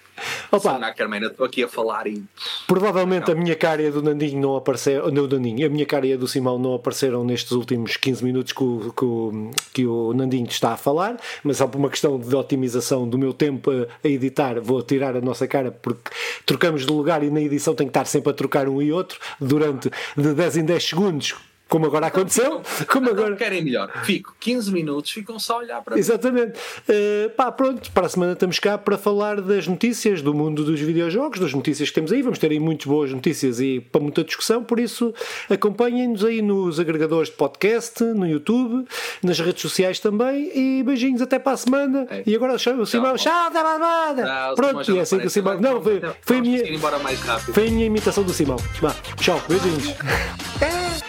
Opa, 0.51 0.93
Carmena, 0.93 1.27
estou 1.27 1.47
aqui 1.47 1.63
a 1.63 1.69
falar 1.69 2.07
e. 2.07 2.23
Provavelmente 2.67 3.29
não. 3.29 3.35
a 3.35 3.37
minha 3.37 3.55
cara 3.55 3.83
e 3.83 3.89
a 3.89 3.91
do 3.91 4.03
Nandinho 4.03 4.41
não 4.41 4.57
apareceram. 4.57 5.11
Não, 5.11 5.27
Nandinho, 5.27 5.67
a 5.67 5.71
minha 5.71 5.87
cara 5.87 6.07
e 6.07 6.17
do 6.17 6.27
Simão 6.27 6.59
não 6.59 6.75
apareceram 6.75 7.25
nestes 7.25 7.53
últimos 7.53 7.97
15 7.97 8.25
minutos 8.25 8.53
que 8.53 8.63
o, 8.63 8.93
que 8.97 9.05
o, 9.05 9.51
que 9.73 9.87
o 9.87 10.13
Nandinho 10.15 10.47
está 10.47 10.73
a 10.73 10.77
falar, 10.77 11.17
mas 11.43 11.59
só 11.59 11.67
por 11.67 11.79
uma 11.79 11.91
questão 11.91 12.19
de 12.19 12.35
otimização 12.35 13.09
do 13.09 13.19
meu 13.19 13.33
tempo 13.33 13.71
a, 13.71 13.87
a, 14.05 14.09
editar, 14.09 14.61
vou 14.61 14.83
tirar 14.83 15.17
a 15.17 15.21
nossa 15.21 15.47
cara 15.47 15.71
porque 15.71 16.11
trocamos 16.47 16.87
de 16.87 16.93
lugar 16.93 17.23
e 17.23 17.31
na 17.31 17.41
edição 17.41 17.75
tem 17.75 17.87
que 17.87 17.91
estar 17.91 18.07
sempre 18.07 18.31
a 18.31 18.35
trocar 18.35 18.69
um 18.69 18.81
e 18.81 18.93
outro 18.93 19.19
durante 19.41 19.91
de 20.17 20.35
10 20.35 20.57
em 20.59 20.65
10 20.65 20.85
segundos 20.85 21.35
como 21.69 21.87
agora 21.87 22.07
aconteceu. 22.07 22.63
Como 22.89 23.11
agora... 23.11 23.37
querem 23.37 23.63
melhor. 23.63 23.91
Fico 24.05 24.35
15 24.41 24.73
minutos, 24.73 25.11
ficam 25.11 25.39
só 25.39 25.55
a 25.55 25.59
olhar 25.59 25.83
para 25.83 25.99
Exatamente. 25.99 26.53
mim. 26.53 26.95
Uh, 26.95 27.31
pá, 27.31 27.53
pronto, 27.53 27.91
para 27.93 28.07
a 28.07 28.09
semana 28.09 28.33
estamos 28.33 28.59
cá 28.59 28.79
para 28.79 28.97
falar 28.97 29.41
das 29.41 29.67
notícias 29.67 30.23
do 30.23 30.33
mundo 30.33 30.65
dos 30.65 30.81
videojogos, 30.81 31.39
das 31.39 31.53
notícias 31.53 31.91
que 31.91 31.95
temos 31.95 32.11
aí. 32.11 32.23
Vamos 32.23 32.39
ter 32.39 32.51
aí 32.51 32.59
muitas 32.59 32.87
boas 32.87 33.13
notícias 33.13 33.61
e 33.61 33.81
para 33.81 34.01
muita 34.01 34.25
discussão, 34.25 34.65
por 34.65 34.81
isso 34.81 35.15
acompanhem-nos 35.51 36.25
aí 36.25 36.41
nos 36.41 36.81
agregadores 36.81 37.29
de 37.29 37.37
podcast, 37.37 38.03
no 38.03 38.27
YouTube, 38.27 38.87
nas 39.23 39.39
redes 39.39 39.61
sociais 39.61 40.01
também. 40.01 40.51
E 40.55 40.83
beijinhos 40.83 41.21
até 41.21 41.39
para 41.39 41.53
a 41.53 41.57
semana. 41.57 42.07
É. 42.11 42.23
E 42.27 42.35
agora 42.35 42.55
o 42.55 42.87
Simão, 42.87 43.17
tchau, 43.17 43.47
até 43.47 43.61
para 43.61 43.73
a 43.73 44.15
semana. 44.15 44.55
Pronto, 44.55 44.91
e 44.91 44.99
é 44.99 45.01
assim 45.03 45.19
que 45.19 45.27
o 45.27 45.31
Simão. 45.31 45.61
Não, 45.61 45.83
foi, 45.83 46.01
foi, 46.23 46.39
a 46.39 46.41
minha, 46.41 46.79
foi 47.53 47.69
a 47.69 47.71
minha 47.71 47.87
imitação 47.87 48.25
do 48.25 48.33
Simão. 48.33 48.57
Tchau, 49.21 49.43
beijinhos. 49.49 49.95